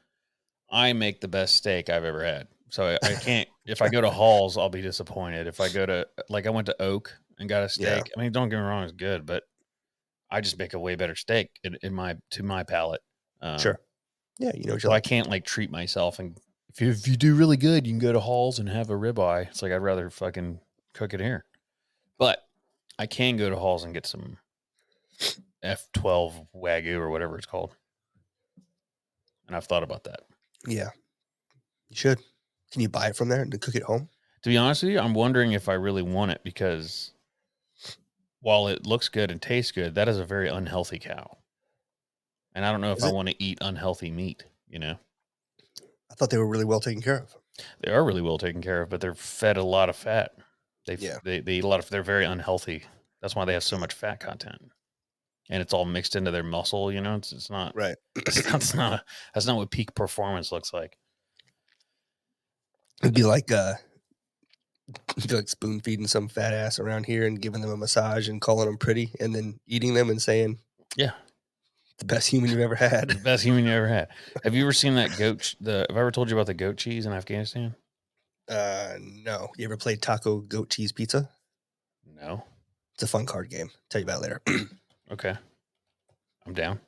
I 0.71 0.93
make 0.93 1.21
the 1.21 1.29
best 1.29 1.57
steak 1.57 1.89
I've 1.89 2.05
ever 2.05 2.25
had. 2.25 2.49
So 2.71 2.85
I, 2.85 3.07
I 3.07 3.15
can't. 3.21 3.49
if 3.65 3.81
I 3.81 3.89
go 3.89 4.01
to 4.01 4.11
Halls, 4.11 4.59
I'll 4.59 4.69
be 4.69 4.83
disappointed. 4.83 5.47
If 5.47 5.61
I 5.61 5.69
go 5.69 5.87
to 5.87 6.07
like 6.29 6.47
I 6.47 6.51
went 6.51 6.67
to 6.67 6.83
Oak 6.83 7.17
and 7.39 7.49
got 7.49 7.63
a 7.63 7.69
steak. 7.69 7.87
Yeah. 7.87 8.13
I 8.17 8.21
mean, 8.21 8.33
don't 8.33 8.49
get 8.49 8.57
me 8.57 8.63
wrong, 8.63 8.85
it's 8.85 8.93
good, 8.93 9.27
but 9.27 9.45
I 10.31 10.41
just 10.41 10.59
make 10.59 10.75
a 10.75 10.79
way 10.79 10.97
better 10.97 11.15
steak 11.15 11.51
in, 11.63 11.77
in 11.83 11.95
my 11.95 12.17
to 12.33 12.43
my 12.43 12.65
palate. 12.65 13.03
Um, 13.41 13.59
sure. 13.59 13.79
Yeah, 14.39 14.53
you 14.55 14.65
know 14.65 14.79
So 14.79 14.89
you 14.89 14.95
I 14.95 15.01
can't 15.01 15.29
like 15.29 15.45
treat 15.45 15.71
myself 15.71 16.19
and 16.19 16.37
if 16.77 16.83
you, 16.83 16.91
if 16.91 17.09
you 17.09 17.17
do 17.17 17.35
really 17.35 17.57
good, 17.57 17.87
you 17.87 17.93
can 17.95 17.99
go 17.99 18.13
to 18.13 18.21
Halls 18.21 18.59
and 18.59 18.69
have 18.69 18.91
a 18.91 18.95
ribeye. 18.95 19.47
It's 19.49 19.63
like 19.63 19.73
I'd 19.73 19.77
rather 19.77 20.11
fucking 20.11 20.61
cook 20.93 21.15
it 21.15 21.21
here. 21.21 21.47
But 22.19 22.47
I 22.99 23.07
can 23.07 23.39
go 23.39 23.49
to 23.49 23.57
Halls 23.57 23.83
and 23.83 23.95
get 23.95 24.05
some 24.05 24.37
F12 25.65 26.49
Wagyu 26.55 26.99
or 26.99 27.09
whatever 27.09 27.39
it's 27.39 27.47
called. 27.47 27.75
And 29.47 29.57
I've 29.57 29.65
thought 29.65 29.85
about 29.85 30.05
that. 30.05 30.21
Yeah, 30.67 30.91
you 31.89 31.97
should. 31.97 32.19
Can 32.71 32.83
you 32.83 32.91
buy 32.91 33.07
it 33.07 33.17
from 33.17 33.31
there 33.31 33.41
and 33.41 33.59
cook 33.59 33.75
it 33.75 33.83
home? 33.85 34.11
To 34.43 34.51
be 34.51 34.59
honest 34.59 34.83
with 34.83 34.93
you, 34.93 34.99
I'm 34.99 35.15
wondering 35.15 35.53
if 35.53 35.71
I 35.71 35.75
really 35.75 36.03
want 36.03 36.33
it 36.33 36.43
because 36.45 37.13
while 38.43 38.69
it 38.69 38.87
looks 38.87 39.09
good 39.09 39.31
and 39.31 39.41
tastes 39.41 39.73
good, 39.73 39.95
that 39.95 40.09
is 40.09 40.19
a 40.19 40.27
very 40.27 40.49
unhealthy 40.51 40.99
cow. 40.99 41.39
And 42.55 42.67
I 42.67 42.71
don't 42.71 42.83
know 42.83 42.93
if 42.93 42.99
Is 42.99 43.05
I 43.05 43.09
it? 43.09 43.15
want 43.15 43.29
to 43.29 43.43
eat 43.43 43.59
unhealthy 43.63 44.11
meat, 44.11 44.45
you 44.69 44.79
know? 44.79 44.99
I 46.17 46.19
thought 46.19 46.31
they 46.31 46.39
were 46.39 46.47
really 46.49 46.65
well 46.65 46.81
taken 46.81 47.03
care 47.03 47.19
of. 47.19 47.37
They 47.81 47.91
are 47.93 48.03
really 48.05 48.23
well 48.23 48.39
taken 48.39 48.63
care 48.63 48.83
of, 48.83 48.89
but 48.89 49.03
they're 49.03 49.15
fed 49.15 49.59
a 49.59 49.63
lot 49.63 49.91
of 49.91 49.97
fat. 49.97 50.33
They 50.87 50.95
Yeah. 50.95 51.19
they 51.25 51.41
they 51.41 51.55
eat 51.55 51.65
a 51.65 51.69
lot 51.69 51.79
of. 51.81 51.91
They're 51.91 52.03
very 52.03 52.25
unhealthy. 52.25 52.85
That's 53.21 53.35
why 53.37 53.45
they 53.45 53.53
have 53.53 53.63
so 53.65 53.77
much 53.77 53.93
fat 53.93 54.21
content, 54.21 54.63
and 55.51 55.61
it's 55.61 55.75
all 55.75 55.85
mixed 55.85 56.17
into 56.17 56.31
their 56.31 56.43
muscle. 56.43 56.91
You 56.91 57.01
know, 57.03 57.17
it's 57.17 57.33
it's 57.33 57.51
not. 57.51 57.75
Right. 57.77 57.97
It's, 58.17 58.43
that's 58.51 58.73
not. 58.75 59.05
That's 59.35 59.47
not 59.47 59.57
what 59.57 59.71
peak 59.71 59.95
performance 59.95 60.53
looks 60.53 60.73
like. 60.73 60.97
It'd 63.03 63.15
be 63.15 63.25
like 63.25 63.53
uh, 63.53 63.75
it'd 65.17 65.29
be 65.31 65.37
like 65.37 65.49
spoon 65.49 65.81
feeding 65.81 66.07
some 66.07 66.29
fat 66.29 66.55
ass 66.55 66.79
around 66.79 67.05
here 67.05 67.27
and 67.27 67.41
giving 67.43 67.61
them 67.61 67.71
a 67.71 67.77
massage 67.77 68.29
and 68.29 68.41
calling 68.41 68.67
them 68.67 68.79
pretty, 68.79 69.13
and 69.21 69.35
then 69.35 69.59
eating 69.67 69.93
them 69.95 70.09
and 70.09 70.21
saying 70.23 70.59
Yeah, 70.97 71.13
the 71.99 72.05
best 72.05 72.29
human 72.29 72.51
you've 72.51 72.61
ever 72.61 72.75
had. 72.75 73.09
the 73.09 73.15
best 73.17 73.43
human 73.45 73.65
you 73.65 73.73
ever 73.73 73.89
had. 73.89 74.09
Have 74.45 74.55
you 74.55 74.63
ever 74.65 74.73
seen 74.73 74.95
that 74.97 75.17
goat? 75.19 75.55
The 75.61 75.87
have 75.89 75.97
I 75.97 76.01
ever 76.01 76.11
told 76.11 76.29
you 76.31 76.37
about 76.37 76.47
the 76.47 76.55
goat 76.55 76.77
cheese 76.77 77.07
in 77.07 77.13
Afghanistan? 77.13 77.75
Uh, 78.49 78.95
no. 79.01 79.49
You 79.57 79.65
ever 79.65 79.77
played 79.77 80.03
taco 80.03 80.39
goat 80.41 80.71
cheese 80.71 80.93
pizza? 80.93 81.29
No. 82.21 82.45
It's 82.95 83.03
a 83.03 83.07
fun 83.07 83.27
card 83.27 83.51
game. 83.51 83.71
Tell 83.91 84.01
you 84.01 84.07
about 84.07 84.19
it 84.19 84.23
later. 84.23 84.43
Okay, 85.09 85.37
I'm 86.45 86.53
down. 86.53 86.81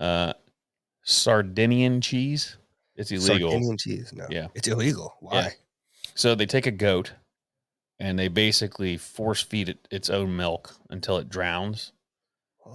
Uh, 0.00 0.32
Sardinian 1.04 2.00
cheese. 2.00 2.56
It's 2.96 3.12
illegal. 3.12 3.50
Sardinian 3.52 3.78
cheese. 3.78 4.12
No. 4.12 4.26
Yeah. 4.28 4.48
It's 4.56 4.66
illegal. 4.66 5.14
Why? 5.20 5.52
So 6.16 6.34
they 6.34 6.46
take 6.46 6.66
a 6.66 6.72
goat 6.72 7.12
and 8.00 8.18
they 8.18 8.26
basically 8.26 8.96
force 8.96 9.40
feed 9.40 9.68
it 9.68 9.86
its 9.88 10.10
own 10.10 10.34
milk 10.36 10.74
until 10.90 11.18
it 11.18 11.28
drowns. 11.28 11.92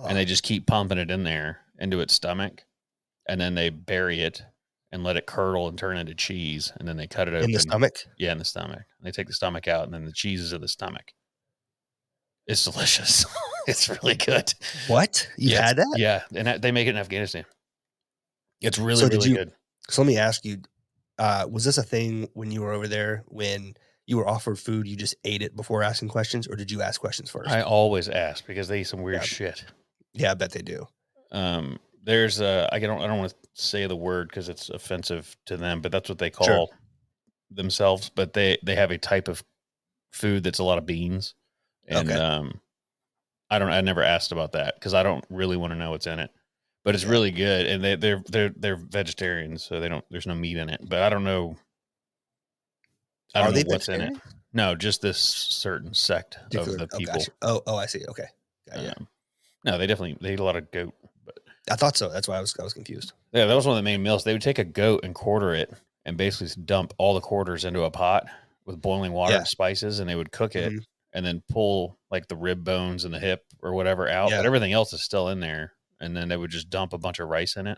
And 0.08 0.18
they 0.18 0.26
just 0.26 0.44
keep 0.44 0.66
pumping 0.66 0.98
it 0.98 1.12
in 1.12 1.24
there 1.24 1.60
into 1.80 2.00
its 2.00 2.14
stomach. 2.14 2.64
And 3.28 3.40
then 3.40 3.56
they 3.56 3.70
bury 3.70 4.22
it 4.22 4.42
and 4.92 5.04
let 5.04 5.16
it 5.18 5.26
curdle 5.26 5.68
and 5.68 5.78
turn 5.78 5.98
into 5.98 6.14
cheese. 6.16 6.74
And 6.80 6.88
then 6.88 6.98
they 6.98 7.08
cut 7.08 7.28
it 7.28 7.34
open. 7.34 7.46
in 7.46 7.52
the 7.52 7.60
stomach. 7.60 7.94
Yeah, 8.18 8.32
in 8.32 8.38
the 8.40 8.46
stomach. 8.46 8.80
And 9.00 9.06
They 9.06 9.12
take 9.12 9.28
the 9.28 9.34
stomach 9.34 9.68
out 9.68 9.86
and 9.86 9.94
then 9.94 10.06
the 10.06 10.12
cheese 10.12 10.42
is 10.42 10.54
in 10.54 10.62
the 10.62 10.68
stomach. 10.68 11.14
It's 12.48 12.64
delicious. 12.66 13.26
it's 13.68 13.88
really 13.90 14.16
good. 14.16 14.54
What? 14.88 15.30
You 15.38 15.52
Yeah, 15.52 15.68
had 15.68 15.78
that? 15.78 15.96
Yeah. 15.98 16.24
And 16.34 16.62
they 16.62 16.72
make 16.72 16.88
it 16.88 16.92
in 16.92 16.98
Afghanistan. 16.98 17.46
It's 18.60 18.78
really, 18.80 19.02
So 19.02 19.08
really 19.08 19.30
you- 19.30 19.36
good. 19.38 19.52
So 19.90 20.02
let 20.02 20.08
me 20.08 20.18
ask 20.18 20.46
you, 20.46 20.62
uh, 21.20 21.48
was 21.50 21.64
this 21.66 21.78
a 21.78 21.84
thing 21.84 22.28
when 22.34 22.52
you 22.52 22.62
were 22.62 22.72
over 22.72 22.88
there 22.88 23.24
when 23.28 23.76
you 24.08 24.18
were 24.18 24.28
offered 24.28 24.58
food, 24.60 24.88
you 24.88 24.96
just 24.96 25.16
ate 25.24 25.42
it 25.42 25.56
before 25.56 25.84
asking 25.84 26.10
questions, 26.10 26.48
or 26.48 26.56
did 26.56 26.72
you 26.72 26.82
ask 26.82 27.00
questions 27.00 27.30
first? 27.30 27.50
I 27.50 27.62
always 27.62 28.10
ask 28.10 28.46
because 28.46 28.68
they 28.68 28.82
eat 28.82 28.88
some 28.88 29.02
weird 29.02 29.22
Yeah. 29.22 29.26
shit. 29.26 29.66
Yeah, 30.14 30.32
I 30.32 30.34
bet 30.34 30.52
they 30.52 30.62
do. 30.62 30.88
Um, 31.32 31.80
there's 32.04 32.42
a 32.42 32.68
I 32.72 32.80
don't 32.80 33.02
I 33.02 33.08
don't 33.08 33.20
want 33.20 33.32
to 33.32 33.38
say 33.54 33.88
the 33.88 33.96
word 33.96 34.30
because 34.30 34.50
it's 34.50 34.70
offensive 34.70 35.36
to 35.46 35.58
them, 35.58 35.82
but 35.82 35.92
that's 35.92 36.10
what 36.10 36.18
they 36.18 36.30
call 36.30 36.72
themselves. 37.50 38.10
But 38.10 38.34
they 38.34 38.58
they 38.64 38.76
have 38.76 38.92
a 38.92 38.98
type 38.98 39.28
of 39.28 39.44
food 40.12 40.44
that's 40.44 40.60
a 40.60 40.64
lot 40.64 40.78
of 40.78 40.86
beans, 40.86 41.36
and 41.88 42.10
Okay. 42.10 42.16
um, 42.16 42.62
I 43.50 43.60
don't 43.60 43.70
I 43.70 43.82
never 43.82 44.04
asked 44.04 44.32
about 44.32 44.54
that 44.54 44.76
because 44.76 44.94
I 44.94 45.04
don't 45.04 45.26
really 45.30 45.58
want 45.58 45.72
to 45.74 45.80
know 45.80 45.92
what's 45.92 46.08
in 46.08 46.20
it. 46.20 46.32
But 46.84 46.96
it's 46.96 47.04
Yeah. 47.04 47.12
really 47.12 47.32
good, 47.32 47.68
and 47.68 47.84
they 47.84 47.96
they're 47.96 48.24
they're 48.28 48.54
they're 48.56 48.76
vegetarians, 48.78 49.64
so 49.64 49.80
they 49.80 49.88
don't 49.90 50.06
there's 50.10 50.28
no 50.28 50.36
meat 50.36 50.58
in 50.58 50.70
it. 50.70 50.82
But 50.90 51.04
I 51.04 51.10
don't 51.10 51.24
know. 51.24 51.56
I 53.36 53.44
don't 53.44 53.54
they 53.54 53.64
know 53.64 53.70
what's 53.70 53.88
in 53.88 54.02
it. 54.02 54.14
No, 54.54 54.76
just 54.76 55.02
this 55.02 55.20
certain 55.20 55.94
sect 55.94 56.38
of 56.56 56.66
the 56.66 56.90
oh, 56.92 56.98
people. 56.98 57.20
gotcha. 57.20 57.32
oh, 57.44 57.62
oh, 57.68 57.78
I 57.78 57.86
see. 57.86 58.04
Okay, 58.10 58.26
Got. 58.70 58.98
Um, 58.98 59.01
no, 59.66 59.78
they 59.78 59.88
definitely 59.88 60.18
they 60.22 60.34
eat 60.34 60.40
a 60.40 60.44
lot 60.44 60.56
of 60.56 60.72
goat. 60.72 60.94
But 61.26 61.38
I 61.70 61.76
thought 61.76 61.98
so. 61.98 62.10
That's 62.10 62.28
why 62.28 62.38
I 62.38 62.42
was 62.42 62.56
I 62.60 62.64
was 62.64 62.74
confused. 62.74 63.14
yeah, 63.32 63.46
that 63.46 63.54
was 63.56 63.66
one 63.66 63.78
of 63.78 63.84
the 63.84 63.90
main 63.90 64.02
meals. 64.04 64.24
They 64.24 64.34
would 64.34 64.42
take 64.42 64.60
a 64.60 64.64
goat 64.64 65.02
and 65.04 65.14
quarter 65.16 65.54
it, 65.54 65.74
and 66.06 66.18
basically 66.18 66.64
dump 66.66 66.94
all 66.98 67.14
the 67.14 67.22
quarters 67.22 67.66
into 67.66 67.84
a 67.84 67.92
pot 67.92 68.26
with 68.66 68.82
boiling 68.82 69.12
water 69.14 69.34
Yeah. 69.34 69.40
and 69.40 69.48
spices, 69.48 70.00
and 70.00 70.10
they 70.10 70.16
would 70.16 70.32
cook 70.32 70.56
it, 70.56 70.72
Mhm. 70.74 70.84
and 71.14 71.26
then 71.26 71.44
pull 71.50 71.98
like 72.12 72.28
the 72.28 72.36
rib 72.36 72.64
bones 72.64 73.06
and 73.06 73.14
the 73.14 73.20
hip 73.20 73.44
or 73.62 73.74
whatever 73.74 74.08
out, 74.10 74.30
Yeah. 74.32 74.38
but 74.38 74.46
everything 74.46 74.72
else 74.74 74.94
is 74.94 75.04
still 75.04 75.30
in 75.30 75.40
there. 75.40 75.74
And 76.00 76.16
then 76.18 76.30
they 76.30 76.38
would 76.38 76.50
just 76.52 76.70
dump 76.70 76.94
a 76.94 76.98
bunch 76.98 77.20
of 77.20 77.28
rice 77.30 77.56
in 77.58 77.68
it. 77.68 77.78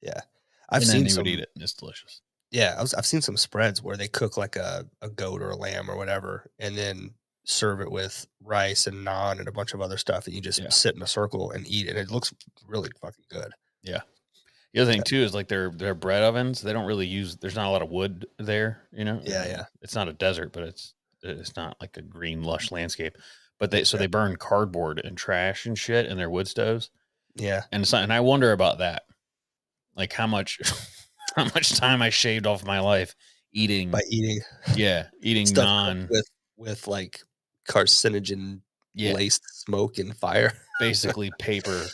Yeah, 0.00 0.20
I've 0.68 0.84
seen 0.84 1.02
they 1.04 1.08
some. 1.10 1.24
would 1.24 1.28
eat 1.32 1.40
it. 1.40 1.50
and 1.54 1.62
It's 1.62 1.72
delicious. 1.74 2.20
Yeah, 2.52 2.74
I 2.78 2.82
was, 2.82 2.92
I've 2.94 3.06
seen 3.06 3.22
some 3.22 3.36
spreads 3.36 3.82
where 3.82 3.96
they 3.96 4.08
cook 4.08 4.36
like 4.36 4.56
a, 4.56 4.86
a 5.00 5.08
goat 5.08 5.40
or 5.42 5.50
a 5.50 5.56
lamb 5.56 5.90
or 5.90 5.96
whatever, 5.96 6.50
and 6.58 6.76
then 6.76 7.14
serve 7.44 7.80
it 7.80 7.90
with 7.90 8.26
rice 8.42 8.86
and 8.86 9.06
naan 9.06 9.38
and 9.38 9.48
a 9.48 9.52
bunch 9.52 9.74
of 9.74 9.80
other 9.80 9.96
stuff, 9.96 10.26
and 10.26 10.34
you 10.34 10.40
just 10.40 10.60
Yeah. 10.60 10.68
sit 10.70 10.94
in 10.94 11.02
a 11.02 11.06
circle 11.06 11.50
and 11.50 11.66
eat, 11.66 11.88
and 11.88 11.98
it 11.98 12.10
looks 12.10 12.32
really 12.66 12.90
fucking 13.00 13.24
good. 13.28 13.52
Yeah. 13.82 14.02
The 14.72 14.80
other 14.80 14.92
thing 14.92 15.02
too 15.02 15.22
is 15.22 15.34
like 15.34 15.48
their 15.48 15.70
their 15.70 15.94
bread 15.94 16.22
ovens. 16.22 16.62
They 16.62 16.72
don't 16.72 16.86
really 16.86 17.06
use. 17.06 17.36
There's 17.36 17.56
not 17.56 17.66
a 17.66 17.70
lot 17.70 17.82
of 17.82 17.90
wood 17.90 18.26
there. 18.38 18.88
You 18.92 19.04
know. 19.04 19.20
Yeah, 19.24 19.46
yeah. 19.46 19.64
It's 19.82 19.94
not 19.94 20.08
a 20.08 20.12
desert, 20.14 20.52
but 20.52 20.62
it's 20.62 20.94
it's 21.22 21.54
not 21.56 21.76
like 21.80 21.96
a 21.98 22.02
green 22.02 22.42
lush 22.42 22.70
landscape. 22.72 23.16
But 23.58 23.70
they 23.70 23.84
so 23.84 23.96
Yeah. 23.96 24.00
they 24.02 24.06
burn 24.06 24.36
cardboard 24.36 25.00
and 25.04 25.16
trash 25.16 25.66
and 25.66 25.78
shit 25.78 26.06
in 26.06 26.16
their 26.16 26.30
wood 26.30 26.48
stoves. 26.48 26.90
Yeah, 27.34 27.64
and 27.70 27.90
not, 27.92 28.02
and 28.02 28.12
I 28.12 28.20
wonder 28.20 28.52
about 28.52 28.78
that, 28.78 29.04
like 29.94 30.12
how 30.12 30.26
much 30.26 30.58
how 31.36 31.44
much 31.44 31.74
time 31.74 32.00
I 32.02 32.10
shaved 32.10 32.46
off 32.46 32.64
my 32.64 32.80
life 32.80 33.14
eating, 33.52 33.90
by 33.90 34.00
eating 34.08 34.40
yeah, 34.74 35.08
eating 35.22 35.46
naan, 35.46 36.08
with 36.08 36.28
with 36.56 36.86
like 36.86 37.20
carcinogen 37.68 38.60
yeah, 38.94 39.12
laced 39.12 39.42
smoke 39.64 39.98
and 39.98 40.16
fire. 40.16 40.52
basically 40.80 41.30
paper, 41.38 41.84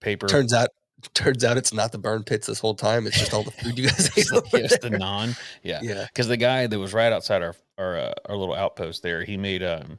paper. 0.00 0.26
turns 0.26 0.52
out, 0.52 0.68
turns 1.14 1.44
out 1.44 1.56
it's 1.56 1.72
not 1.72 1.92
the 1.92 1.98
burn 1.98 2.22
pits 2.22 2.46
this 2.46 2.58
whole 2.60 2.74
time. 2.74 3.06
It's 3.06 3.18
just 3.18 3.32
all 3.34 3.42
the 3.42 3.50
food 3.62 3.78
you 3.78 3.88
guys 3.88 4.10
ate. 4.16 4.30
like, 4.32 4.80
the 4.80 4.90
naan, 4.90 5.38
yeah, 5.62 5.80
yeah, 5.82 6.04
because 6.06 6.28
the 6.28 6.36
guy 6.36 6.66
that 6.66 6.78
was 6.78 6.92
right 6.94 7.12
outside 7.12 7.42
our 7.42 7.54
our 7.78 7.96
uh, 7.98 8.12
our 8.26 8.36
little 8.36 8.54
outpost 8.54 9.02
there, 9.02 9.24
he 9.24 9.36
made 9.36 9.62
um 9.62 9.98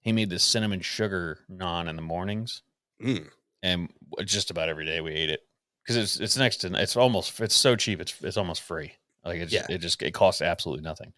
he 0.00 0.12
made 0.12 0.30
this 0.30 0.42
cinnamon 0.44 0.80
sugar 0.80 1.38
naan 1.50 1.88
in 1.88 1.96
the 1.96 2.02
mornings, 2.02 2.62
Mm. 3.02 3.28
and 3.62 3.88
just 4.24 4.50
about 4.50 4.68
every 4.68 4.84
day 4.86 5.00
we 5.00 5.12
ate 5.12 5.30
it 5.30 5.40
because 5.82 5.96
it's 5.96 6.18
it's 6.20 6.36
next 6.36 6.58
to 6.58 6.72
it's 6.80 6.96
almost 6.96 7.38
it's 7.40 7.54
so 7.54 7.76
cheap 7.76 8.00
it's 8.00 8.14
it's 8.22 8.36
almost 8.38 8.62
free 8.62 8.92
like 9.24 9.38
it's 9.38 9.52
Yeah. 9.52 9.66
it 9.68 9.78
just 9.78 10.00
it 10.02 10.12
costs 10.14 10.40
absolutely 10.42 10.82
nothing 10.82 11.12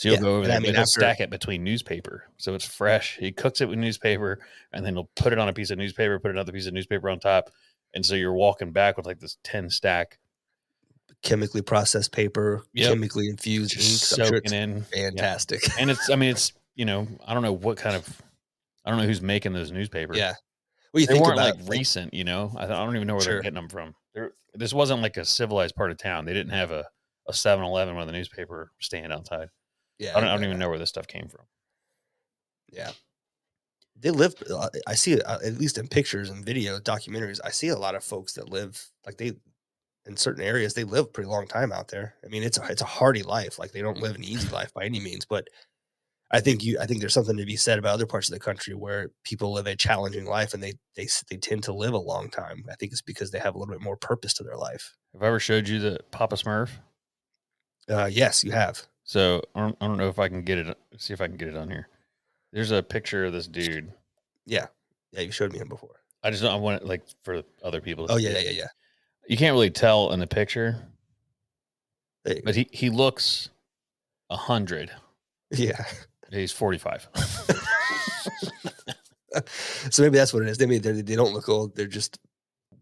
so 0.00 0.08
you'll 0.08 0.16
Yeah, 0.16 0.22
go 0.22 0.36
over 0.36 0.46
there 0.46 0.52
I 0.52 0.56
and 0.56 0.62
mean, 0.64 0.76
after- 0.76 0.86
stack 0.86 1.20
it 1.20 1.28
between 1.30 1.62
newspaper 1.62 2.24
so 2.38 2.54
it's 2.54 2.64
fresh 2.64 3.16
he 3.18 3.32
cooks 3.32 3.60
it 3.60 3.68
with 3.68 3.78
newspaper 3.78 4.38
and 4.72 4.84
then 4.86 4.94
he'll 4.94 5.10
put 5.16 5.32
it 5.32 5.38
on 5.38 5.48
a 5.48 5.52
piece 5.52 5.70
of 5.70 5.78
newspaper 5.78 6.18
put 6.18 6.30
another 6.30 6.52
piece 6.52 6.66
of 6.66 6.72
newspaper 6.72 7.10
on 7.10 7.18
top 7.20 7.50
and 7.94 8.06
so 8.06 8.14
you're 8.14 8.32
walking 8.32 8.72
back 8.72 8.96
with 8.96 9.04
like 9.06 9.18
this 9.20 9.36
10 9.44 9.68
stack 9.68 10.18
chemically 11.22 11.60
processed 11.60 12.12
paper, 12.12 12.62
Yep. 12.72 12.88
chemically 12.94 13.28
infused 13.28 13.72
just 13.72 14.14
sure 14.16 14.24
soaking 14.26 14.40
it's 14.44 14.52
in 14.52 14.82
fantastic. 14.84 15.60
and 15.78 15.90
it's 15.90 16.08
i 16.10 16.16
mean 16.16 16.30
it's 16.30 16.52
you 16.76 16.84
know 16.86 17.06
i 17.26 17.34
don't 17.34 17.42
know 17.42 17.52
what 17.52 17.76
kind 17.76 17.94
of 17.94 18.22
i 18.84 18.90
don't 18.90 18.98
know 18.98 19.06
who's 19.06 19.20
making 19.20 19.52
those 19.52 19.70
newspapers 19.70 20.16
yeah. 20.16 20.34
Well, 20.92 21.02
you 21.02 21.06
they 21.06 21.12
think 21.14 21.24
weren't 21.26 21.36
like 21.36 21.54
recent, 21.68 22.12
you 22.14 22.24
know. 22.24 22.52
I, 22.56 22.64
I 22.64 22.66
don't 22.66 22.96
even 22.96 23.06
know 23.06 23.14
where 23.14 23.22
Sure. 23.22 23.32
they're 23.34 23.42
getting 23.42 23.54
them 23.54 23.68
from. 23.68 23.94
They're, 24.12 24.32
this 24.54 24.72
wasn't 24.72 25.02
like 25.02 25.16
a 25.18 25.24
civilized 25.24 25.76
part 25.76 25.92
of 25.92 25.98
town. 25.98 26.24
They 26.24 26.32
didn't 26.34 26.52
have 26.52 26.72
a 26.72 26.84
a 27.28 27.32
7-Eleven 27.32 27.94
with 27.94 28.08
a 28.08 28.12
newspaper 28.12 28.72
stand 28.80 29.12
outside. 29.12 29.50
Yeah, 30.00 30.16
I 30.16 30.20
don't, 30.20 30.28
I 30.30 30.34
don't 30.34 30.44
even 30.44 30.58
know 30.58 30.70
where 30.70 30.78
this 30.78 30.88
stuff 30.88 31.06
came 31.06 31.28
from. 31.28 31.44
Yeah. 32.72 32.90
They 33.98 34.10
live, 34.10 34.34
uh, 34.50 34.70
I 34.86 34.94
see 34.94 35.20
uh, 35.20 35.38
at 35.44 35.58
least 35.58 35.76
in 35.76 35.86
pictures 35.86 36.30
and 36.30 36.42
video 36.42 36.78
documentaries, 36.80 37.38
I 37.44 37.50
see 37.50 37.68
a 37.68 37.76
lot 37.76 37.94
of 37.94 38.02
folks 38.02 38.32
that 38.32 38.48
live 38.48 38.82
like 39.04 39.18
they, 39.18 39.32
in 40.06 40.16
certain 40.16 40.42
areas, 40.42 40.72
they 40.72 40.84
live 40.84 41.12
pretty 41.12 41.28
long 41.28 41.46
time 41.46 41.70
out 41.70 41.88
there. 41.88 42.14
I 42.24 42.28
mean, 42.28 42.42
it's 42.42 42.56
a, 42.56 42.64
it's 42.70 42.80
a 42.80 42.86
hardy 42.86 43.22
life. 43.22 43.58
Like 43.58 43.72
they 43.72 43.82
don't 43.82 44.00
live 44.00 44.16
an 44.16 44.24
easy 44.24 44.48
life 44.48 44.72
by 44.72 44.86
any 44.86 45.00
means, 45.00 45.26
but 45.26 45.48
I 46.30 46.40
think 46.40 46.64
you, 46.64 46.78
I 46.80 46.86
think 46.86 47.00
there's 47.00 47.12
something 47.12 47.36
to 47.36 47.44
be 47.44 47.56
said 47.56 47.78
about 47.78 47.92
other 47.92 48.06
parts 48.06 48.30
of 48.30 48.32
the 48.32 48.40
country 48.40 48.74
where 48.74 49.10
people 49.24 49.52
live 49.52 49.66
a 49.66 49.76
challenging 49.76 50.24
life 50.24 50.54
and 50.54 50.62
they, 50.62 50.72
they, 50.96 51.08
they 51.28 51.36
tend 51.36 51.64
to 51.64 51.74
live 51.74 51.92
a 51.92 51.98
long 51.98 52.30
time. 52.30 52.64
I 52.70 52.76
think 52.76 52.92
it's 52.92 53.02
because 53.02 53.32
they 53.32 53.38
have 53.38 53.54
a 53.54 53.58
little 53.58 53.74
bit 53.74 53.82
more 53.82 53.98
purpose 53.98 54.32
to 54.34 54.44
their 54.44 54.56
life. 54.56 54.96
Have 55.12 55.22
I 55.22 55.26
ever 55.26 55.40
showed 55.40 55.68
you 55.68 55.78
the 55.78 55.98
Papa 56.10 56.36
Smurf? 56.36 56.70
Uh, 57.86 58.08
yes, 58.10 58.42
you 58.44 58.52
have. 58.52 58.86
So 59.10 59.42
I 59.56 59.62
don't, 59.62 59.76
I 59.80 59.88
don't 59.88 59.96
know 59.96 60.08
if 60.08 60.20
I 60.20 60.28
can 60.28 60.42
get 60.42 60.58
it. 60.58 60.78
See 60.98 61.12
if 61.12 61.20
I 61.20 61.26
can 61.26 61.36
get 61.36 61.48
it 61.48 61.56
on 61.56 61.68
here. 61.68 61.88
There's 62.52 62.70
a 62.70 62.80
picture 62.80 63.24
of 63.24 63.32
this 63.32 63.48
dude. 63.48 63.92
Yeah. 64.46 64.66
Yeah. 65.10 65.22
You 65.22 65.32
showed 65.32 65.52
me 65.52 65.58
him 65.58 65.68
before. 65.68 65.96
I 66.22 66.30
just 66.30 66.44
don't 66.44 66.52
I 66.52 66.56
want 66.56 66.80
it 66.80 66.86
like 66.86 67.02
for 67.24 67.42
other 67.64 67.80
people. 67.80 68.06
Oh 68.08 68.18
yeah, 68.18 68.30
yeah, 68.30 68.38
yeah, 68.38 68.50
yeah. 68.50 68.68
You 69.26 69.36
can't 69.36 69.52
really 69.52 69.68
tell 69.68 70.12
in 70.12 70.20
the 70.20 70.28
picture, 70.28 70.76
Hey, 72.24 72.40
but 72.44 72.54
he 72.54 72.68
he 72.70 72.88
looks 72.88 73.48
a 74.30 74.36
hundred. 74.36 74.92
yeah. 75.50 75.84
He's 76.30 76.52
forty 76.52 76.78
five. 76.78 77.08
so 79.90 80.04
maybe 80.04 80.18
that's 80.18 80.32
what 80.32 80.44
it 80.44 80.50
is. 80.50 80.56
They 80.56 80.66
mean 80.66 80.82
they 80.82 81.02
they 81.02 81.16
don't 81.16 81.34
look 81.34 81.48
old. 81.48 81.74
They're 81.74 81.88
just 81.88 82.20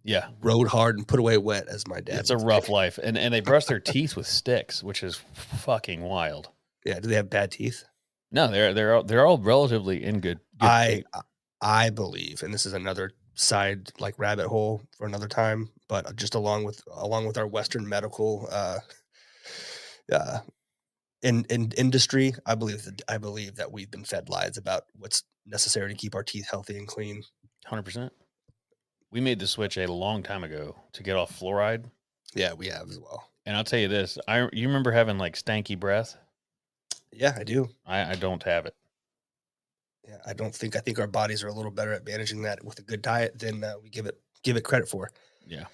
yeah, 0.09 0.29
rode 0.41 0.69
hard 0.69 0.97
and 0.97 1.07
put 1.07 1.21
away 1.21 1.37
wet, 1.39 1.69
as 1.69 1.87
my 1.87 2.01
dad. 2.01 2.21
it's 2.21 2.31
a 2.31 2.35
would 2.35 2.41
say. 2.41 2.47
rough 2.47 2.69
life, 2.69 2.99
and 3.03 3.19
and 3.19 3.33
they 3.33 3.41
brush 3.41 3.67
their 3.67 3.81
teeth 3.81 4.17
with 4.17 4.27
sticks, 4.27 4.83
which 4.83 5.03
is 5.03 5.21
fucking 5.35 6.01
wild. 6.01 6.49
Yeah. 6.85 6.99
Do 7.01 7.09
they 7.09 7.17
have 7.17 7.29
bad 7.29 7.51
teeth? 7.51 7.85
No, 8.33 8.49
they're 8.49 8.73
they're 8.75 8.95
all, 8.95 9.05
they're 9.05 9.27
all 9.27 9.39
relatively 9.39 10.03
in 10.03 10.21
good. 10.21 10.41
good 10.59 10.67
I 10.67 10.89
shape. 10.89 11.07
I 11.61 11.91
believe, 11.91 12.43
and 12.43 12.55
this 12.55 12.67
is 12.67 12.73
another 12.73 13.13
side 13.35 13.91
like 14.01 14.19
rabbit 14.19 14.49
hole 14.49 14.83
for 14.97 15.07
another 15.07 15.29
time, 15.29 15.71
but 15.89 16.17
just 16.17 16.35
along 16.35 16.65
with 16.65 16.83
along 16.93 17.27
with 17.27 17.37
our 17.37 17.47
Western 17.47 17.89
medical 17.89 18.49
uh, 18.51 18.79
uh, 20.13 20.39
in 21.23 21.45
in 21.51 21.73
industry, 21.77 22.35
I 22.47 22.55
believe 22.55 22.85
that 22.85 23.03
I 23.09 23.19
believe 23.19 23.57
that 23.57 23.73
we've 23.73 23.91
been 23.91 24.05
fed 24.05 24.29
lies 24.29 24.57
about 24.57 24.85
what's 24.97 25.23
necessary 25.47 25.93
to 25.93 25.99
keep 25.99 26.15
our 26.15 26.23
teeth 26.23 26.49
healthy 26.51 26.77
and 26.79 26.87
clean. 26.89 27.23
hundred 27.67 27.85
percent. 27.85 28.13
We 29.11 29.21
made 29.21 29.39
the 29.39 29.47
switch 29.47 29.77
a 29.79 29.91
long 29.91 30.23
time 30.23 30.45
ago 30.45 30.77
to 30.93 31.03
get 31.03 31.17
off 31.17 31.39
fluoride, 31.39 31.87
Yeah, 32.35 32.53
we 32.53 32.67
have 32.69 32.89
as 32.91 32.99
well. 32.99 33.31
and 33.47 33.57
I'll 33.57 33.65
tell 33.65 33.79
you 33.79 33.89
this: 33.89 34.19
I 34.29 34.49
you 34.53 34.67
remember 34.69 34.93
having 34.93 35.19
like 35.19 35.35
stanky 35.37 35.79
breath? 35.79 36.17
Yeah, 37.13 37.35
I 37.39 37.45
do. 37.45 37.69
I, 37.87 38.13
I 38.13 38.15
don't 38.15 38.43
have 38.43 38.67
it. 38.67 38.75
Yeah, 40.07 40.19
I 40.27 40.33
don't 40.35 40.55
think 40.55 40.77
I 40.77 40.81
think 40.81 40.99
our 40.99 41.07
bodies 41.07 41.43
are 41.43 41.49
a 41.49 41.53
little 41.55 41.71
better 41.71 41.93
at 41.93 42.05
managing 42.07 42.43
that 42.43 42.63
with 42.65 42.79
a 42.79 42.83
good 42.83 43.03
diet 43.03 43.39
than 43.39 43.65
uh, 43.65 43.75
we 43.83 43.89
give 43.91 44.07
it 44.07 44.19
give 44.43 44.57
it 44.57 44.65
credit 44.65 44.89
for. 44.89 45.11
Yeah, 45.47 45.65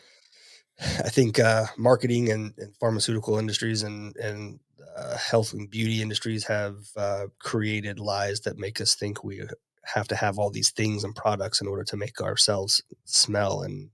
I 0.81 1.09
think 1.09 1.39
uh, 1.39 1.67
marketing 1.77 2.31
and, 2.31 2.55
and 2.59 2.77
pharmaceutical 2.77 3.39
industries 3.39 3.83
and 3.83 4.17
and 4.17 4.61
uh, 4.97 5.17
health 5.19 5.53
and 5.53 5.69
beauty 5.69 6.03
industries 6.03 6.45
have 6.47 6.77
uh, 6.97 7.27
created 7.41 7.99
lies 7.99 8.41
that 8.43 8.59
make 8.59 8.81
us 8.81 8.95
think 8.95 9.25
we 9.25 9.41
have 9.87 10.09
to 10.09 10.17
have 10.17 10.39
all 10.39 10.51
these 10.51 10.71
things 10.71 11.05
and 11.05 11.15
products 11.15 11.61
in 11.61 11.67
order 11.67 11.85
to 11.85 11.97
make 11.97 12.21
ourselves 12.21 12.83
smell 13.05 13.63
and 13.63 13.91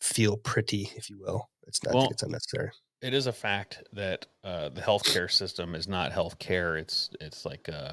feel 0.00 0.36
pretty, 0.36 0.90
if 0.96 1.08
you 1.10 1.18
will. 1.18 1.48
It's 1.66 1.82
not. 1.82 1.94
Well, 1.94 2.08
it's 2.10 2.22
unnecessary. 2.22 2.70
it 3.02 3.14
is 3.14 3.26
a 3.26 3.32
fact 3.32 3.82
that 3.92 4.26
uh, 4.44 4.68
the 4.70 4.80
healthcare 4.80 5.30
system 5.30 5.74
is 5.74 5.88
not 5.88 6.12
healthcare. 6.12 6.78
It's 6.78 7.10
it's 7.20 7.44
like 7.44 7.68
uh, 7.68 7.92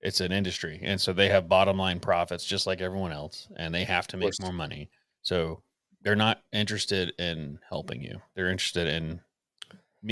it's 0.00 0.20
an 0.20 0.32
industry, 0.32 0.80
and 0.82 1.00
so 1.00 1.12
they 1.12 1.28
have 1.28 1.48
bottom 1.48 1.76
line 1.78 2.00
profits 2.00 2.44
just 2.44 2.66
like 2.66 2.80
everyone 2.80 3.12
else, 3.12 3.48
and 3.56 3.74
they 3.74 3.84
have 3.84 4.06
to 4.08 4.16
make 4.16 4.32
more 4.40 4.52
money. 4.52 4.88
So 5.22 5.62
they're 6.02 6.16
not 6.16 6.42
interested 6.52 7.12
in 7.18 7.58
helping 7.68 8.00
you. 8.02 8.20
They're 8.34 8.50
interested 8.50 8.86
in 8.88 9.20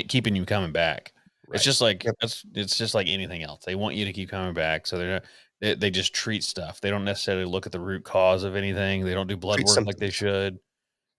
keeping 0.08 0.34
you 0.36 0.44
coming 0.44 0.72
back. 0.72 1.12
Right. 1.46 1.56
It's 1.56 1.64
just 1.64 1.80
like 1.80 2.04
Yep. 2.04 2.14
it's 2.22 2.44
it's 2.54 2.76
just 2.78 2.94
like 2.94 3.06
anything 3.06 3.42
else. 3.42 3.64
They 3.64 3.74
want 3.74 3.94
you 3.96 4.04
to 4.06 4.12
keep 4.12 4.30
coming 4.30 4.54
back, 4.54 4.86
so 4.86 4.98
they're 4.98 5.12
not, 5.14 5.24
they 5.64 5.74
they 5.74 5.90
just 5.90 6.12
treat 6.14 6.44
stuff. 6.44 6.80
They 6.80 6.90
don't 6.90 7.04
necessarily 7.04 7.46
look 7.46 7.64
at 7.64 7.72
the 7.72 7.80
root 7.80 8.04
cause 8.04 8.44
of 8.44 8.54
anything. 8.54 9.04
They 9.04 9.14
don't 9.14 9.26
do 9.26 9.36
blood 9.36 9.56
Treat 9.56 9.66
work 9.66 9.86
like 9.86 9.96
they 9.96 10.10
should. 10.10 10.58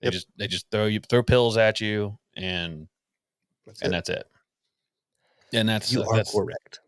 They 0.01 0.07
Yep. 0.07 0.13
just 0.13 0.27
they 0.37 0.47
just 0.47 0.69
throw 0.69 0.85
you 0.85 0.99
throw 0.99 1.23
pills 1.23 1.57
at 1.57 1.81
you 1.81 2.17
and 2.37 2.87
That's 3.65 3.81
and 3.81 3.91
it. 3.91 3.95
that's 3.95 4.09
it. 4.09 4.27
And 5.53 5.67
that's 5.67 5.91
you 5.91 6.03
uh, 6.03 6.07
are 6.09 6.15
that's 6.17 6.31
correct. 6.31 6.81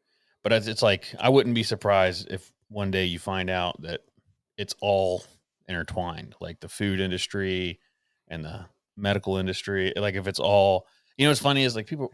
but 0.43 0.53
it's, 0.53 0.67
it's 0.67 0.83
like 0.83 1.13
I 1.19 1.29
wouldn't 1.29 1.55
be 1.55 1.63
surprised 1.63 2.27
if 2.29 2.51
one 2.69 2.91
day 2.91 3.05
you 3.05 3.17
find 3.17 3.49
out 3.49 3.81
that 3.81 4.01
it's 4.57 4.75
all 4.81 5.23
intertwined, 5.67 6.35
like 6.39 6.59
the 6.59 6.69
food 6.69 6.99
industry 6.99 7.79
and 8.27 8.43
the 8.45 8.65
medical 8.97 9.37
industry. 9.37 9.93
Like 9.95 10.15
if 10.15 10.27
it's 10.27 10.39
all, 10.39 10.85
you 11.17 11.25
know, 11.25 11.31
what's 11.31 11.41
funny 11.41 11.63
is 11.63 11.75
like 11.75 11.87
people, 11.87 12.11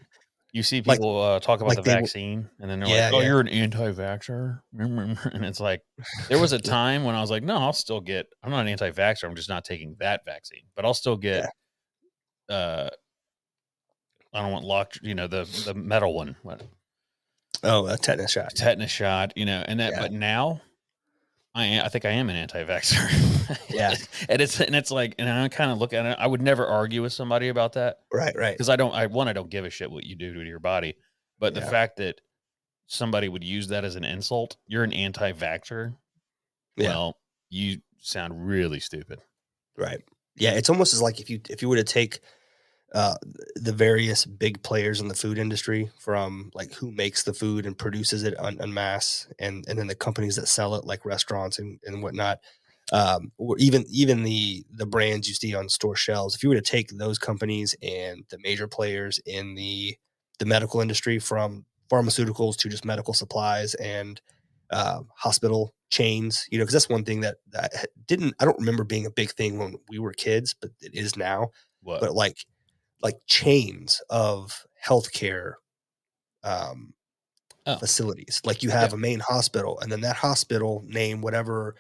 you 0.54 0.64
see 0.64 0.82
Like- 0.82 0.99
people 0.99 1.20
uh, 1.22 1.39
talk 1.39 1.60
about 1.60 1.76
like 1.76 1.84
the 1.84 1.91
vaccine, 1.91 2.49
and 2.62 2.70
then 2.70 2.80
they're 2.80 2.88
Yeah, 2.89 3.06
like, 3.06 3.14
"Oh, 3.16 3.20
yeah. 3.22 3.28
you're 3.28 3.39
an 3.41 3.47
anti-vaxxer," 3.49 4.62
and 4.80 5.45
it's 5.45 5.60
like 5.60 5.82
there 6.30 6.39
was 6.39 6.54
a 6.54 6.60
time 6.80 7.04
when 7.04 7.16
I 7.16 7.22
was 7.22 7.32
like, 7.32 7.43
"No, 7.43 7.58
I'll 7.58 7.74
still 7.74 7.99
get. 8.01 8.28
I'm 8.43 8.51
not 8.51 8.62
an 8.62 8.68
anti-vaxxer. 8.68 9.26
I'm 9.26 9.36
just 9.36 9.49
not 9.49 9.66
taking 9.66 9.95
that 9.99 10.22
vaccine, 10.26 10.64
but 10.76 10.86
I'll 10.86 10.93
still 10.93 11.18
get." 11.18 11.49
uh 12.49 12.89
I 14.34 14.41
don't 14.41 14.51
want 14.51 14.66
locked, 14.66 14.99
you 15.04 15.14
know, 15.16 15.28
the 15.28 15.43
the 15.66 15.74
metal 15.76 16.14
one, 16.14 16.36
what, 16.43 16.62
Oh, 17.64 17.86
a 17.88 17.97
tetanus 17.97 18.32
shot. 18.32 18.56
tetanus 18.56 18.89
shot, 18.91 19.34
you 19.36 19.45
know, 19.45 19.64
and 19.68 19.80
that. 19.80 19.91
Yeah. 19.93 19.99
But 20.01 20.12
now, 20.12 20.62
I 21.56 21.82
I 21.82 21.89
think 21.89 22.06
I 22.06 22.12
am 22.12 22.30
an 22.30 22.36
anti-vaxxer. 22.36 23.60
Yeah. 23.70 23.95
and 24.30 24.41
it's 24.41 24.60
and 24.60 24.76
it's 24.76 24.91
like, 24.91 25.16
and 25.20 25.30
I 25.30 25.47
kind 25.49 25.72
of 25.72 25.78
look 25.78 25.93
at 25.93 26.06
it. 26.06 26.18
I 26.20 26.28
would 26.28 26.41
never 26.41 26.66
argue 26.66 27.01
with 27.01 27.14
somebody 27.14 27.49
about 27.49 27.74
that 27.74 27.99
Right, 28.12 28.36
right. 28.36 28.54
because 28.54 28.70
I 28.70 28.76
don't. 28.76 28.93
I 28.93 29.08
one, 29.08 29.28
I 29.28 29.34
don't 29.34 29.49
give 29.49 29.66
a 29.66 29.70
shit 29.70 29.91
what 29.91 30.06
you 30.06 30.16
do 30.16 30.34
to 30.34 30.43
your 30.43 30.60
body, 30.60 30.95
but 31.39 31.54
the 31.54 31.62
fact 31.62 31.97
that 31.97 32.22
somebody 32.88 33.30
would 33.30 33.43
use 33.43 33.68
that 33.70 33.86
as 33.86 33.95
an 33.95 34.04
insult, 34.04 34.58
you're 34.68 34.84
an 34.84 34.93
anti-vaxxer. 34.93 35.95
Yeah. 36.76 36.89
Well, 36.89 37.18
you 37.49 37.80
sound 37.99 38.47
really 38.47 38.80
stupid. 38.80 39.20
Right. 39.78 40.01
Yeah, 40.36 40.51
it's 40.51 40.70
almost 40.70 40.93
as 40.93 41.01
like 41.01 41.20
if 41.20 41.30
you 41.30 41.39
if 41.49 41.62
you 41.62 41.70
were 41.70 41.76
to 41.76 41.84
take 41.84 42.20
uh, 42.94 43.16
the 43.56 43.74
various 43.74 44.26
big 44.26 44.62
players 44.62 45.02
in 45.02 45.08
the 45.08 45.16
food 45.16 45.38
industry 45.39 45.89
from 46.00 46.52
like 46.54 46.74
who 46.74 46.91
makes 46.91 47.24
the 47.24 47.34
food 47.34 47.66
and 47.66 47.78
produces 47.78 48.24
it 48.24 48.36
en, 48.44 48.62
en 48.62 48.74
masse 48.74 49.28
and 49.39 49.66
and 49.68 49.80
then 49.80 49.88
the 49.88 49.96
companies 49.96 50.36
that 50.36 50.48
sell 50.48 50.76
it 50.76 50.86
like 50.86 51.06
restaurants 51.06 51.58
and, 51.58 51.80
and 51.86 52.04
whatnot 52.04 52.39
um, 52.91 53.32
or 53.38 53.58
even 53.58 53.84
even 53.89 54.24
the 54.24 54.64
the 54.72 54.86
brands 54.86 55.28
you 55.28 55.34
see 55.34 55.56
on 55.56 55.70
store 55.70 55.96
shelves 55.96 56.36
if 56.36 56.44
you 56.44 56.50
were 56.50 56.56
to 56.56 56.62
take 56.62 56.89
those 56.89 57.18
companies 57.18 57.76
and 57.82 58.24
the 58.30 58.38
major 58.44 58.68
players 58.68 59.20
in 59.26 59.56
the 59.56 59.96
the 60.39 60.46
medical 60.46 60.80
industry 60.82 61.18
from 61.18 61.66
pharmaceuticals 61.91 62.56
to 62.58 62.70
just 62.70 62.86
medical 62.86 63.14
supplies 63.14 63.74
and 63.76 64.22
uh, 64.70 65.00
hospital 65.16 65.74
chains 65.89 66.46
you 66.52 66.58
know 66.58 66.64
because 66.64 66.74
that's 66.74 66.89
one 66.89 67.04
thing 67.04 67.22
that, 67.22 67.38
that 67.50 67.72
didn't 68.08 68.34
i 68.39 68.46
don't 68.46 68.60
remember 68.60 68.84
being 68.84 69.06
a 69.06 69.12
big 69.12 69.32
thing 69.32 69.58
when 69.58 69.76
we 69.89 70.00
were 70.00 70.12
kids 70.14 70.56
but 70.60 70.72
it 70.82 70.94
is 70.94 71.16
now 71.16 71.50
What? 71.82 72.02
but 72.02 72.14
like 72.14 72.38
like 73.04 73.18
chains 73.28 74.01
of 74.10 74.66
healthcare 74.84 75.54
um 76.43 76.93
Oh. 77.66 77.78
facilities 77.78 78.41
like 78.43 78.62
you 78.62 78.70
have 78.72 78.91
a 78.91 78.97
main 78.97 79.22
hospital 79.22 79.80
and 79.80 79.89
then 79.89 80.01
that 80.01 80.18
hospital 80.18 80.84
name 80.86 81.22
whatever 81.22 81.76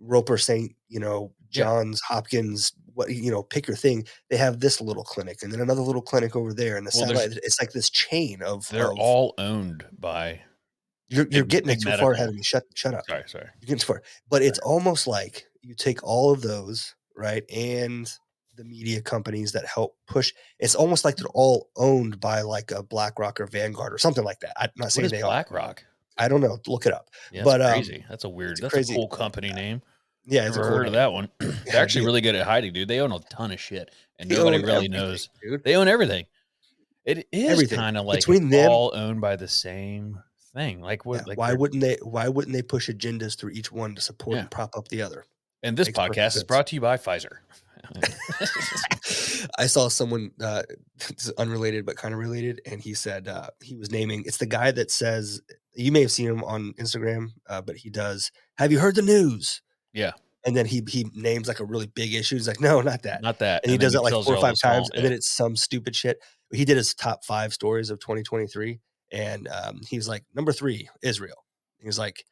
roper 0.00 0.38
st 0.38 0.74
you 0.88 0.98
know 0.98 1.30
Yeah. 1.50 1.64
johns 1.64 2.00
hopkins 2.00 2.72
what 2.94 3.10
you 3.10 3.30
know 3.30 3.42
pick 3.42 3.68
your 3.68 3.76
thing 3.76 4.06
they 4.30 4.38
have 4.38 4.58
this 4.60 4.80
little 4.80 5.04
clinic 5.04 5.42
and 5.42 5.52
then 5.52 5.60
another 5.60 5.82
little 5.82 6.00
clinic 6.00 6.34
over 6.34 6.54
there 6.54 6.78
and 6.78 6.86
the 6.86 6.92
Well, 6.96 7.08
satellite 7.08 7.38
it's 7.42 7.60
like 7.60 7.72
this 7.72 7.90
chain 7.90 8.40
of 8.42 8.66
They're 8.70 8.90
of- 8.90 8.98
all 8.98 9.34
owned 9.36 9.84
by. 9.98 10.40
you're, 11.10 11.26
you're 11.30 11.44
getting 11.44 11.68
it 11.68 11.82
too 11.82 11.94
far 11.98 12.12
ahead 12.12 12.30
of 12.30 12.34
me 12.34 12.42
shut 12.42 12.64
shut 12.74 12.94
up 12.94 13.04
Sorry, 13.06 13.24
sorry. 13.26 13.48
You're 13.60 13.66
getting 13.66 13.76
get 13.76 13.82
for 13.82 14.02
but 14.30 14.40
it's 14.40 14.60
almost 14.60 15.06
like 15.06 15.44
you 15.60 15.74
take 15.74 16.02
all 16.02 16.32
of 16.32 16.40
those 16.40 16.94
right 17.14 17.44
and 17.54 18.10
the 18.58 18.64
media 18.64 19.00
companies 19.00 19.52
that 19.52 19.64
help 19.64 19.96
push 20.06 20.32
it's 20.58 20.74
almost 20.74 21.04
like 21.04 21.16
they're 21.16 21.26
all 21.34 21.70
owned 21.76 22.20
by 22.20 22.42
like 22.42 22.70
a 22.72 22.82
blackrock 22.82 23.40
or 23.40 23.46
vanguard 23.46 23.92
or 23.94 23.98
something 23.98 24.24
like 24.24 24.40
that 24.40 24.52
i'm 24.60 24.68
not 24.76 24.92
saying 24.92 25.08
they 25.08 25.22
are 25.22 25.30
BlackRock? 25.30 25.82
i 26.18 26.28
don't 26.28 26.40
know 26.42 26.58
look 26.66 26.84
it 26.84 26.92
up 26.92 27.08
Yeah, 27.32 27.44
But, 27.44 27.62
um, 27.62 27.72
crazy. 27.72 28.04
that's 28.10 28.24
a 28.24 28.28
weird. 28.28 28.58
That's 28.60 28.74
crazy- 28.74 28.92
a 28.92 28.96
cool 28.96 29.08
company 29.08 29.52
name. 29.52 29.80
yeah 30.26 30.46
it's 30.46 30.56
a 30.56 30.58
Never 30.58 30.68
cool 30.70 30.78
heard 30.78 30.86
of 30.88 30.92
name. 30.92 30.98
that 31.00 31.12
one. 31.12 31.28
They're 31.38 31.82
actually 31.82 32.00
dude. 32.02 32.06
really 32.06 32.20
good 32.20 32.34
at 32.34 32.44
hiding, 32.46 32.72
dude. 32.74 32.88
They 32.88 33.00
own 33.00 33.12
a 33.12 33.20
ton 33.30 33.50
of 33.52 33.60
shit, 33.60 33.90
and 34.18 34.28
They 34.30 34.34
nobody 34.36 34.62
really 34.62 34.88
knows. 34.88 35.30
dude. 35.42 35.62
They 35.64 35.76
own 35.76 35.88
everything. 35.88 36.26
It 37.04 37.26
is 37.32 37.72
kind 37.72 37.96
of 37.96 38.04
like 38.04 38.18
Between 38.18 38.50
them- 38.50 38.70
all 38.70 38.92
owned 38.94 39.20
by 39.22 39.36
the 39.36 39.48
same 39.48 40.18
thing. 40.54 40.80
Like 40.82 41.06
what? 41.06 41.18
Yeah, 41.20 41.22
like 41.28 41.38
why 41.38 41.54
wouldn't 41.54 41.80
they 41.80 41.96
why 42.02 42.28
wouldn't 42.28 42.52
they 42.52 42.62
push 42.62 42.90
agendas 42.90 43.38
through 43.38 43.50
each 43.52 43.70
one 43.72 43.94
to 43.94 44.00
support 44.02 44.34
Yeah. 44.34 44.40
and 44.42 44.50
prop 44.50 44.76
up 44.76 44.88
the 44.88 45.00
other 45.02 45.24
And 45.62 45.76
this 45.76 45.88
makes 45.88 45.98
podcast 45.98 46.36
is 46.36 46.44
brought 46.44 46.66
to 46.68 46.74
you 46.74 46.80
by 46.80 46.96
Pfizer. 46.96 47.36
I 49.58 49.66
saw 49.66 49.88
someone 49.88 50.30
uh, 50.40 50.62
unrelated 51.38 51.86
but 51.86 51.96
kind 51.96 52.14
of 52.14 52.20
related, 52.20 52.60
and 52.66 52.80
he 52.80 52.94
said 52.94 53.28
uh, 53.28 53.48
he 53.62 53.76
was 53.76 53.90
naming. 53.90 54.24
It's 54.26 54.38
the 54.38 54.46
guy 54.46 54.70
that 54.72 54.90
says 54.90 55.40
you 55.74 55.92
may 55.92 56.00
have 56.00 56.10
seen 56.10 56.28
him 56.28 56.44
on 56.44 56.72
Instagram, 56.74 57.28
uh, 57.48 57.62
but 57.62 57.76
he 57.76 57.90
does. 57.90 58.30
Have 58.56 58.72
you 58.72 58.78
heard 58.78 58.96
the 58.96 59.02
news? 59.02 59.62
Yeah. 59.92 60.12
And 60.44 60.56
then 60.56 60.66
he 60.66 60.82
he 60.88 61.06
names 61.14 61.48
like 61.48 61.60
a 61.60 61.64
really 61.64 61.86
big 61.86 62.14
issue. 62.14 62.36
He's 62.36 62.48
like, 62.48 62.60
no, 62.60 62.80
not 62.80 63.02
that. 63.02 63.22
Not 63.22 63.38
that. 63.40 63.62
and 63.64 63.70
he 63.70 63.76
then 63.76 63.86
does 63.86 63.94
it 63.94 64.02
like 64.02 64.12
four 64.12 64.36
or 64.36 64.40
five 64.40 64.58
times, 64.58 64.86
small- 64.88 64.90
and 64.94 65.04
then 65.04 65.12
it's 65.12 65.28
some 65.28 65.56
stupid 65.56 65.94
shit. 65.94 66.18
He 66.52 66.64
did 66.64 66.76
his 66.76 66.94
top 66.94 67.24
five 67.24 67.52
stories 67.52 67.90
of 67.90 68.00
2023, 68.00 68.80
and 69.12 69.48
um, 69.48 69.80
he 69.88 69.96
was 69.96 70.08
like, 70.08 70.24
number 70.34 70.52
three, 70.52 70.88
Israel. 71.02 71.44
He 71.78 71.86
was 71.86 71.98
like, 71.98 72.24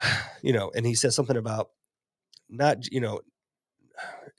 you 0.42 0.52
know, 0.52 0.70
and 0.74 0.86
he 0.86 0.94
says 0.94 1.14
something 1.14 1.36
about 1.36 1.70
not, 2.48 2.90
you 2.92 3.00
know, 3.00 3.20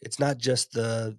it's 0.01 0.20
not 0.20 0.38
just 0.38 0.72
the, 0.72 1.18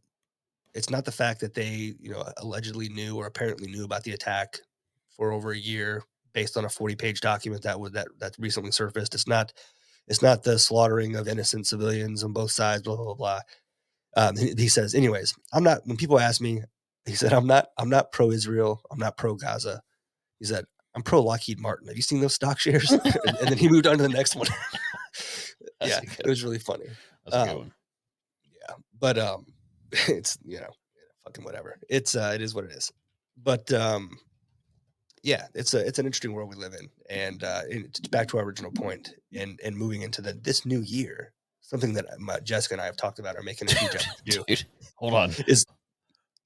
it's 0.75 0.91
not 0.91 1.05
the 1.05 1.13
fact 1.13 1.41
that 1.41 1.55
they, 1.55 1.95
you 1.99 2.11
know, 2.11 2.25
allegedly 2.39 2.89
knew 2.89 3.17
or 3.17 3.27
apparently 3.27 3.69
knew 3.69 3.85
about 3.85 4.05
the 4.05 4.13
attack 4.13 4.61
for 5.09 5.33
over 5.33 5.53
a 5.53 5.59
year 5.59 6.03
based 6.35 6.57
on 6.57 6.67
a 6.67 6.69
40 6.69 6.97
page 6.97 7.21
document 7.21 7.63
that 7.63 7.81
was 7.81 7.93
that 7.93 8.09
that 8.19 8.35
recently 8.39 8.71
surfaced. 8.71 9.15
It's 9.15 9.27
not, 9.27 9.53
it's 10.07 10.21
not 10.21 10.43
the 10.43 10.59
slaughtering 10.59 11.17
of 11.17 11.29
innocent 11.29 11.67
civilians 11.67 12.23
on 12.23 12.33
both 12.33 12.51
sides. 12.51 12.83
Blah 12.83 12.97
blah 12.97 13.05
blah. 13.07 13.15
blah. 13.15 13.41
Um, 14.19 14.37
he, 14.37 14.55
he 14.57 14.69
says, 14.69 14.95
anyways, 14.95 15.35
I'm 15.53 15.65
not. 15.65 15.87
When 15.87 15.97
people 15.97 16.19
ask 16.19 16.41
me, 16.41 16.63
he 17.07 17.15
said, 17.15 17.33
I'm 17.33 17.47
not. 17.47 17.69
I'm 17.79 17.89
not 17.89 18.13
pro 18.13 18.31
Israel. 18.31 18.83
I'm 18.91 18.99
not 18.99 19.17
pro 19.17 19.35
Gaza. 19.35 19.83
He 20.39 20.45
said, 20.45 20.65
I'm 20.95 21.03
pro 21.03 21.23
Lockheed 21.23 21.61
Martin. 21.61 21.89
Have 21.89 21.97
you 21.97 22.03
seen 22.03 22.21
those 22.21 22.35
stock 22.35 22.59
shares? 22.59 22.91
and, 22.93 23.03
and 23.05 23.49
then 23.49 23.59
he 23.59 23.69
moved 23.69 23.87
on 23.87 23.99
to 23.99 24.03
the 24.03 24.09
next 24.09 24.37
one. 24.37 24.49
Yeah, 25.85 26.01
it 26.19 26.27
was 26.27 26.43
really 26.43 26.59
funny. 26.59 26.87
That's 27.25 27.37
a 27.37 27.45
good 27.45 27.61
um, 27.61 27.73
but 28.99 29.19
um, 29.19 29.47
it's 30.09 30.39
you 30.45 30.61
know, 30.61 30.71
fucking 31.25 31.45
whatever. 31.45 31.79
It's 31.89 32.15
uh, 32.15 32.33
it 32.35 32.43
is 32.43 32.55
what 32.55 32.65
it 32.65 32.73
is. 32.73 32.93
But 33.43 33.73
um, 33.73 34.19
yeah, 35.23 35.47
it's 35.55 35.75
a 35.75 35.87
it's 35.87 35.99
an 35.99 36.07
interesting 36.07 36.33
world 36.33 36.49
we 36.49 36.57
live 36.57 36.75
in, 36.75 36.89
and 37.11 37.45
uh, 37.45 37.63
back 38.11 38.29
to 38.29 38.39
our 38.39 38.45
original 38.45 38.71
point, 38.71 39.11
and 39.35 39.59
and 39.65 39.77
moving 39.77 40.03
into 40.03 40.23
the 40.23 40.33
this 40.35 40.65
new 40.65 40.81
year, 40.81 41.33
something 41.61 41.95
that 41.95 42.07
uh, 42.07 42.41
Jessica 42.41 42.75
and 42.75 42.81
I 42.81 42.87
have 42.87 42.97
talked 42.97 43.19
about 43.19 43.37
are 43.37 43.43
making 43.43 43.69
a 43.71 43.75
huge 43.75 43.95
effort 43.95 44.17
to 44.19 44.25
do. 44.25 44.45
Dude, 44.49 44.65
hold 44.97 45.15
on. 45.15 45.33
Is 45.47 45.67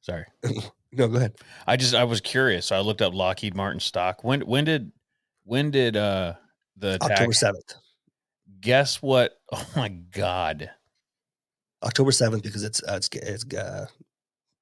Sorry. 0.01 0.25
no, 0.93 1.09
go 1.09 1.17
ahead. 1.17 1.35
I 1.67 1.77
just 1.77 1.95
I 1.95 2.05
was 2.05 2.21
curious. 2.21 2.67
So 2.67 2.77
I 2.77 2.81
looked 2.81 3.03
up 3.03 3.15
Lockheed 3.15 3.55
Martin 3.55 3.81
stock. 3.81 4.25
When 4.25 4.41
when 4.43 4.65
did 4.65 4.93
when 5.45 5.71
did 5.71 5.97
uh 5.97 6.35
the 6.77 6.95
attack? 6.95 7.13
October 7.13 7.33
seventh. 7.33 7.75
Guess 8.61 9.03
what? 9.03 9.33
Oh 9.53 9.67
my 9.77 9.89
god. 9.89 10.71
October 11.83 12.13
seventh 12.13 12.43
because 12.43 12.63
it's 12.63 12.83
uh, 12.83 12.97
it's 12.97 13.09
it's 13.15 13.55
uh, 13.55 13.87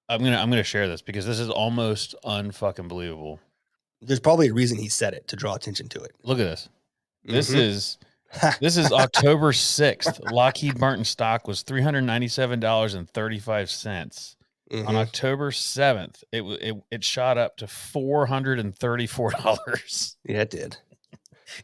I'm 0.09 0.23
gonna 0.23 0.37
I'm 0.39 0.51
gonna 0.51 0.63
share 0.63 0.87
this 0.89 1.03
because 1.03 1.27
this 1.27 1.41
is 1.41 1.51
almost 1.51 2.15
unfucking 2.25 2.87
believable. 2.89 3.41
there's 4.01 4.21
probably 4.21 4.49
a 4.49 4.53
reason 4.55 4.79
he 4.79 4.89
said 4.89 5.13
it 5.15 5.27
to 5.29 5.37
draw 5.37 5.55
attention 5.55 5.89
to 5.89 6.01
it. 6.01 6.13
Look 6.23 6.39
at 6.39 6.45
this. 6.45 6.69
This 7.25 7.51
Mhm. 7.51 7.59
is 7.61 7.99
this 8.61 8.77
is 8.77 8.93
October 8.93 9.53
6th. 9.53 10.31
Lockheed 10.31 10.79
Martin 10.79 11.05
stock 11.05 11.49
was 11.49 11.65
$397.35. 11.65 14.37
On 14.71 14.85
Mhm. 14.85 14.97
October 14.97 15.51
7th, 15.51 16.23
it, 16.31 16.43
it 16.43 16.77
it 16.91 17.03
shot 17.05 17.39
up 17.39 17.57
to 17.57 17.67
$434. 17.67 20.17
yeah, 20.25 20.41
it 20.43 20.51
did. 20.51 20.77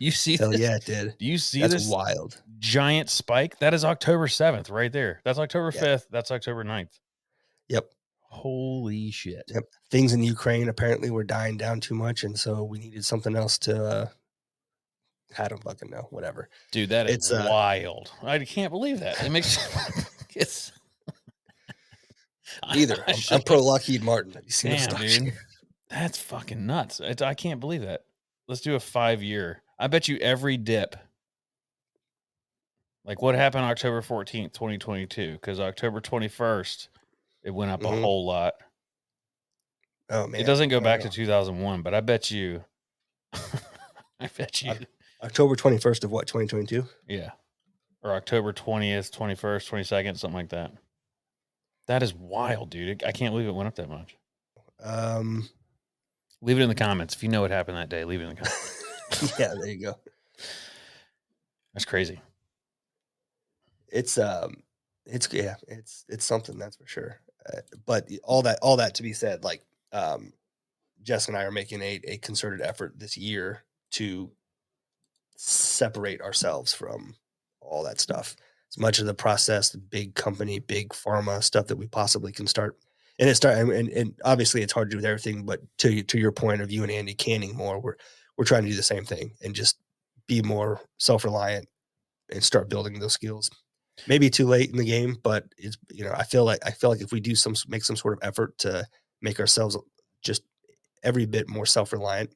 You 0.00 0.10
see 0.10 0.38
Hell 0.38 0.52
this? 0.52 0.60
yeah, 0.60 0.76
it 0.76 0.86
did. 0.86 1.14
Do 1.18 1.26
you 1.26 1.36
see 1.36 1.60
That's 1.60 1.74
this 1.74 1.86
wild. 1.88 2.40
Giant 2.64 3.10
spike? 3.10 3.58
That 3.58 3.74
is 3.74 3.84
October 3.84 4.26
7th 4.26 4.70
right 4.70 4.92
there. 4.92 5.20
That's 5.24 5.38
October 5.38 5.70
Yeah. 5.74 5.82
5th. 5.82 6.06
That's 6.10 6.30
October 6.30 6.64
9th. 6.64 6.98
Yep. 7.68 7.84
Holy 8.22 9.10
shit. 9.10 9.44
Yep. 9.48 9.64
Things 9.90 10.12
in 10.12 10.22
Ukraine 10.22 10.68
apparently 10.68 11.10
were 11.10 11.24
dying 11.24 11.56
down 11.56 11.80
too 11.80 11.94
much, 11.94 12.24
and 12.24 12.38
so 12.38 12.64
we 12.64 12.78
needed 12.78 13.04
something 13.04 13.36
else 13.36 13.58
to. 13.58 13.84
uh 13.84 14.06
I 15.38 15.48
don't 15.48 15.62
fucking 15.62 15.90
know. 15.90 16.06
Whatever. 16.10 16.48
Dude, 16.70 16.90
that 16.90 17.08
is 17.08 17.16
It's, 17.16 17.32
uh, 17.32 17.46
wild. 17.50 18.12
I 18.22 18.38
can't 18.40 18.70
believe 18.70 19.00
that. 19.00 19.22
It 19.24 19.30
makes 19.30 19.58
it's 20.34 20.72
Either 22.74 23.02
I'm, 23.06 23.14
I'm 23.30 23.42
pro 23.42 23.62
Lockheed 23.62 24.02
Martin. 24.02 24.32
Have 24.32 24.44
you 24.44 24.50
seen 24.50 24.72
Damn, 24.72 25.00
dude. 25.00 25.32
That's 25.90 26.18
fucking 26.18 26.66
nuts. 26.66 27.00
It's, 27.00 27.22
I 27.22 27.34
can't 27.34 27.60
believe 27.60 27.82
that. 27.82 28.02
Let's 28.48 28.60
do 28.60 28.74
a 28.74 28.80
five 28.80 29.22
year. 29.22 29.62
I 29.78 29.86
bet 29.88 30.08
you 30.08 30.16
every 30.18 30.56
dip. 30.56 30.96
Like 33.04 33.20
what 33.20 33.34
happened 33.34 33.64
October 33.64 34.00
14th, 34.00 34.52
2022? 34.52 35.32
Because 35.32 35.60
October 35.60 36.00
21st, 36.00 36.88
it 37.42 37.50
went 37.50 37.70
up 37.70 37.82
a 37.82 37.86
Mhm. 37.86 38.00
whole 38.00 38.24
lot. 38.24 38.54
Oh 40.10 40.26
man, 40.26 40.40
it 40.40 40.44
doesn't 40.44 40.68
go 40.68 40.80
back 40.80 41.00
to 41.00 41.08
2001, 41.10 41.82
but 41.82 41.94
I 41.94 42.00
bet 42.00 42.30
you 42.30 42.64
I 44.20 44.28
bet 44.36 44.62
you. 44.62 44.72
October 45.22 45.56
21st 45.56 46.04
of 46.04 46.10
what, 46.12 46.26
2022? 46.26 46.86
Yeah. 47.08 47.30
Or 48.02 48.12
October 48.14 48.52
20th, 48.52 49.10
21st, 49.10 49.66
22nd, 49.68 50.18
something 50.18 50.36
like 50.36 50.50
that. 50.50 50.72
That 51.86 52.02
is 52.02 52.14
wild, 52.14 52.70
dude. 52.70 53.02
I 53.04 53.12
can't 53.12 53.32
believe 53.32 53.48
it 53.48 53.54
went 53.54 53.66
up 53.66 53.74
that 53.76 53.88
much. 53.88 54.16
Um, 54.82 55.48
Leave 56.42 56.58
it 56.58 56.62
in 56.62 56.68
the 56.68 56.74
comments. 56.74 57.14
If 57.14 57.22
you 57.22 57.30
know 57.30 57.40
what 57.40 57.50
happened 57.50 57.78
that 57.78 57.88
day, 57.88 58.04
leave 58.04 58.20
it 58.20 58.24
in 58.24 58.28
the 58.30 58.34
comments. 58.36 59.34
yeah, 59.38 59.54
there 59.54 59.66
you 59.66 59.80
go. 59.80 59.98
That's 61.72 61.86
crazy. 61.86 62.20
It's 63.92 64.18
um, 64.18 64.62
it's 65.06 65.32
yeah, 65.32 65.54
it's 65.68 66.04
it's 66.08 66.24
something 66.24 66.58
that's 66.58 66.76
for 66.76 66.86
sure. 66.86 67.20
Uh, 67.46 67.60
but 67.86 68.08
all 68.22 68.42
that 68.42 68.58
all 68.62 68.76
that 68.76 68.94
to 68.96 69.02
be 69.02 69.12
said, 69.12 69.44
like 69.44 69.62
um, 69.92 70.32
Jess 71.02 71.28
and 71.28 71.36
I 71.36 71.44
are 71.44 71.50
making 71.50 71.82
a 71.82 72.00
a 72.04 72.18
concerted 72.18 72.60
effort 72.60 72.98
this 72.98 73.16
year 73.16 73.64
to 73.92 74.30
separate 75.36 76.20
ourselves 76.20 76.72
from 76.72 77.14
all 77.60 77.84
that 77.84 78.00
stuff. 78.00 78.36
As 78.70 78.78
much 78.78 78.98
of 78.98 79.06
the 79.06 79.14
processed 79.14 79.76
big 79.90 80.14
company, 80.14 80.58
big 80.58 80.90
pharma 80.90 81.42
stuff 81.42 81.66
that 81.68 81.76
we 81.76 81.86
possibly 81.86 82.32
can 82.32 82.46
start. 82.46 82.76
And 83.18 83.28
it 83.28 83.34
start 83.36 83.58
and, 83.58 83.88
and, 83.88 84.14
obviously 84.24 84.62
it's 84.62 84.72
hard 84.72 84.90
to 84.90 84.94
do 84.94 84.98
with 84.98 85.04
everything, 85.04 85.44
but 85.44 85.60
to 85.78 86.02
to 86.02 86.18
your 86.18 86.32
point 86.32 86.60
of 86.60 86.72
you 86.72 86.82
and 86.82 86.90
Andy 86.90 87.14
canning 87.14 87.56
more, 87.56 87.78
we're 87.78 87.96
we're 88.36 88.44
trying 88.44 88.64
to 88.64 88.70
do 88.70 88.76
the 88.76 88.82
same 88.82 89.04
thing 89.04 89.32
and 89.42 89.54
just 89.54 89.78
be 90.26 90.42
more 90.42 90.80
self 90.98 91.24
reliant 91.24 91.68
and 92.32 92.42
start 92.42 92.68
building 92.68 92.98
those 92.98 93.12
skills. 93.12 93.50
Maybe 94.06 94.28
too 94.30 94.46
late 94.46 94.70
in 94.70 94.76
the 94.76 94.84
game, 94.84 95.16
but 95.22 95.46
it's 95.56 95.78
you 95.90 96.04
know 96.04 96.12
I 96.12 96.24
feel 96.24 96.44
like 96.44 96.60
I 96.66 96.70
feel 96.72 96.90
like 96.90 97.00
if 97.00 97.12
we 97.12 97.20
do 97.20 97.34
some 97.34 97.54
make 97.68 97.84
some 97.84 97.96
sort 97.96 98.14
of 98.14 98.26
effort 98.28 98.58
to 98.58 98.86
make 99.22 99.40
ourselves 99.40 99.76
just 100.22 100.42
every 101.02 101.26
bit 101.26 101.48
more 101.48 101.66
self 101.66 101.92
reliant, 101.92 102.34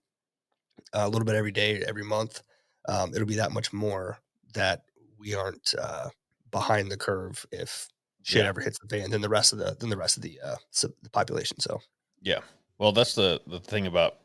a 0.93 1.09
little 1.09 1.27
bit 1.27 1.35
every 1.35 1.53
day, 1.53 1.83
every 1.87 2.05
month, 2.05 2.43
um, 2.89 3.15
it'll 3.15 3.27
be 3.27 3.37
that 3.37 3.53
much 3.53 3.73
more 3.73 4.19
that 4.55 4.85
we 5.19 5.35
aren't 5.35 5.75
uh, 5.79 6.09
behind 6.51 6.91
the 6.91 6.97
curve 6.97 7.45
if 7.53 7.89
shit 8.23 8.45
Yeah. 8.45 8.49
ever 8.49 8.61
hits 8.61 8.79
the 8.81 8.89
fan 8.89 9.11
than 9.11 9.21
the 9.23 9.29
rest 9.29 9.53
of 9.53 9.59
the 9.59 9.77
than 9.79 9.91
the 9.91 9.97
rest 9.97 10.17
of 10.17 10.23
the 10.23 10.41
uh, 10.45 10.57
so 10.71 10.89
the 11.03 11.11
population. 11.11 11.61
So 11.61 11.81
Yeah. 12.21 12.41
Well, 12.79 12.93
that's 12.93 13.15
the 13.15 13.41
the 13.47 13.61
thing 13.61 13.87
about 13.87 14.21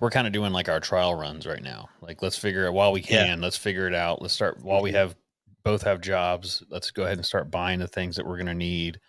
we're 0.00 0.10
kind 0.10 0.26
of 0.26 0.32
doing 0.32 0.52
like 0.52 0.68
our 0.68 0.80
trial 0.80 1.14
runs 1.14 1.46
right 1.46 1.62
now. 1.62 1.88
Like 2.00 2.22
let's 2.22 2.38
figure 2.38 2.66
it 2.66 2.72
while 2.72 2.92
we 2.92 3.02
Yeah. 3.08 3.26
can, 3.26 3.40
let's 3.40 3.56
figure 3.56 3.86
it 3.88 3.94
out. 3.94 4.22
Let's 4.22 4.34
start 4.34 4.62
while 4.62 4.82
we 4.82 4.92
Mhm. 4.92 4.94
have 4.94 5.16
both 5.64 5.82
have 5.82 6.00
jobs. 6.00 6.62
Let's 6.68 6.90
go 6.90 7.04
ahead 7.04 7.18
and 7.18 7.26
start 7.26 7.50
buying 7.50 7.78
the 7.80 7.88
things 7.88 8.16
that 8.16 8.26
we're 8.26 8.36
going 8.36 8.46
to 8.46 8.54
need. 8.54 9.00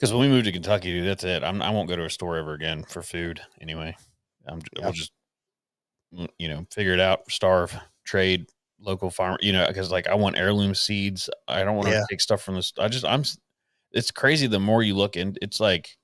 Cuz 0.00 0.12
when 0.12 0.20
we 0.22 0.28
move 0.28 0.44
to 0.44 0.52
Kentucky, 0.52 0.92
dude, 0.92 1.06
that's 1.06 1.22
it. 1.24 1.42
I'm 1.44 1.62
I 1.62 1.70
won't 1.70 1.88
go 1.88 1.96
to 1.96 2.04
a 2.04 2.10
store 2.10 2.36
ever 2.36 2.52
again 2.54 2.84
for 2.84 3.02
food 3.02 3.40
anyway. 3.60 3.96
I'm, 4.46 4.60
yeah. 4.80 4.82
We'll 4.82 4.92
just 4.92 5.12
mm, 6.14 6.28
you 6.38 6.48
know, 6.48 6.66
figure 6.70 6.92
it 6.92 7.00
out, 7.00 7.30
starve, 7.30 7.74
trade 8.04 8.46
local 8.80 9.10
farm, 9.10 9.38
you 9.40 9.52
know, 9.52 9.70
cuz 9.72 9.90
like 9.90 10.06
I 10.06 10.14
want 10.14 10.36
heirloom 10.38 10.74
seeds. 10.74 11.28
I 11.48 11.64
don't 11.64 11.76
want 11.76 11.88
to 11.88 11.92
Yeah. 11.92 12.04
take 12.10 12.20
stuff 12.20 12.42
from 12.42 12.54
this. 12.56 12.72
I 12.78 12.88
just 12.88 13.04
I'm 13.04 13.24
it's 13.92 14.10
crazy 14.10 14.46
the 14.46 14.60
more 14.60 14.82
you 14.82 14.94
look 14.96 15.16
and 15.16 15.38
it's 15.42 15.60
like 15.60 15.96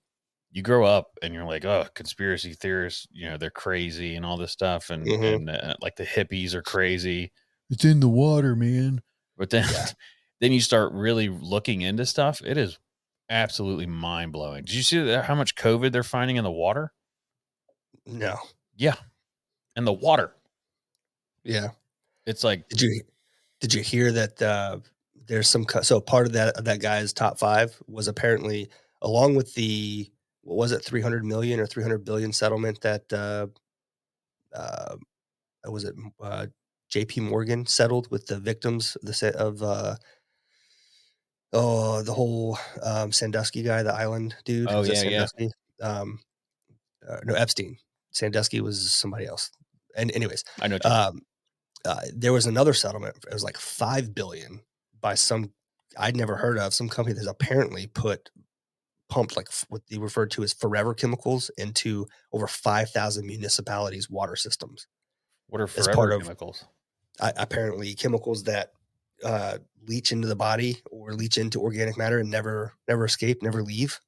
you 0.53 0.63
grow 0.63 0.85
up 0.87 1.19
and 1.23 1.35
you're 1.35 1.45
like, 1.47 1.65
oh, 1.67 1.87
conspiracy 1.95 2.55
theorists, 2.55 3.07
you 3.13 3.29
know, 3.29 3.39
they're 3.39 3.51
crazy 3.51 4.17
and 4.17 4.27
all 4.27 4.37
this 4.39 4.53
stuff, 4.53 4.91
and 4.91 5.13
Mhm. 5.13 5.39
and 5.39 5.51
uh, 5.51 5.75
like 5.83 5.97
the 5.97 6.05
hippies 6.07 6.55
are 6.55 6.63
crazy. 6.63 7.33
It's 7.69 7.85
in 7.85 8.01
the 8.01 8.09
water, 8.09 8.57
man. 8.57 9.03
But 9.37 9.51
then, 9.51 9.67
Yeah. 9.71 9.87
then 10.41 10.53
you 10.53 10.61
start 10.61 10.93
really 10.93 11.29
looking 11.29 11.83
into 11.83 12.07
stuff. 12.07 12.41
It 12.45 12.57
is 12.57 12.79
absolutely 13.31 13.87
mind 13.87 14.33
blowing. 14.33 14.65
Did 14.65 14.75
you 14.75 14.83
see 14.83 15.01
that, 15.03 15.25
how 15.25 15.35
much 15.35 15.55
COVID 15.55 15.93
they're 15.93 16.03
finding 16.03 16.37
in 16.37 16.45
the 16.45 16.51
water? 16.51 16.93
no, 18.07 18.37
Yeah, 18.77 18.97
in 19.77 19.85
the 19.85 19.93
water. 19.93 20.35
yeah. 21.43 21.69
It's 22.27 22.45
like 22.45 22.69
Did 22.69 22.81
you 22.81 23.03
did 23.61 23.75
you 23.75 23.83
hear 23.83 24.11
that 24.13 24.41
uh, 24.43 24.79
there's 25.27 25.49
some 25.49 25.67
so 25.83 26.01
part 26.01 26.27
of 26.27 26.33
that 26.33 26.57
of 26.57 26.65
that 26.65 26.81
guy's 26.81 27.13
top 27.13 27.39
five 27.39 27.79
was 27.87 28.09
apparently 28.09 28.69
along 29.03 29.35
with 29.37 29.55
the 29.55 30.11
what 30.43 30.57
was 30.57 30.73
it 30.73 30.85
300 30.85 31.25
million 31.25 31.61
or 31.61 31.67
300 31.67 32.05
billion 32.05 32.33
settlement 32.33 32.81
that 32.83 33.11
uh, 33.13 33.47
uh, 34.55 34.97
was 35.67 35.85
it 35.85 35.95
uh, 36.21 36.47
J.P. 36.95 37.23
Morgan 37.23 37.67
settled 37.67 38.09
with 38.13 38.29
the 38.29 38.39
victims 38.39 38.95
of 38.95 39.03
the 39.03 39.35
of 39.37 39.63
uh, 39.65 39.97
oh 41.53 42.03
the 42.03 42.15
whole 42.15 42.57
um, 42.85 43.11
Sandusky 43.11 43.65
guy, 43.65 43.83
the 43.83 43.93
island 43.93 44.37
dude. 44.45 44.69
Oh, 44.71 44.79
Was 44.79 44.91
it 44.91 45.11
yeah, 45.11 45.27
yeah. 45.37 45.49
Um, 45.85 46.21
uh, 47.09 47.19
no, 47.25 47.35
Epstein. 47.35 47.79
Sandusky 48.13 48.61
was 48.61 48.93
somebody 48.93 49.27
else. 49.27 49.51
And 49.97 50.13
anyways, 50.13 50.45
I 50.63 50.69
know. 50.69 50.79
um, 50.85 51.23
uh, 51.85 52.03
there 52.15 52.33
was 52.33 52.47
another 52.47 52.73
settlement. 52.73 53.17
It 53.27 53.33
was 53.33 53.43
like 53.43 53.59
five 53.59 54.15
billion 54.15 54.61
by 55.01 55.17
some 55.17 55.51
I'd 55.99 56.17
never 56.17 56.37
heard 56.37 56.59
of. 56.59 56.75
Some 56.75 56.89
company 56.89 57.15
that's 57.15 57.27
apparently 57.27 57.89
put 57.89 58.31
pumped 59.09 59.37
like 59.37 59.49
what 59.69 59.83
they 59.91 59.99
referred 59.99 60.31
to 60.31 60.45
as 60.45 60.53
forever 60.53 60.95
chemicals 60.95 61.51
into 61.59 62.07
over 62.31 62.47
five 62.47 62.91
thousand 62.91 63.27
municipalities' 63.27 64.09
water 64.09 64.37
systems. 64.37 64.87
what 65.49 65.61
are 65.61 65.65
as 65.77 65.89
forever 65.89 66.21
chemicals? 66.21 66.63
of- 66.63 66.69
I, 67.21 67.33
apparently, 67.37 67.95
chemicals 67.95 68.45
that 68.45 68.73
uh, 69.25 69.59
leach 69.87 70.13
into 70.13 70.29
the 70.29 70.37
body 70.37 70.79
or 70.91 71.13
leach 71.15 71.39
into 71.39 71.61
organic 71.61 71.97
matter 71.97 72.19
and 72.19 72.31
never 72.31 72.75
never 72.89 73.05
escape, 73.05 73.43
never 73.43 73.63
leave. 73.63 74.01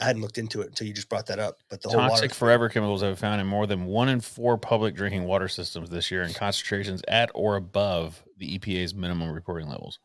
I 0.00 0.06
hadn't 0.06 0.22
looked 0.22 0.38
into 0.38 0.62
it 0.62 0.68
until 0.68 0.86
you 0.86 0.94
just 0.94 1.10
brought 1.10 1.26
that 1.26 1.38
up. 1.38 1.58
But 1.68 1.82
the 1.82 1.90
Toxic 1.90 2.32
forever 2.32 2.70
chemicals 2.70 3.02
have 3.02 3.10
been 3.10 3.16
found 3.16 3.40
in 3.42 3.46
more 3.46 3.66
than 3.66 3.84
one 3.84 4.08
in 4.08 4.20
four 4.20 4.56
public 4.56 4.94
drinking 4.94 5.24
water 5.24 5.48
systems 5.48 5.90
this 5.90 6.10
year 6.10 6.22
in 6.22 6.32
concentrations 6.32 7.02
at 7.08 7.30
or 7.34 7.56
above 7.56 8.22
the 8.38 8.58
EPA's 8.58 8.94
minimum 8.94 9.30
reporting 9.30 9.68
levels. 9.68 9.98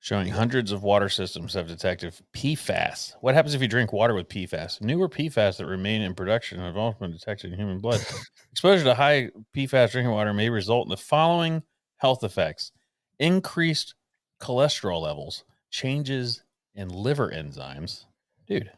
Showing 0.00 0.28
hundreds 0.28 0.70
of 0.70 0.84
water 0.84 1.08
systems 1.08 1.54
have 1.54 1.66
detected 1.66 2.14
PFAS. 2.32 3.14
What 3.20 3.34
happens 3.34 3.54
if 3.54 3.60
you 3.60 3.68
drink 3.68 3.92
water 3.92 4.14
with 4.14 4.28
PFAS? 4.28 4.80
Newer 4.80 5.08
PFAS 5.08 5.56
that 5.56 5.66
remain 5.66 6.02
in 6.02 6.14
production 6.14 6.60
have 6.60 6.76
also 6.76 6.98
been 7.00 7.10
detected 7.10 7.52
in 7.52 7.58
human 7.58 7.80
blood. 7.80 8.00
Exposure 8.52 8.84
to 8.84 8.94
high 8.94 9.30
PFAS 9.56 9.90
drinking 9.90 10.12
water 10.12 10.32
may 10.32 10.50
result 10.50 10.86
in 10.86 10.90
the 10.90 10.96
following 10.96 11.62
health 11.96 12.22
effects 12.22 12.70
increased 13.18 13.94
cholesterol 14.40 15.02
levels, 15.02 15.44
changes 15.70 16.44
in 16.76 16.88
liver 16.88 17.30
enzymes. 17.30 18.04
Dude, 18.46 18.70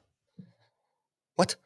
what? 1.37 1.57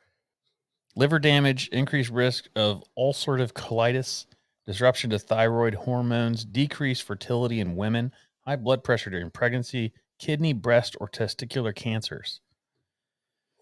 liver 0.96 1.18
damage, 1.18 1.68
increased 1.68 2.10
risk 2.10 2.48
of 2.56 2.84
ulcerative 2.98 3.52
colitis, 3.52 4.26
disruption 4.66 5.10
to 5.10 5.18
thyroid 5.18 5.74
hormones, 5.74 6.44
decreased 6.44 7.02
fertility 7.02 7.60
in 7.60 7.76
women, 7.76 8.12
high 8.46 8.56
blood 8.56 8.84
pressure 8.84 9.10
during 9.10 9.30
pregnancy, 9.30 9.92
kidney, 10.18 10.52
breast, 10.52 10.96
or 11.00 11.08
testicular 11.08 11.74
cancers. 11.74 12.40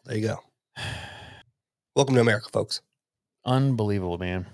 There 0.04 0.16
you 0.16 0.28
go. 0.28 0.38
Welcome 1.94 2.14
to 2.16 2.20
America, 2.20 2.48
folks. 2.52 2.80
Unbelievable, 3.44 4.18
man. 4.18 4.46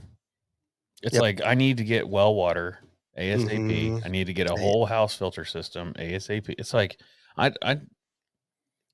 It's 1.02 1.14
Yep. 1.14 1.22
like 1.22 1.40
I 1.44 1.54
need 1.54 1.76
to 1.78 1.84
get 1.84 2.08
well 2.08 2.34
water 2.34 2.80
ASAP. 3.16 3.90
Mhm. 3.90 4.04
I 4.04 4.08
need 4.08 4.26
to 4.26 4.32
get 4.32 4.50
a 4.50 4.56
whole 4.56 4.86
house 4.86 5.14
filter 5.14 5.44
system 5.44 5.94
ASAP. 5.94 6.54
It's 6.58 6.74
like 6.74 7.00
I 7.36 7.52
I 7.62 7.80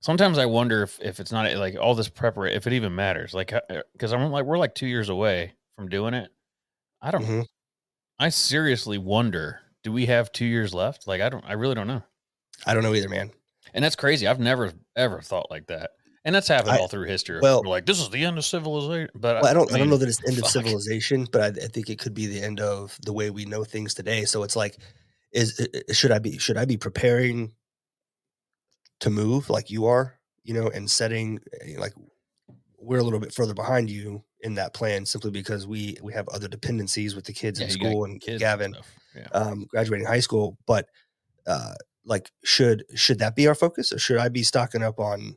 sometimes 0.01 0.39
I 0.39 0.47
wonder 0.47 0.83
if 0.83 1.01
if 1.01 1.21
it's 1.21 1.33
not 1.33 1.53
like 1.57 1.77
all 1.77 1.95
this 1.95 2.09
preparation 2.09 2.57
if 2.57 2.67
it 2.67 2.73
even 2.75 2.95
matters. 2.95 3.35
Like 3.35 3.53
because 3.93 4.13
I'm 4.13 4.31
like 4.31 4.45
we're 4.45 4.59
like 4.59 4.75
two 4.75 4.87
years 4.87 5.09
away 5.09 5.55
from 5.77 5.89
doing 5.89 6.15
it. 6.15 6.31
I 7.01 7.11
don't. 7.11 7.25
Mhm. 7.25 7.47
I 8.19 8.29
seriously 8.31 8.99
wonder. 8.99 9.61
Do 9.85 9.93
we 9.93 10.07
have 10.07 10.33
two 10.33 10.47
years 10.47 10.75
left? 10.75 11.07
Like 11.07 11.21
I 11.21 11.29
don't. 11.29 11.45
I 11.47 11.53
really 11.53 11.75
don't 11.77 11.87
know. 11.87 12.03
I 12.67 12.75
don't 12.75 12.83
know 12.83 12.95
either, 12.95 13.09
man. 13.09 13.31
And 13.73 13.85
that's 13.85 13.97
crazy. 13.97 14.27
I've 14.27 14.41
never 14.41 14.73
ever 14.97 15.21
thought 15.21 15.51
like 15.51 15.67
that. 15.69 15.91
And 16.25 16.35
that's 16.35 16.49
happened 16.49 16.73
I- 16.73 16.79
all 16.79 16.89
through 16.89 17.07
history. 17.07 17.39
well- 17.41 17.63
We're 17.63 17.69
like 17.71 17.85
this 17.87 18.01
is 18.01 18.09
the 18.11 18.25
end 18.25 18.39
of 18.39 18.45
civilization. 18.45 19.11
But 19.15 19.43
Well, 19.43 19.51
I 19.51 19.55
don't. 19.55 19.73
I, 19.73 19.79
don't 19.79 19.91
know 19.91 19.97
that 19.99 20.09
it's 20.09 20.21
the 20.23 20.29
end 20.29 20.39
of 20.39 20.47
civilization, 20.59 21.29
but 21.31 21.41
I, 21.43 21.65
I 21.65 21.69
think 21.69 21.91
it 21.91 21.99
could 21.99 22.15
be 22.15 22.27
the 22.27 22.41
end 22.43 22.61
of 22.61 22.99
the 23.05 23.13
way 23.13 23.31
we 23.31 23.45
know 23.45 23.63
things 23.65 23.93
today. 23.95 24.25
So 24.25 24.43
it's 24.43 24.57
like, 24.57 24.79
is 25.33 25.61
i- 25.61 25.79
i- 25.89 25.93
should 25.93 26.13
I 26.13 26.19
be 26.19 26.39
should 26.39 26.57
I 26.57 26.65
be 26.65 26.77
preparing 26.79 27.53
to 29.01 29.11
move 29.11 29.51
like 29.51 29.71
you 29.71 29.85
are, 29.87 30.19
you 30.45 30.55
know, 30.55 30.69
and 30.69 30.91
setting 30.91 31.41
eh, 31.61 31.75
like 31.79 31.93
we're 32.79 32.99
a 32.99 33.03
little 33.03 33.21
bit 33.21 33.35
further 33.35 33.55
behind 33.55 33.91
you 33.91 34.23
in 34.45 34.55
that 34.55 34.75
plan 34.75 35.05
simply 35.07 35.31
because 35.33 35.67
we 35.67 35.97
we 36.03 36.13
have 36.13 36.29
other 36.29 36.47
dependencies 36.47 37.17
with 37.17 37.25
the 37.25 37.33
kids 37.33 37.59
Yeah, 37.59 37.67
in 37.67 37.73
school 37.73 38.05
and 38.05 38.21
kids 38.21 38.35
and 38.35 38.41
Gavin. 38.41 38.77
Yeah. 39.17 39.27
um, 39.33 39.67
graduating 39.69 40.07
high 40.07 40.21
school. 40.21 40.57
But 40.67 40.87
uh, 41.47 41.75
like, 42.05 42.31
should 42.45 42.85
should 42.95 43.19
that 43.19 43.35
be 43.35 43.49
our 43.49 43.55
focus, 43.55 43.93
or 43.93 43.99
should 43.99 44.19
I 44.19 44.29
be 44.29 44.43
stocking 44.45 44.83
up 44.83 45.01
on 45.01 45.37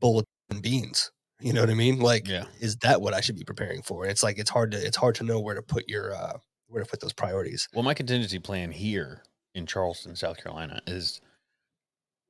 bullets 0.00 0.28
and 0.50 0.62
beans? 0.62 1.10
You 1.40 1.52
know 1.52 1.60
what 1.60 1.70
I 1.70 1.74
mean? 1.74 1.98
Like, 1.98 2.26
Yeah. 2.28 2.44
is 2.60 2.76
that 2.76 3.02
what 3.02 3.12
I 3.12 3.20
should 3.20 3.36
be 3.36 3.44
preparing 3.44 3.82
for? 3.82 4.04
And 4.04 4.10
it's 4.10 4.22
like 4.22 4.38
it's 4.38 4.50
hard 4.50 4.70
to 4.70 4.78
it's 4.78 4.96
hard 4.96 5.16
to 5.16 5.24
know 5.24 5.40
where 5.40 5.54
to 5.56 5.62
put 5.62 5.88
your 5.88 6.14
uh, 6.14 6.38
where 6.68 6.82
to 6.82 6.88
put 6.88 7.00
those 7.00 7.12
priorities. 7.12 7.68
Well, 7.74 7.82
my 7.82 7.94
contingency 7.94 8.38
plan 8.38 8.70
here 8.70 9.22
in 9.54 9.66
Charleston, 9.66 10.14
South 10.16 10.42
Carolina, 10.42 10.80
is 10.86 11.20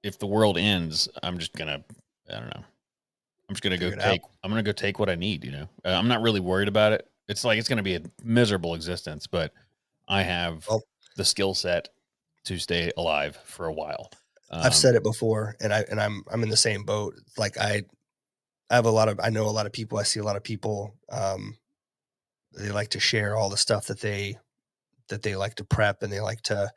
if 0.03 0.19
the 0.19 0.27
world 0.27 0.59
ends, 0.59 1.09
I'm 1.23 1.39
just 1.39 1.53
gonna, 1.55 1.83
I 2.31 2.35
don't 2.41 2.49
know, 2.49 2.65
I'm 3.49 3.55
just 3.55 3.63
gonna 3.63 3.77
go 3.79 3.89
it 3.89 4.01
out. 4.01 4.11
take. 4.11 4.23
I'm 4.43 4.51
gonna 4.51 4.63
go 4.63 4.73
take 4.73 4.99
what 4.99 5.09
I 5.11 5.15
need. 5.15 5.45
You 5.45 5.53
know, 5.53 5.69
uh, 5.85 5.89
I'm 5.91 6.09
not 6.09 6.23
really 6.23 6.41
worried 6.41 6.69
about 6.69 6.93
it. 6.93 7.07
It's 7.29 7.45
like 7.45 7.59
it's 7.59 7.69
gonna 7.69 7.83
be 7.83 7.97
a 7.97 8.03
miserable 8.23 8.75
existence, 8.75 9.27
but 9.27 9.53
I 10.09 10.23
have 10.23 10.67
Well- 10.69 10.83
the 11.17 11.25
skill 11.25 11.55
set 11.55 11.89
to 12.45 12.59
stay 12.59 12.91
alive 12.97 13.39
for 13.45 13.67
a 13.67 13.73
while. 13.73 14.11
Um, 14.51 14.63
I've 14.63 14.75
said 14.75 14.95
it 14.95 15.03
before, 15.03 15.57
and 15.61 15.73
I 15.73 15.81
and 15.91 16.01
I'm 16.01 16.23
I'm 16.31 16.43
in 16.43 16.49
the 16.49 16.57
same 16.57 16.85
boat. 16.85 17.15
Like 17.39 17.57
I, 17.59 17.83
I 18.71 18.75
have 18.75 18.87
a 18.87 18.91
lot 18.91 19.09
of 19.09 19.19
I 19.23 19.31
know 19.31 19.47
a 19.47 19.51
lot 19.51 19.67
of 19.67 19.73
people. 19.73 19.99
I 19.99 20.03
see 20.03 20.21
a 20.21 20.25
lot 20.25 20.37
of 20.37 20.43
people. 20.43 20.95
Um, 21.11 21.57
they 22.57 22.71
like 22.71 22.91
to 22.91 23.01
share 23.01 23.37
all 23.37 23.49
the 23.51 23.57
stuff 23.57 23.87
that 23.87 24.01
they 24.01 24.39
that 25.09 25.23
they 25.23 25.37
like 25.37 25.55
to 25.57 25.65
prep 25.65 26.03
and 26.03 26.13
they 26.13 26.21
like 26.21 26.41
to 26.43 26.71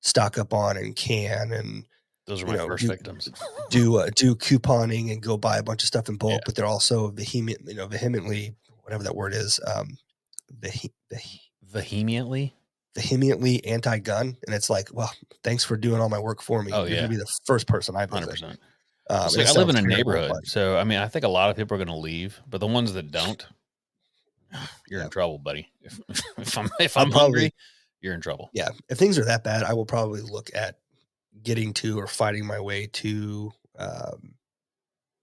stock 0.00 0.38
up 0.38 0.52
on 0.54 0.76
and 0.76 0.96
can 0.96 1.52
and 1.52 1.84
those 2.30 2.42
are 2.42 2.46
you 2.46 2.52
my 2.52 2.56
know, 2.58 2.66
first 2.66 2.82
you- 2.84 2.88
victims. 2.88 3.28
do 3.70 3.96
uh, 3.98 4.08
do 4.16 4.34
couponing 4.34 5.12
and 5.12 5.22
go 5.22 5.36
buy 5.36 5.58
a 5.58 5.62
bunch 5.62 5.82
of 5.82 5.86
stuff 5.88 6.08
in 6.08 6.16
bulk. 6.16 6.32
Yeah. 6.32 6.38
But 6.46 6.54
they're 6.54 6.64
also 6.66 7.10
vehement, 7.10 7.58
you 7.66 7.74
know, 7.74 7.86
vehemently 7.86 8.54
whatever 8.82 9.02
that 9.04 9.14
word 9.14 9.34
is. 9.34 9.60
Um, 9.66 9.98
vehe- 10.60 10.90
vehe- 11.12 11.40
Vehemently, 11.62 12.52
vehemently 12.96 13.64
anti-gun, 13.64 14.36
and 14.44 14.54
it's 14.56 14.68
like, 14.68 14.88
well, 14.92 15.12
thanks 15.44 15.62
for 15.62 15.76
doing 15.76 16.00
all 16.00 16.08
my 16.08 16.18
work 16.18 16.42
for 16.42 16.64
me. 16.64 16.72
Oh, 16.72 16.80
You're 16.80 16.88
yeah. 16.90 16.96
gonna 16.96 17.08
be 17.10 17.16
the 17.16 17.30
first 17.44 17.68
person 17.68 17.94
I 17.94 18.06
hundred 18.06 18.28
percent. 18.30 18.58
Um, 19.08 19.28
like 19.36 19.46
I 19.46 19.52
live 19.52 19.68
in 19.68 19.76
a 19.76 19.82
neighborhood, 19.82 20.32
but- 20.34 20.46
so 20.46 20.76
I 20.76 20.82
mean, 20.82 20.98
I 20.98 21.06
think 21.06 21.24
a 21.24 21.28
lot 21.28 21.48
of 21.50 21.56
people 21.56 21.76
are 21.76 21.78
going 21.78 21.86
to 21.86 21.94
leave, 21.94 22.40
but 22.48 22.58
the 22.58 22.66
ones 22.66 22.92
that 22.94 23.12
don't, 23.12 23.46
you're 24.88 24.98
Yeah. 24.98 25.04
in 25.04 25.10
trouble, 25.10 25.38
buddy. 25.38 25.68
If, 25.80 26.00
if 26.38 26.58
I'm 26.58 26.68
if 26.80 26.96
I'm 26.96 27.04
I'm, 27.06 27.10
probably- 27.12 27.18
hungry, 27.42 27.54
you're 28.00 28.14
in 28.14 28.20
trouble. 28.20 28.50
yeah, 28.52 28.70
if 28.88 28.98
things 28.98 29.16
are 29.16 29.24
that 29.26 29.44
bad, 29.44 29.62
I 29.62 29.74
will 29.74 29.86
probably 29.86 30.22
look 30.22 30.50
at 30.54 30.79
getting 31.42 31.72
to 31.74 31.98
or 31.98 32.06
fighting 32.06 32.46
my 32.46 32.60
way 32.60 32.86
to 32.88 33.50
um, 33.78 34.34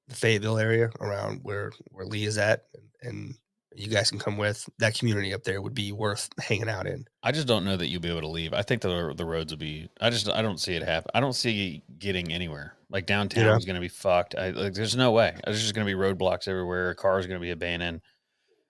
the 0.07 0.15
Fayetteville 0.15 0.57
area 0.57 0.89
around 0.99 1.39
where 1.43 1.71
where 1.91 2.05
Lee 2.05 2.25
is 2.25 2.37
at, 2.37 2.65
and, 2.73 2.83
and 3.01 3.35
you 3.75 3.87
guys 3.89 4.09
can 4.09 4.17
come 4.19 4.37
with. 4.37 4.67
That 4.79 4.97
community 4.97 5.33
up 5.33 5.43
there 5.43 5.61
would 5.61 5.75
be 5.75 5.91
worth 5.91 6.29
hanging 6.39 6.69
out 6.69 6.87
in. 6.87 7.05
I 7.21 7.31
just 7.31 7.47
don't 7.47 7.65
know 7.65 7.77
that 7.77 7.87
you'll 7.87 8.01
be 8.01 8.09
able 8.09 8.21
to 8.21 8.27
leave. 8.27 8.53
I 8.53 8.61
think 8.63 8.81
the 8.81 9.13
the 9.15 9.25
roads 9.25 9.51
will 9.51 9.59
be. 9.59 9.89
I 10.01 10.09
just 10.09 10.29
I 10.29 10.41
don't 10.41 10.59
see 10.59 10.75
it 10.75 10.83
happen. 10.83 11.11
I 11.13 11.19
don't 11.19 11.33
see 11.33 11.83
getting 11.99 12.31
anywhere. 12.31 12.73
Like 12.89 13.05
downtown 13.05 13.43
Yeah. 13.45 13.57
is 13.57 13.65
going 13.65 13.75
to 13.75 13.81
be 13.81 13.89
fucked. 13.89 14.35
I 14.35 14.51
like. 14.51 14.73
There's 14.73 14.95
no 14.95 15.11
way. 15.11 15.35
There's 15.45 15.61
just 15.61 15.75
going 15.75 15.85
to 15.85 15.93
be 15.93 15.99
roadblocks 15.99 16.47
everywhere. 16.47 16.93
Cars 16.95 17.27
going 17.27 17.39
to 17.39 17.43
be 17.43 17.51
abandoned. 17.51 18.01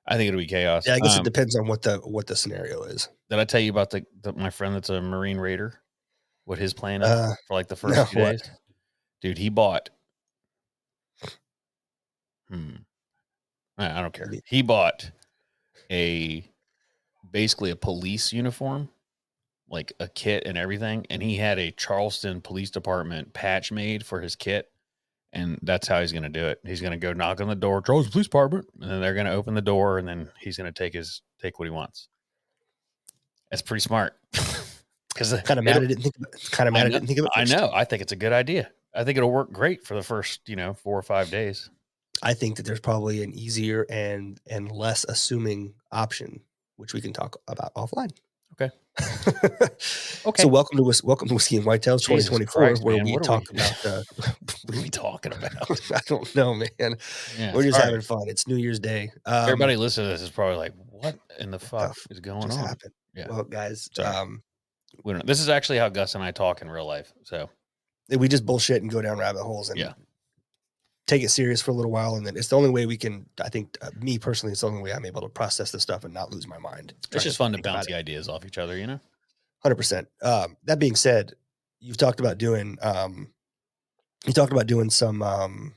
I 0.10 0.16
think 0.18 0.30
it'll 0.30 0.40
be 0.40 0.48
chaos. 0.48 0.88
Yeah, 0.88 0.96
I 0.96 1.00
guess 1.00 1.16
Um, 1.16 1.22
it 1.22 1.26
depends 1.26 1.56
on 1.56 1.68
what 1.68 1.82
the 1.84 1.98
what 2.00 2.26
the 2.28 2.36
scenario 2.36 2.84
is. 2.84 3.10
Did 3.30 3.40
I 3.40 3.46
tell 3.46 3.60
you 3.60 3.70
about 3.70 3.90
the, 3.92 4.06
the 4.22 4.34
my 4.34 4.50
friend 4.50 4.74
that's 4.74 4.90
a 4.90 5.02
Marine 5.02 5.38
Raider? 5.38 5.80
What 6.48 6.58
his 6.60 6.74
plan 6.74 7.02
is 7.02 7.10
Uh, 7.10 7.36
for 7.46 7.56
like 7.56 7.68
the 7.68 7.76
first 7.84 7.96
no, 7.98 8.06
few 8.06 8.22
what? 8.22 8.32
days? 8.32 8.52
Dude, 9.20 9.38
he 9.38 9.50
bought. 9.50 9.90
Hmm. 12.50 12.76
I 13.78 14.00
I 14.00 14.02
don't 14.02 14.14
care. 14.14 14.32
He 14.46 14.62
bought 14.62 15.12
a 15.92 16.50
basically 17.30 17.70
a 17.70 17.76
police 17.76 18.32
uniform, 18.32 18.88
like 19.70 19.92
a 20.00 20.08
kit 20.08 20.44
and 20.46 20.58
everything, 20.58 21.06
and 21.10 21.22
he 21.22 21.36
had 21.36 21.60
a 21.60 21.72
Charleston 21.72 22.40
Police 22.40 22.72
Department 22.72 23.34
patch 23.34 23.70
made 23.74 24.06
for 24.06 24.22
his 24.22 24.38
kit. 24.38 24.72
And 25.34 25.60
that's 25.62 25.90
how 25.90 26.00
he's 26.00 26.14
going 26.14 26.24
to 26.24 26.30
do 26.30 26.46
it. 26.46 26.62
He's 26.66 26.80
going 26.80 26.94
to 26.94 26.98
go 26.98 27.12
knock 27.12 27.42
on 27.42 27.50
the 27.50 27.56
door, 27.56 27.82
Charleston 27.82 28.14
Police 28.14 28.28
Department, 28.28 28.70
and 28.80 28.90
then 28.90 29.02
they're 29.02 29.14
going 29.14 29.26
to 29.26 29.34
open 29.34 29.54
the 29.54 29.62
door, 29.62 29.98
and 29.98 30.08
then 30.08 30.30
he's 30.40 30.56
going 30.56 30.72
to 30.74 30.78
take 30.78 30.94
his 30.94 31.22
take 31.42 31.60
what 31.60 31.66
he 31.66 31.72
wants. 31.72 32.08
That's 33.52 33.62
pretty 33.62 33.82
smart. 33.82 34.14
Because 35.18 35.42
Kind 35.42 35.58
of 35.58 35.66
mad 35.66 35.78
I 35.78 35.80
didn't 35.88 36.04
think. 36.04 36.16
Kind 36.52 36.70
of 36.70 36.76
I 36.76 36.78
mad 36.78 36.86
I, 36.86 36.90
know, 36.90 36.94
didn't 36.94 37.08
think 37.08 37.20
of 37.20 37.26
it. 37.26 37.32
I 37.36 37.44
know. 37.46 37.72
I 37.74 37.84
think 37.86 38.02
it's 38.04 38.12
a 38.12 38.16
good 38.16 38.34
idea. 38.34 38.70
I 38.94 39.04
think 39.04 39.18
it'll 39.18 39.32
work 39.32 39.52
great 39.52 39.84
for 39.84 39.96
the 39.96 40.04
first, 40.04 40.48
you 40.48 40.56
know, 40.56 40.74
four 40.74 40.98
or 40.98 41.02
five 41.04 41.30
days. 41.32 41.70
I 42.22 42.34
think 42.34 42.58
that 42.58 42.66
there's 42.66 42.80
probably 42.80 43.24
an 43.24 43.34
easier 43.34 43.86
and 43.90 44.40
and 44.50 44.72
less 44.72 45.06
assuming 45.08 45.74
option, 45.92 46.42
which 46.76 46.94
we 46.94 47.02
can 47.02 47.14
talk 47.14 47.38
about 47.48 47.74
offline. 47.76 48.12
Okay. 48.60 48.72
okay. 50.26 50.42
So 50.42 50.48
welcome 50.48 50.78
to 50.78 51.02
welcome 51.04 51.28
to 51.28 51.34
whiskey 51.36 51.58
and 51.58 51.66
whitetails 51.66 52.08
Jesus 52.08 52.26
2024, 52.30 52.62
Christ, 52.62 52.84
where 52.84 52.98
man, 53.04 53.14
we're 53.14 53.20
talk 53.20 53.44
we- 53.52 53.58
about 53.60 53.78
the. 53.84 54.06
What 54.66 54.78
are 54.78 54.82
we 54.82 54.90
talking 54.90 55.32
about? 55.34 55.72
I 55.94 56.00
don't 56.08 56.36
know, 56.36 56.54
man. 56.54 56.98
Yeah, 57.38 57.54
We're 57.54 57.64
just 57.64 57.76
all 57.76 57.84
right. 57.84 57.86
having 57.86 58.02
fun. 58.02 58.24
It's 58.28 58.48
New 58.48 58.58
Year's 58.58 58.80
Day. 58.80 59.12
Um, 59.26 59.44
Everybody 59.44 59.78
listening 59.78 60.08
to 60.08 60.12
this 60.12 60.22
is 60.22 60.30
probably 60.30 60.58
like, 60.58 60.74
"What 60.90 61.18
in 61.40 61.52
the 61.52 61.60
fuck 61.60 61.96
is 62.10 62.20
going 62.20 62.52
on?" 62.52 62.58
happened. 62.58 62.92
Yeah. 63.16 63.28
Well, 63.30 63.44
guys, 63.44 63.90
um, 64.04 64.42
We 65.04 65.14
don't. 65.14 65.26
This 65.26 65.40
is 65.40 65.50
actually 65.50 65.78
how 65.80 65.90
Gus 65.90 66.16
and 66.16 66.24
I 66.24 66.32
talk 66.32 66.62
in 66.62 66.70
real 66.70 66.86
life. 66.86 67.14
So 67.24 67.50
we 68.10 68.28
just 68.28 68.46
bullshit 68.46 68.82
and 68.82 68.92
go 68.92 69.02
down 69.02 69.18
rabbit 69.18 69.44
holes 69.44 69.70
and 69.70 69.78
Yeah. 69.80 69.94
take 71.08 71.24
it 71.24 71.30
serious 71.30 71.62
for 71.62 71.72
a 71.72 71.74
little 71.74 71.92
while, 71.92 72.16
and 72.16 72.26
then 72.26 72.36
it's 72.36 72.48
the 72.50 72.58
only 72.58 72.70
way 72.70 72.86
we 72.86 72.98
can. 72.98 73.26
I 73.44 73.50
think 73.50 73.78
uh, 73.82 73.92
me 74.00 74.18
personally, 74.20 74.52
it's 74.52 74.62
the 74.62 74.68
only 74.68 74.82
way 74.82 74.94
I'm 74.94 75.06
able 75.06 75.22
to 75.22 75.30
process 75.30 75.72
this 75.72 75.84
stuff 75.84 76.04
and 76.04 76.14
not 76.14 76.32
lose 76.32 76.48
my 76.48 76.58
mind. 76.58 76.94
it's 77.12 77.24
just 77.24 77.38
fun 77.38 77.52
to 77.54 77.62
bounce 77.62 77.86
the 77.86 77.94
ideas 77.96 78.28
off 78.30 78.46
each 78.46 78.58
other, 78.58 78.78
you 78.78 78.88
know. 78.88 79.00
Hundred 79.64 79.76
percent. 79.76 80.08
Um, 80.22 80.58
that 80.66 80.80
being 80.80 80.96
said, 80.96 81.34
you've 81.80 81.98
talked 81.98 82.20
about 82.20 82.38
doing. 82.38 82.78
Um, 82.82 83.32
you 84.26 84.34
talked 84.34 84.52
about 84.52 84.68
doing 84.68 84.90
some 84.90 85.22
um, 85.22 85.74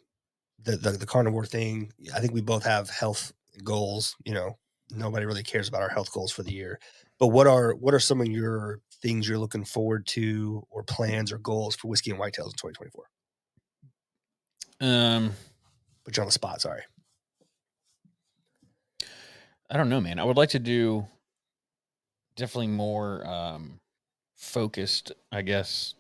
the, 0.62 0.76
the 0.76 0.92
the 0.92 1.06
carnivore 1.06 1.46
thing. 1.46 1.92
I 2.14 2.20
think 2.20 2.32
we 2.32 2.40
both 2.40 2.64
have 2.64 2.90
health 2.90 3.32
goals. 3.64 4.16
You 4.24 4.34
know, 4.34 4.58
nobody 4.90 5.26
really 5.26 5.42
cares 5.42 5.68
about 5.68 5.82
our 5.82 5.88
health 5.88 6.12
goals 6.12 6.32
for 6.32 6.42
the 6.42 6.52
year. 6.52 6.78
But 7.18 7.28
what 7.28 7.46
are 7.46 7.74
what 7.74 7.94
are 7.94 8.00
some 8.00 8.20
of 8.20 8.26
your 8.26 8.80
things 9.02 9.28
you're 9.28 9.38
looking 9.38 9.64
forward 9.64 10.06
to, 10.08 10.66
or 10.70 10.82
plans 10.82 11.32
or 11.32 11.38
goals 11.38 11.74
for 11.76 11.88
whiskey 11.88 12.10
and 12.10 12.20
whitetails 12.20 12.46
in 12.46 12.70
2024? 12.72 13.04
Um, 14.82 15.32
Put 16.04 16.16
you 16.16 16.22
on 16.22 16.26
the 16.28 16.32
spot. 16.32 16.60
Sorry. 16.62 16.82
I 19.70 19.76
don't 19.76 19.88
know, 19.88 20.00
man. 20.00 20.18
I 20.18 20.24
would 20.24 20.36
like 20.36 20.50
to 20.50 20.58
do 20.58 21.06
definitely 22.36 22.68
more 22.68 23.26
um 23.26 23.78
focused, 24.36 25.12
I 25.30 25.42
guess. 25.42 25.94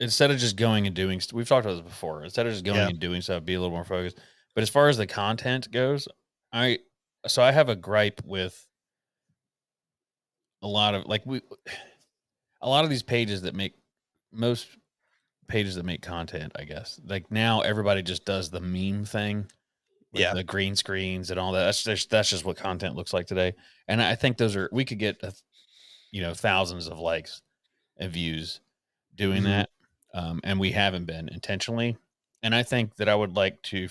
Instead 0.00 0.30
of 0.30 0.36
just 0.38 0.56
going 0.56 0.86
and 0.86 0.94
doing 0.94 1.20
st- 1.20 1.32
we've 1.32 1.48
talked 1.48 1.64
about 1.64 1.76
this 1.82 1.90
before. 1.90 2.22
Instead 2.22 2.46
of 2.46 2.52
just 2.52 2.64
going 2.64 2.76
Yeah. 2.76 2.88
and 2.88 2.98
doing 3.00 3.22
stuff, 3.22 3.44
be 3.44 3.54
a 3.54 3.60
little 3.60 3.74
more 3.74 3.84
focused. 3.84 4.18
But 4.54 4.62
as 4.62 4.68
far 4.68 4.88
as 4.88 4.96
the 4.98 5.06
content 5.06 5.70
goes, 5.70 6.06
I 6.52 6.80
so 7.26 7.42
I 7.42 7.50
have 7.52 7.68
a 7.68 7.76
gripe 7.76 8.20
with 8.24 8.62
a 10.62 10.66
lot 10.68 10.94
of 10.94 11.06
like 11.06 11.22
we 11.26 11.40
a 12.60 12.68
lot 12.68 12.84
of 12.84 12.90
these 12.90 13.02
pages 13.02 13.42
that 13.42 13.54
make 13.54 13.74
most 14.32 14.68
pages 15.48 15.76
that 15.76 15.84
make 15.84 16.02
content, 16.02 16.52
I 16.56 16.64
guess. 16.64 17.00
Like 17.04 17.30
now 17.30 17.60
everybody 17.60 18.02
just 18.02 18.24
does 18.24 18.50
the 18.50 18.60
meme 18.60 19.04
thing. 19.04 19.46
with 20.12 20.20
Yeah. 20.22 20.34
The 20.34 20.44
green 20.44 20.76
screens 20.76 21.30
and 21.30 21.38
all 21.40 21.52
that. 21.52 21.64
That's 21.64 21.82
just 21.82 22.10
that's 22.10 22.30
just 22.30 22.44
what 22.44 22.56
content 22.56 22.94
looks 22.96 23.12
like 23.12 23.26
today. 23.26 23.54
And 23.88 24.00
I 24.02 24.14
think 24.14 24.36
those 24.38 24.56
are 24.56 24.68
we 24.72 24.84
could 24.84 24.98
get 24.98 25.22
a, 25.22 25.32
you 26.12 26.22
know 26.22 26.32
thousands 26.34 26.88
of 26.88 26.98
likes 26.98 27.42
and 27.98 28.10
views 28.12 28.60
doing 29.14 29.42
Mhm. 29.42 29.46
that. 29.46 29.70
Um, 30.14 30.40
and 30.44 30.58
we 30.60 30.72
haven't 30.72 31.04
been 31.06 31.28
intentionally. 31.28 31.96
And 32.42 32.54
I 32.54 32.62
think 32.62 32.96
that 32.96 33.08
I 33.08 33.14
would 33.14 33.34
like 33.36 33.60
to 33.64 33.88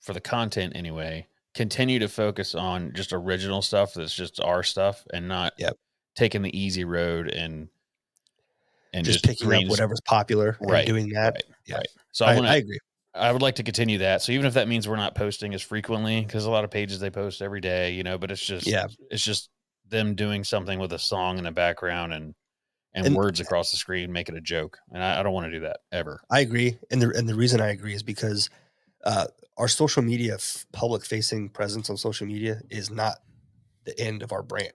for 0.00 0.12
the 0.12 0.20
content 0.20 0.74
anyway, 0.76 1.26
continue 1.54 1.98
to 2.00 2.08
focus 2.08 2.54
on 2.54 2.92
just 2.92 3.12
original 3.12 3.62
stuff 3.62 3.94
that's 3.94 4.14
just 4.14 4.40
our 4.40 4.62
stuff 4.64 5.06
and 5.14 5.28
not 5.28 5.54
Yep. 5.58 5.76
taking 6.16 6.42
the 6.42 6.56
easy 6.58 6.84
road 6.84 7.28
and 7.28 7.68
and 8.92 9.04
just, 9.04 9.24
just, 9.24 9.40
picking 9.40 9.52
up 9.52 9.70
whatever's 9.70 10.00
popular 10.02 10.56
Right, 10.60 10.80
and 10.80 10.86
doing 10.86 11.08
that. 11.10 11.34
right, 11.34 11.44
yeah. 11.66 11.76
right. 11.76 11.86
So 12.12 12.24
I, 12.26 12.32
I, 12.32 12.34
want 12.36 12.46
I 12.46 12.56
agree. 12.56 12.78
I 13.14 13.32
would 13.32 13.42
like 13.42 13.56
to 13.56 13.62
continue 13.62 13.98
that. 13.98 14.22
So 14.22 14.32
even 14.32 14.46
if 14.46 14.54
that 14.54 14.68
means 14.68 14.88
we're 14.88 14.96
not 14.96 15.14
posting 15.14 15.54
as 15.54 15.62
frequently, 15.62 16.22
because 16.22 16.44
a 16.44 16.50
lot 16.50 16.64
of 16.64 16.70
pages 16.70 16.98
they 17.00 17.10
post 17.10 17.42
every 17.42 17.60
day, 17.60 17.92
you 17.92 18.02
know, 18.02 18.18
but 18.18 18.30
it's 18.30 18.44
just 18.44 18.66
Yeah. 18.66 18.86
it's 19.10 19.24
just 19.24 19.50
them 19.88 20.14
doing 20.14 20.44
something 20.44 20.78
with 20.78 20.92
a 20.92 20.98
song 20.98 21.38
in 21.38 21.44
the 21.44 21.50
background 21.52 22.12
and 22.12 22.34
and, 22.94 23.06
And- 23.06 23.16
words 23.16 23.40
across 23.40 23.70
the 23.70 23.78
screen, 23.78 24.12
make 24.12 24.28
it 24.28 24.34
a 24.34 24.40
joke. 24.40 24.78
And 24.92 25.02
I, 25.02 25.20
I 25.20 25.22
don't 25.22 25.32
want 25.32 25.46
to 25.46 25.50
do 25.50 25.60
that 25.60 25.78
ever. 25.92 26.20
I 26.30 26.40
agree, 26.40 26.76
and 26.90 27.00
the 27.00 27.08
and 27.10 27.26
the 27.26 27.34
reason 27.34 27.60
I 27.60 27.68
agree 27.68 27.94
is 27.94 28.02
because 28.02 28.50
uh, 29.04 29.26
our 29.56 29.68
social 29.68 30.02
media, 30.02 30.34
f- 30.34 30.66
public 30.72 31.04
facing 31.04 31.48
presence 31.48 31.88
on 31.88 31.96
social 31.96 32.26
media, 32.26 32.60
is 32.68 32.90
not 32.90 33.16
the 33.84 33.98
end 33.98 34.22
of 34.22 34.30
our 34.32 34.42
brand. 34.42 34.72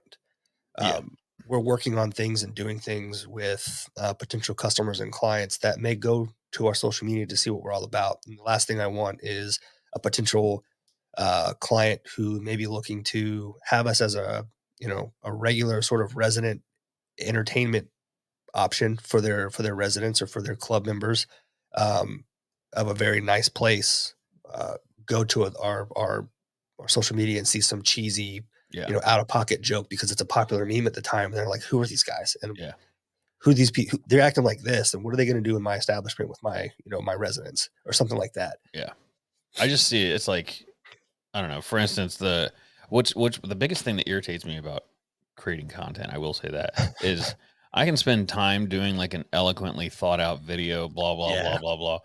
Yeah. 0.80 1.00
We're 1.48 1.58
working 1.58 1.98
on 1.98 2.12
things 2.12 2.42
and 2.42 2.54
doing 2.54 2.78
things 2.78 3.26
with 3.26 3.88
uh, 3.98 4.14
potential 4.14 4.54
customers 4.54 5.00
and 5.00 5.10
clients 5.10 5.58
that 5.58 5.80
may 5.80 5.94
go 5.94 6.28
to 6.52 6.66
our 6.66 6.74
social 6.74 7.06
media 7.06 7.26
to 7.26 7.36
see 7.36 7.50
what 7.50 7.62
we're 7.62 7.72
all 7.72 7.84
about. 7.84 8.18
And 8.26 8.38
the 8.38 8.42
last 8.42 8.68
thing 8.68 8.80
I 8.80 8.86
want 8.86 9.20
is 9.22 9.58
a 9.94 9.98
potential 9.98 10.62
uh, 11.16 11.54
client 11.60 12.00
who 12.16 12.40
may 12.40 12.56
be 12.56 12.66
looking 12.66 13.02
to 13.02 13.56
have 13.64 13.86
us 13.86 14.00
as 14.00 14.14
a 14.14 14.46
you 14.78 14.88
know 14.88 15.12
a 15.24 15.32
regular 15.32 15.82
sort 15.82 16.02
of 16.02 16.16
resident 16.16 16.62
entertainment 17.18 17.88
option 18.54 18.96
for 18.96 19.20
their 19.20 19.50
for 19.50 19.62
their 19.62 19.74
residents 19.74 20.22
or 20.22 20.26
for 20.26 20.40
their 20.40 20.54
club 20.54 20.86
members 20.86 21.26
um, 21.76 22.24
of 22.72 22.88
a 22.88 22.94
very 22.94 23.20
nice 23.20 23.48
place 23.48 24.14
uh, 24.52 24.74
go 25.06 25.24
to 25.24 25.44
our, 25.44 25.88
our 25.96 26.28
our 26.78 26.88
social 26.88 27.16
media 27.16 27.38
and 27.38 27.48
see 27.48 27.60
some 27.60 27.82
cheesy 27.82 28.44
Yeah. 28.70 28.86
you 28.86 28.92
know 28.94 29.00
out 29.04 29.20
of 29.20 29.28
pocket 29.28 29.60
joke 29.62 29.88
because 29.88 30.10
it's 30.12 30.20
a 30.20 30.26
popular 30.26 30.64
meme 30.66 30.86
at 30.86 30.94
the 30.94 31.00
time 31.02 31.26
and 31.26 31.34
they're 31.34 31.48
like 31.48 31.62
who 31.62 31.80
are 31.80 31.86
these 31.86 32.02
guys 32.02 32.36
and 32.42 32.56
Yeah. 32.56 32.72
who 33.38 33.54
these 33.54 33.70
people 33.70 33.98
they're 34.08 34.20
acting 34.20 34.44
like 34.44 34.60
this 34.60 34.92
and 34.94 35.02
what 35.02 35.14
are 35.14 35.16
they 35.16 35.24
going 35.24 35.42
to 35.42 35.50
do 35.50 35.56
in 35.56 35.62
my 35.62 35.76
establishment 35.76 36.28
with 36.28 36.42
my 36.42 36.62
you 36.84 36.90
know 36.90 37.00
my 37.00 37.14
residents 37.14 37.70
or 37.86 37.92
something 37.92 38.18
like 38.18 38.34
that 38.34 38.58
Yeah. 38.74 38.90
I 39.58 39.66
just 39.68 39.88
see 39.88 40.02
it. 40.02 40.12
It's 40.14 40.28
like 40.28 40.64
I 41.34 41.40
don't 41.40 41.50
know. 41.50 41.60
For 41.62 41.78
instance, 41.78 42.16
the 42.16 42.52
which 42.90 43.12
which 43.12 43.40
the 43.42 43.54
biggest 43.56 43.82
thing 43.82 43.96
that 43.96 44.08
irritates 44.08 44.44
me 44.44 44.58
about 44.58 44.84
creating 45.36 45.68
content, 45.68 46.10
I 46.12 46.18
will 46.18 46.34
say 46.34 46.48
that 46.50 46.94
is 47.02 47.34
I 47.72 47.84
can 47.86 47.96
spend 47.96 48.28
time 48.28 48.68
doing 48.68 48.96
like 48.96 49.14
an 49.14 49.24
eloquently 49.32 49.88
thought 49.88 50.20
out 50.20 50.42
video, 50.42 50.88
blah 50.88 51.14
blah 51.14 51.32
Yeah. 51.32 51.42
blah 51.42 51.58
blah 51.60 51.76
blah. 51.76 51.98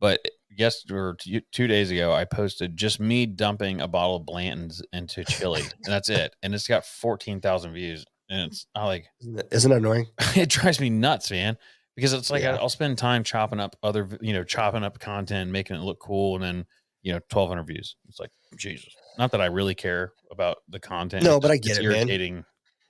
But 0.00 0.26
yes, 0.56 0.84
or 0.90 1.16
two 1.52 1.66
days 1.66 1.90
ago, 1.90 2.12
I 2.12 2.24
posted 2.24 2.76
just 2.76 2.98
me 3.00 3.26
dumping 3.26 3.80
a 3.80 3.88
bottle 3.88 4.16
of 4.16 4.26
Blanton's 4.26 4.82
into 4.92 5.24
chili, 5.24 5.62
and 5.62 5.92
that's 5.92 6.08
it. 6.08 6.34
And 6.42 6.54
it's 6.54 6.66
got 6.66 6.84
fourteen 6.84 7.40
thousand 7.40 7.72
views, 7.74 8.04
and 8.28 8.50
it's 8.50 8.66
I 8.74 8.84
like 8.86 9.06
Isn't 9.50 9.72
it, 9.72 9.76
annoying? 9.76 10.06
it 10.36 10.48
drives 10.48 10.80
me 10.80 10.90
nuts, 10.90 11.30
man. 11.30 11.56
Because 11.94 12.12
it's 12.12 12.30
like 12.30 12.42
Yeah. 12.42 12.56
I, 12.56 12.58
I'll 12.58 12.68
spend 12.68 12.98
time 12.98 13.22
chopping 13.24 13.58
up 13.60 13.74
other, 13.82 14.06
you 14.20 14.32
know, 14.34 14.44
chopping 14.44 14.82
up 14.84 14.98
content, 14.98 15.50
making 15.50 15.76
it 15.76 15.82
look 15.82 15.98
cool, 16.00 16.34
and 16.34 16.44
then 16.44 16.66
you 17.02 17.12
know, 17.12 17.20
twelve 17.30 17.48
hundred 17.48 17.68
views. 17.68 17.96
It's 18.08 18.18
like 18.20 18.30
Jesus. 18.58 18.88
Not 19.18 19.30
that 19.32 19.40
I 19.40 19.46
really 19.46 19.74
care 19.74 20.12
about 20.30 20.58
the 20.68 20.80
content. 20.80 21.24
No, 21.24 21.38
but 21.40 21.50
I 21.50 21.56
get 21.56 21.70
it's 21.72 21.78
it, 21.78 21.82
man. 21.84 21.92
irritating. 21.96 22.44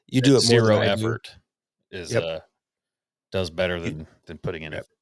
You 0.08 0.20
do 0.22 0.30
it 0.32 0.34
more 0.34 0.40
zero 0.40 0.78
I 0.80 0.86
do. 0.86 0.90
effort 0.92 1.28
is 1.90 2.12
Yep. 2.12 2.22
uh 2.22 2.40
does 3.32 3.50
better 3.50 3.78
than 3.80 4.06
than 4.26 4.38
putting 4.38 4.62
in 4.62 4.72
Yep. 4.72 4.80
effort. 4.80 4.95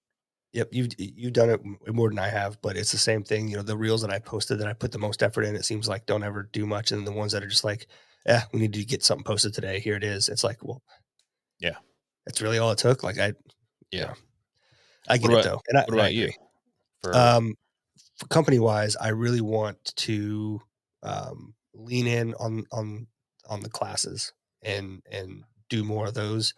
Yep, 0.55 0.69
you've 0.73 0.89
you've 0.99 1.33
done 1.33 1.51
it 1.51 1.61
more 1.93 2.09
than 2.09 2.19
I 2.19 2.29
have, 2.29 2.63
but 2.63 2.77
it's 2.77 2.93
the 2.93 2.99
same 2.99 3.25
thing. 3.25 3.49
You 3.49 3.57
know, 3.57 3.63
the 3.65 3.77
reels 3.77 4.01
that 4.03 4.11
I 4.13 4.21
posted 4.21 4.59
that 4.61 4.69
I 4.69 4.73
put 4.73 4.93
the 4.93 4.99
most 5.01 5.23
effort 5.23 5.43
in, 5.43 5.57
it 5.57 5.65
seems 5.65 5.89
like 5.89 6.07
don't 6.07 6.23
ever 6.23 6.49
do 6.53 6.65
much, 6.65 6.93
and 6.93 7.05
the 7.07 7.13
ones 7.13 7.33
that 7.33 7.43
are 7.43 7.49
just 7.49 7.65
like, 7.65 7.89
yeah, 8.25 8.45
we 8.53 8.61
need 8.61 8.73
to 8.75 8.85
get 8.85 9.03
something 9.03 9.25
posted 9.25 9.53
today. 9.53 9.81
Here 9.81 9.97
it 9.97 10.05
is. 10.05 10.29
It's 10.29 10.45
like, 10.45 10.63
well, 10.65 10.81
Yeah. 11.59 11.77
that's 12.25 12.41
really 12.41 12.59
all 12.59 12.71
it 12.71 12.79
took. 12.79 13.03
Like 13.03 13.19
I, 13.19 13.33
Yeah. 13.91 14.15
I 15.09 15.19
get 15.19 15.31
about- 15.31 15.41
it 15.41 15.45
though. 15.49 15.63
And 15.69 15.79
I, 15.79 15.81
What 15.83 15.89
and 15.91 16.01
I 16.01 16.05
about 16.05 16.15
you? 16.15 16.31
For 17.03 17.15
Um, 17.17 17.55
company 18.31 18.61
wise, 18.61 18.95
I 18.97 19.09
really 19.09 19.41
want 19.41 19.85
to 19.97 20.61
um, 21.03 21.55
lean 21.75 22.07
in 22.07 22.33
on 22.35 22.65
on 22.73 23.09
on 23.51 23.61
the 23.61 23.69
classes 23.69 24.33
and 24.63 25.03
and 25.11 25.43
do 25.69 25.83
more 25.85 26.07
of 26.07 26.15
those. 26.15 26.55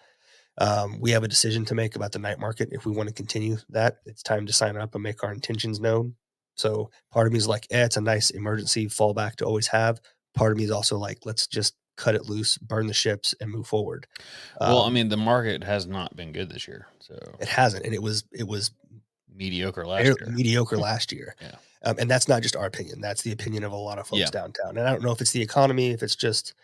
Um, 0.59 0.99
we 1.01 1.11
have 1.11 1.23
a 1.25 1.29
decision 1.29 1.65
to 1.67 1.75
make 1.75 1.97
about 1.97 2.13
the 2.13 2.19
night 2.19 2.39
market. 2.39 2.71
If 2.73 2.87
we 2.87 2.93
want 2.93 3.09
to 3.09 3.15
continue 3.15 3.59
that, 3.71 3.99
it's 4.07 4.23
time 4.23 4.47
to 4.47 4.53
sign 4.53 4.77
up 4.77 4.95
and 4.95 5.03
make 5.03 5.23
our 5.23 5.33
intentions 5.33 5.81
known. 5.81 6.15
So 6.57 6.91
part 7.13 7.27
of 7.27 7.33
me 7.33 7.39
is 7.39 7.47
like, 7.47 7.67
eh, 7.71 7.85
it's 7.85 7.97
a 7.99 8.01
nice 8.01 8.31
emergency 8.31 8.87
fallback 8.87 9.37
to 9.37 9.45
always 9.45 9.67
have. 9.69 10.01
Part 10.35 10.53
of 10.53 10.59
me 10.59 10.65
is 10.65 10.71
also 10.71 10.97
like, 10.97 11.19
let's 11.27 11.47
just 11.47 11.75
cut 11.99 12.15
it 12.15 12.27
loose, 12.27 12.57
burn 12.59 12.87
the 12.87 12.95
ships, 12.95 13.35
and 13.41 13.51
move 13.51 13.67
forward. 13.67 14.07
well, 14.61 14.83
I 14.83 14.87
Um, 14.87 14.95
mean, 14.95 15.09
the 15.09 15.17
market 15.17 15.63
has 15.65 15.87
not 15.87 16.15
been 16.17 16.33
good 16.33 16.51
this 16.51 16.67
year, 16.69 16.87
so 17.01 17.19
it 17.41 17.49
hasn't, 17.49 17.85
and 17.85 17.95
it 17.95 18.03
was 18.03 18.25
it 18.33 18.47
was 18.47 18.71
mediocre 19.35 19.87
last 19.87 20.05
year. 20.05 20.17
mediocre 20.31 20.77
last 20.79 21.13
year. 21.13 21.35
Yeah. 21.41 21.57
Um, 21.83 21.97
and 21.99 22.11
that's 22.11 22.29
not 22.29 22.43
just 22.43 22.57
our 22.57 22.67
opinion. 22.67 23.01
That's 23.01 23.23
the 23.23 23.33
opinion 23.33 23.65
of 23.65 23.73
a 23.73 23.77
lot 23.77 23.99
of 23.99 24.07
folks 24.07 24.21
Yeah. 24.21 24.31
downtown. 24.31 24.77
And 24.79 24.89
I 24.89 24.93
don't 24.93 25.03
know 25.03 25.13
if 25.13 25.21
it's 25.21 25.33
the 25.33 25.43
economy, 25.43 25.91
if 25.91 26.03
it's 26.03 26.17
just, 26.17 26.55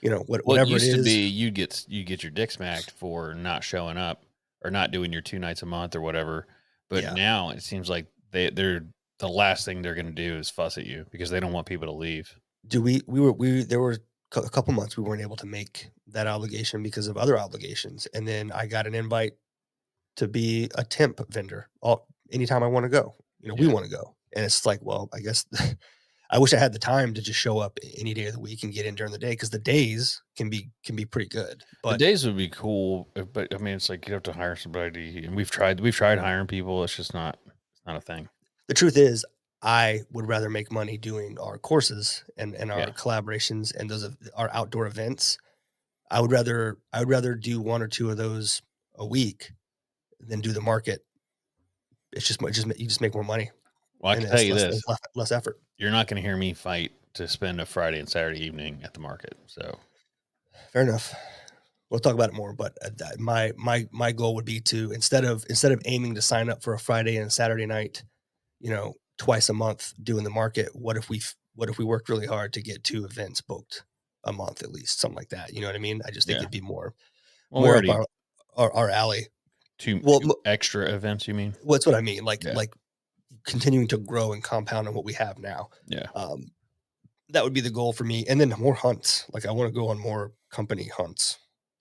you 0.00 0.10
know, 0.10 0.18
what, 0.26 0.44
Well, 0.44 0.56
it 0.56 0.60
whatever 0.60 0.70
used 0.70 0.88
it 0.92 0.96
to 0.98 1.02
be 1.02 1.26
you 1.26 1.50
get 1.50 1.84
you 1.88 2.04
get 2.04 2.22
your 2.22 2.30
dick 2.30 2.50
smacked 2.50 2.90
for 2.92 3.34
not 3.34 3.62
showing 3.64 3.96
up 3.96 4.24
or 4.62 4.70
not 4.70 4.90
doing 4.90 5.12
your 5.12 5.22
two 5.22 5.38
nights 5.38 5.62
a 5.62 5.66
month 5.66 5.94
or 5.96 6.00
whatever. 6.00 6.46
But 6.88 7.04
Yeah. 7.04 7.14
now 7.14 7.50
it 7.50 7.62
seems 7.62 7.88
like 7.88 8.06
they 8.30 8.50
they're 8.50 8.84
the 9.18 9.28
last 9.28 9.64
thing 9.64 9.82
they're 9.82 9.94
going 9.94 10.06
to 10.06 10.12
do 10.12 10.36
is 10.38 10.48
fuss 10.48 10.78
at 10.78 10.86
you 10.86 11.04
because 11.10 11.28
they 11.30 11.40
don't 11.40 11.52
want 11.52 11.66
people 11.66 11.86
to 11.86 11.92
leave. 11.92 12.34
do 12.66 12.80
we, 12.80 13.02
we 13.06 13.20
were, 13.20 13.32
we, 13.32 13.62
there 13.64 13.80
were 13.80 13.98
a 14.34 14.48
couple 14.48 14.72
months 14.72 14.96
we 14.96 15.02
weren't 15.02 15.20
able 15.22 15.36
to 15.36 15.46
make 15.46 15.90
that 16.06 16.26
obligation 16.26 16.82
because 16.82 17.06
of 17.06 17.16
other 17.18 17.38
obligations. 17.38 18.06
And 18.14 18.26
then 18.26 18.50
I 18.52 18.66
got 18.66 18.86
an 18.86 18.94
invite 18.94 19.32
to 20.16 20.26
be 20.28 20.70
a 20.74 20.84
temp 20.84 21.20
vendor 21.30 21.68
all, 21.82 22.06
anytime 22.32 22.62
I 22.62 22.66
want 22.66 22.84
to 22.84 22.88
go, 22.88 23.14
you 23.40 23.48
know, 23.48 23.54
we 23.54 23.66
want 23.66 23.84
to 23.84 23.90
go. 23.90 24.14
And 24.34 24.44
it's 24.44 24.64
like, 24.64 24.80
well, 24.82 25.08
I 25.12 25.20
guess 25.20 25.44
I 26.32 26.38
wish 26.38 26.52
I 26.54 26.58
had 26.58 26.72
the 26.72 26.78
time 26.78 27.12
to 27.14 27.20
just 27.22 27.38
show 27.40 27.58
up 27.58 27.78
any 27.98 28.14
day 28.14 28.26
of 28.26 28.34
the 28.34 28.40
week 28.40 28.62
and 28.62 28.72
get 28.72 28.86
in 28.86 28.94
during 28.94 29.12
the 29.12 29.18
day. 29.18 29.34
Cause 29.34 29.50
the 29.50 29.58
days 29.58 30.22
can 30.36 30.48
be, 30.48 30.70
can 30.84 30.94
be 30.94 31.04
pretty 31.04 31.28
good, 31.28 31.64
the 31.82 31.96
days 31.96 32.24
would 32.24 32.36
be 32.36 32.48
cool, 32.48 33.08
uh, 33.16 33.22
but 33.22 33.52
I 33.54 33.58
mean, 33.58 33.74
it's 33.74 33.88
like 33.88 34.06
you 34.06 34.14
have 34.14 34.22
to 34.24 34.32
hire 34.32 34.54
somebody, 34.56 35.24
and 35.24 35.34
we've 35.34 35.50
tried 35.50 35.80
we've 35.80 35.94
tried 35.96 36.18
hiring 36.18 36.46
people. 36.46 36.84
It's 36.84 36.96
just 36.96 37.14
not 37.14 37.38
it's 37.46 37.82
not 37.86 37.96
a 37.96 38.00
thing. 38.00 38.28
the 38.68 38.74
truth 38.74 38.96
is 38.96 39.24
i 39.62 40.00
would 40.12 40.26
rather 40.26 40.48
make 40.48 40.72
money 40.72 40.96
doing 40.96 41.36
our 41.38 41.58
courses 41.58 42.24
and, 42.38 42.54
and 42.54 42.70
our 42.72 42.78
Yeah. 42.78 42.90
collaborations 42.92 43.74
and 43.76 43.90
those 43.90 44.08
our 44.34 44.48
outdoor 44.54 44.86
events 44.86 45.36
i 46.10 46.18
would 46.18 46.30
rather 46.32 46.78
i 46.94 47.00
would 47.00 47.10
rather 47.10 47.34
do 47.34 47.60
one 47.60 47.82
or 47.82 47.88
two 47.88 48.08
of 48.10 48.16
those 48.16 48.62
a 48.96 49.04
week 49.04 49.52
than 50.18 50.40
do 50.40 50.52
the 50.52 50.62
market 50.62 51.04
it's 52.12 52.26
just 52.26 52.40
mo- 52.40 52.48
just 52.48 52.66
you 52.78 52.86
just 52.86 53.02
make 53.02 53.12
more 53.14 53.22
money 53.24 53.50
Well, 53.98 54.12
I 54.12 54.16
can 54.16 54.30
tell 54.30 54.40
you 54.40 54.54
less, 54.54 54.62
this: 54.76 54.82
less, 54.88 54.98
less 55.14 55.32
effort 55.32 55.60
you're 55.80 55.90
not 55.90 56.06
going 56.06 56.22
to 56.22 56.26
hear 56.26 56.36
me 56.36 56.52
fight 56.52 56.92
to 57.14 57.26
spend 57.26 57.60
a 57.60 57.66
Friday 57.66 57.98
and 57.98 58.08
Saturday 58.08 58.44
evening 58.44 58.80
at 58.84 58.94
the 58.94 59.00
market. 59.00 59.36
So 59.46 59.78
fair 60.72 60.82
enough 60.82 61.14
we'll 61.90 62.00
talk 62.00 62.14
about 62.14 62.30
it 62.30 62.34
more 62.34 62.52
but 62.52 62.76
uh, 62.84 62.90
my 63.18 63.52
my 63.56 63.86
my 63.90 64.12
goal 64.12 64.34
would 64.34 64.44
be 64.44 64.60
to 64.60 64.92
instead 64.92 65.24
of 65.24 65.44
instead 65.48 65.72
of 65.72 65.82
aiming 65.84 66.14
to 66.14 66.22
sign 66.22 66.48
up 66.48 66.62
for 66.62 66.72
a 66.74 66.78
friday 66.78 67.16
and 67.16 67.32
saturday 67.32 67.66
night 67.66 68.04
you 68.60 68.70
know 68.70 68.94
twice 69.18 69.48
a 69.48 69.52
month 69.52 69.92
doing 70.02 70.24
the 70.24 70.30
market 70.30 70.68
what 70.74 70.96
if 70.96 71.08
we 71.08 71.20
what 71.54 71.68
if 71.68 71.78
we 71.78 71.84
worked 71.84 72.08
really 72.08 72.26
hard 72.26 72.52
to 72.52 72.62
get 72.62 72.84
two 72.84 73.04
events 73.04 73.40
booked 73.40 73.84
a 74.24 74.32
month 74.32 74.62
at 74.62 74.70
least 74.70 75.00
something 75.00 75.16
like 75.16 75.30
that 75.30 75.52
you 75.52 75.60
know 75.60 75.66
what 75.66 75.76
i 75.76 75.80
mean 75.80 76.00
i 76.06 76.10
just 76.10 76.26
think 76.26 76.36
Yeah. 76.36 76.42
it'd 76.42 76.50
be 76.52 76.60
more 76.60 76.94
well, 77.50 77.62
more 77.62 77.72
already 77.72 77.90
our, 77.90 78.06
our, 78.56 78.72
our 78.72 78.90
alley 78.90 79.26
two, 79.78 80.00
well, 80.04 80.20
two 80.20 80.34
extra 80.44 80.90
events. 80.90 81.26
You 81.26 81.34
mean? 81.34 81.54
what's 81.62 81.86
what 81.86 81.94
i 81.94 82.00
mean 82.00 82.24
like 82.24 82.44
Yeah. 82.44 82.52
like 82.52 82.72
continuing 83.46 83.88
to 83.88 83.98
grow 83.98 84.32
and 84.32 84.42
compound 84.44 84.88
on 84.88 84.94
what 84.94 85.04
we 85.04 85.12
have 85.12 85.38
now 85.38 85.68
Yeah. 85.86 86.06
um 86.14 86.50
that 87.30 87.44
would 87.44 87.54
be 87.54 87.60
the 87.60 87.70
goal 87.70 87.92
for 87.92 88.04
me 88.04 88.26
and 88.28 88.40
then 88.40 88.50
more 88.58 88.74
hunts 88.74 89.26
like 89.32 89.46
i 89.46 89.50
want 89.52 89.68
to 89.72 89.74
go 89.80 89.88
on 89.88 89.98
more 89.98 90.32
company 90.50 90.84
hunts 90.88 91.38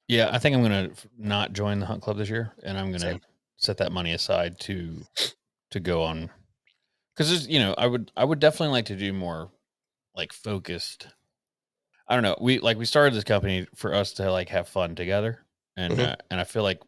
Yeah, 0.08 0.30
I 0.34 0.40
think 0.40 0.56
I'm 0.56 0.64
gonna 0.64 0.90
not 1.18 1.54
join 1.54 1.80
the 1.80 1.86
hunt 1.86 2.02
club 2.02 2.18
this 2.18 2.30
year, 2.30 2.54
and 2.64 2.78
I'm 2.80 2.92
gonna 2.92 3.00
Same. 3.14 3.22
set 3.58 3.78
that 3.78 3.92
money 3.92 4.14
aside 4.14 4.60
to 4.62 5.06
to 5.72 5.80
go 5.80 6.04
on 6.04 6.32
because 7.16 7.48
you 7.48 7.60
know 7.60 7.76
I 7.78 7.88
would 7.88 8.12
I 8.18 8.26
would 8.26 8.40
definitely 8.40 8.74
like 8.74 8.86
to 8.86 8.96
do 8.96 9.14
more 9.14 9.52
like 10.16 10.34
focused. 10.34 11.08
I 12.08 12.16
don't 12.16 12.24
know. 12.24 12.38
We 12.42 12.60
like 12.60 12.78
we 12.78 12.86
started 12.86 13.14
this 13.14 13.24
company 13.24 13.68
for 13.76 13.94
us 13.94 14.14
to 14.14 14.32
like 14.32 14.50
have 14.50 14.68
fun 14.68 14.96
together, 14.96 15.46
and 15.78 15.94
Mhm. 15.94 16.00
uh, 16.00 16.16
and 16.32 16.40
I 16.42 16.44
feel 16.44 16.64
like 16.64 16.82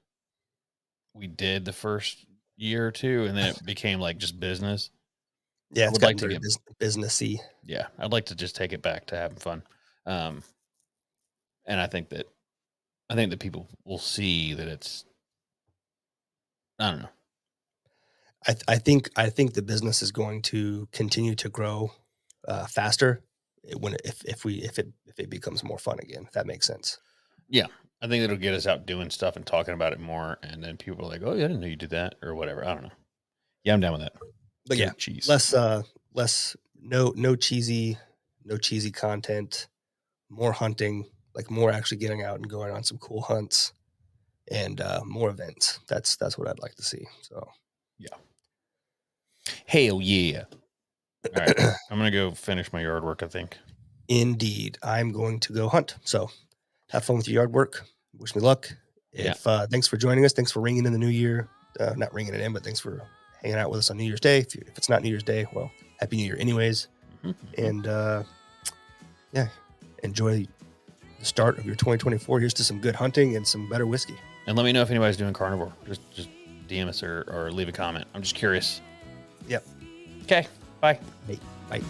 we 1.13 1.27
did 1.27 1.65
the 1.65 1.73
first 1.73 2.25
year 2.61 2.87
or 2.87 2.91
two, 2.91 3.25
and 3.25 3.35
then 3.37 3.49
it 3.49 3.63
became 3.65 3.99
like 3.99 4.17
just 4.17 4.39
business. 4.39 4.89
yeah 5.73 5.85
it's 5.85 5.93
would 5.93 6.03
like 6.03 6.17
to 6.17 6.27
get- 6.27 6.41
businessy 6.79 7.37
Yeah, 7.65 7.87
I'd 7.97 8.11
like 8.11 8.25
to 8.27 8.35
just 8.35 8.55
take 8.55 8.73
it 8.73 8.81
back 8.81 9.07
to 9.07 9.15
having 9.17 9.37
fun. 9.37 9.63
Um, 10.05 10.43
and 11.65 11.79
I 11.79 11.87
think 11.87 12.09
that 12.09 12.27
I 13.09 13.15
think 13.15 13.29
that 13.31 13.39
people 13.39 13.67
will 13.85 13.99
see 13.99 14.53
that 14.53 14.67
it's 14.67 15.05
I 16.79 16.91
don't 16.91 17.01
know. 17.01 17.09
I, 18.47 18.53
th- 18.53 18.63
I 18.67 18.77
think 18.77 19.09
I 19.15 19.29
think 19.29 19.53
the 19.53 19.61
business 19.61 20.01
is 20.01 20.11
going 20.11 20.41
to 20.43 20.87
continue 20.91 21.35
to 21.35 21.49
grow 21.49 21.91
uh, 22.47 22.65
faster 22.65 23.21
eh, 23.69 23.73
when 23.77 23.95
if 24.03 24.23
if 24.25 24.43
we 24.45 24.55
if 24.63 24.79
it 24.79 24.87
if 25.05 25.19
it 25.19 25.29
becomes 25.29 25.63
more 25.63 25.77
fun 25.77 25.99
again. 25.99 26.23
If 26.25 26.31
that 26.33 26.47
makes 26.47 26.65
sense. 26.65 26.97
I 28.01 28.07
think 28.07 28.23
it'll 28.23 28.37
get 28.37 28.55
us 28.55 28.65
out 28.65 28.87
doing 28.87 29.09
stuff 29.11 29.35
and 29.35 29.45
talking 29.45 29.75
about 29.75 29.93
it 29.93 29.99
more, 29.99 30.39
and 30.41 30.63
then 30.63 30.75
people 30.77 31.05
are 31.05 31.09
like, 31.09 31.21
"Oh, 31.23 31.33
yeah, 31.33 31.45
I 31.45 31.47
didn't 31.47 31.61
know 31.61 31.67
you 31.67 31.75
did 31.75 31.91
that," 31.91 32.15
or 32.23 32.33
whatever. 32.33 32.65
I 32.65 32.73
don't 32.73 32.83
know. 32.83 32.91
Yeah, 33.63 33.73
I'm 33.73 33.79
down 33.79 33.91
with 33.93 34.01
that. 34.01 34.13
But 34.65 34.77
yeah, 34.77 34.91
cheese. 34.97 35.27
less 35.29 35.53
uh 35.53 35.83
less 36.13 36.55
no 36.81 37.13
no 37.15 37.35
cheesy 37.35 37.97
no 38.43 38.57
cheesy 38.57 38.91
content, 38.91 39.67
more 40.29 40.51
hunting, 40.51 41.05
like 41.35 41.51
more 41.51 41.71
actually 41.71 41.97
getting 41.97 42.23
out 42.23 42.37
and 42.37 42.49
going 42.49 42.71
on 42.71 42.83
some 42.83 42.97
cool 42.97 43.21
hunts, 43.21 43.73
and 44.49 44.81
uh, 44.81 45.01
more 45.05 45.29
events. 45.29 45.79
That's 45.87 46.15
that's 46.15 46.37
what 46.37 46.47
I'd 46.47 46.59
like 46.59 46.75
to 46.75 46.83
see. 46.83 47.05
So 47.21 47.47
yeah. 47.99 48.15
Hell 49.67 50.01
yeah! 50.01 50.45
All 51.35 51.43
right, 51.43 51.59
I'm 51.91 51.97
gonna 51.97 52.09
go 52.09 52.31
finish 52.31 52.73
my 52.73 52.81
yard 52.81 53.03
work. 53.03 53.21
I 53.21 53.27
think. 53.27 53.57
indeed, 54.07 54.79
I'm 54.81 55.11
going 55.11 55.39
to 55.41 55.53
go 55.53 55.69
hunt. 55.69 55.95
So 56.03 56.31
have 56.91 57.03
fun 57.03 57.17
with 57.17 57.27
your 57.27 57.35
yard 57.41 57.53
work. 57.53 57.85
Wish 58.17 58.35
me 58.35 58.41
luck. 58.41 58.69
Yeah. 59.13 59.31
If 59.31 59.45
uh, 59.47 59.67
thanks 59.67 59.87
for 59.87 59.97
joining 59.97 60.25
us, 60.25 60.33
thanks 60.33 60.51
for 60.51 60.61
ringing 60.61 60.85
in 60.85 60.93
the 60.93 60.99
new 60.99 61.07
year. 61.07 61.47
Uh, 61.79 61.93
not 61.97 62.13
ringing 62.13 62.33
it 62.33 62.41
in, 62.41 62.53
but 62.53 62.63
thanks 62.63 62.79
for 62.79 63.01
hanging 63.41 63.57
out 63.57 63.69
with 63.69 63.79
us 63.79 63.89
on 63.89 63.97
New 63.97 64.03
Year's 64.03 64.19
Day. 64.19 64.39
If, 64.39 64.55
you, 64.55 64.63
if 64.67 64.77
it's 64.77 64.89
not 64.89 65.01
New 65.01 65.09
Year's 65.09 65.23
Day, 65.23 65.45
well, 65.53 65.71
Happy 65.99 66.17
New 66.17 66.25
Year, 66.25 66.37
anyways. 66.39 66.87
Mhm. 67.23 67.35
And 67.57 67.87
uh, 67.87 68.23
yeah, 69.31 69.47
enjoy 70.03 70.47
the 71.19 71.25
start 71.25 71.57
of 71.59 71.65
your 71.65 71.75
2024. 71.75 72.39
Here's 72.39 72.53
to 72.55 72.63
some 72.63 72.79
good 72.79 72.95
hunting 72.95 73.35
and 73.35 73.47
some 73.47 73.69
better 73.69 73.85
whiskey. 73.85 74.15
And 74.47 74.57
let 74.57 74.63
me 74.63 74.71
know 74.73 74.81
if 74.81 74.89
anybody's 74.89 75.17
doing 75.17 75.33
carnivore. 75.33 75.71
Just 75.85 76.01
just 76.11 76.29
DM 76.67 76.87
us 76.87 77.03
or, 77.03 77.25
or 77.27 77.51
leave 77.51 77.67
a 77.69 77.71
comment. 77.71 78.07
I'm 78.13 78.21
just 78.21 78.35
curious. 78.35 78.81
Yep. 79.47 79.65
Okay. 80.23 80.47
Bye. 80.79 80.99
Bye. 81.69 81.81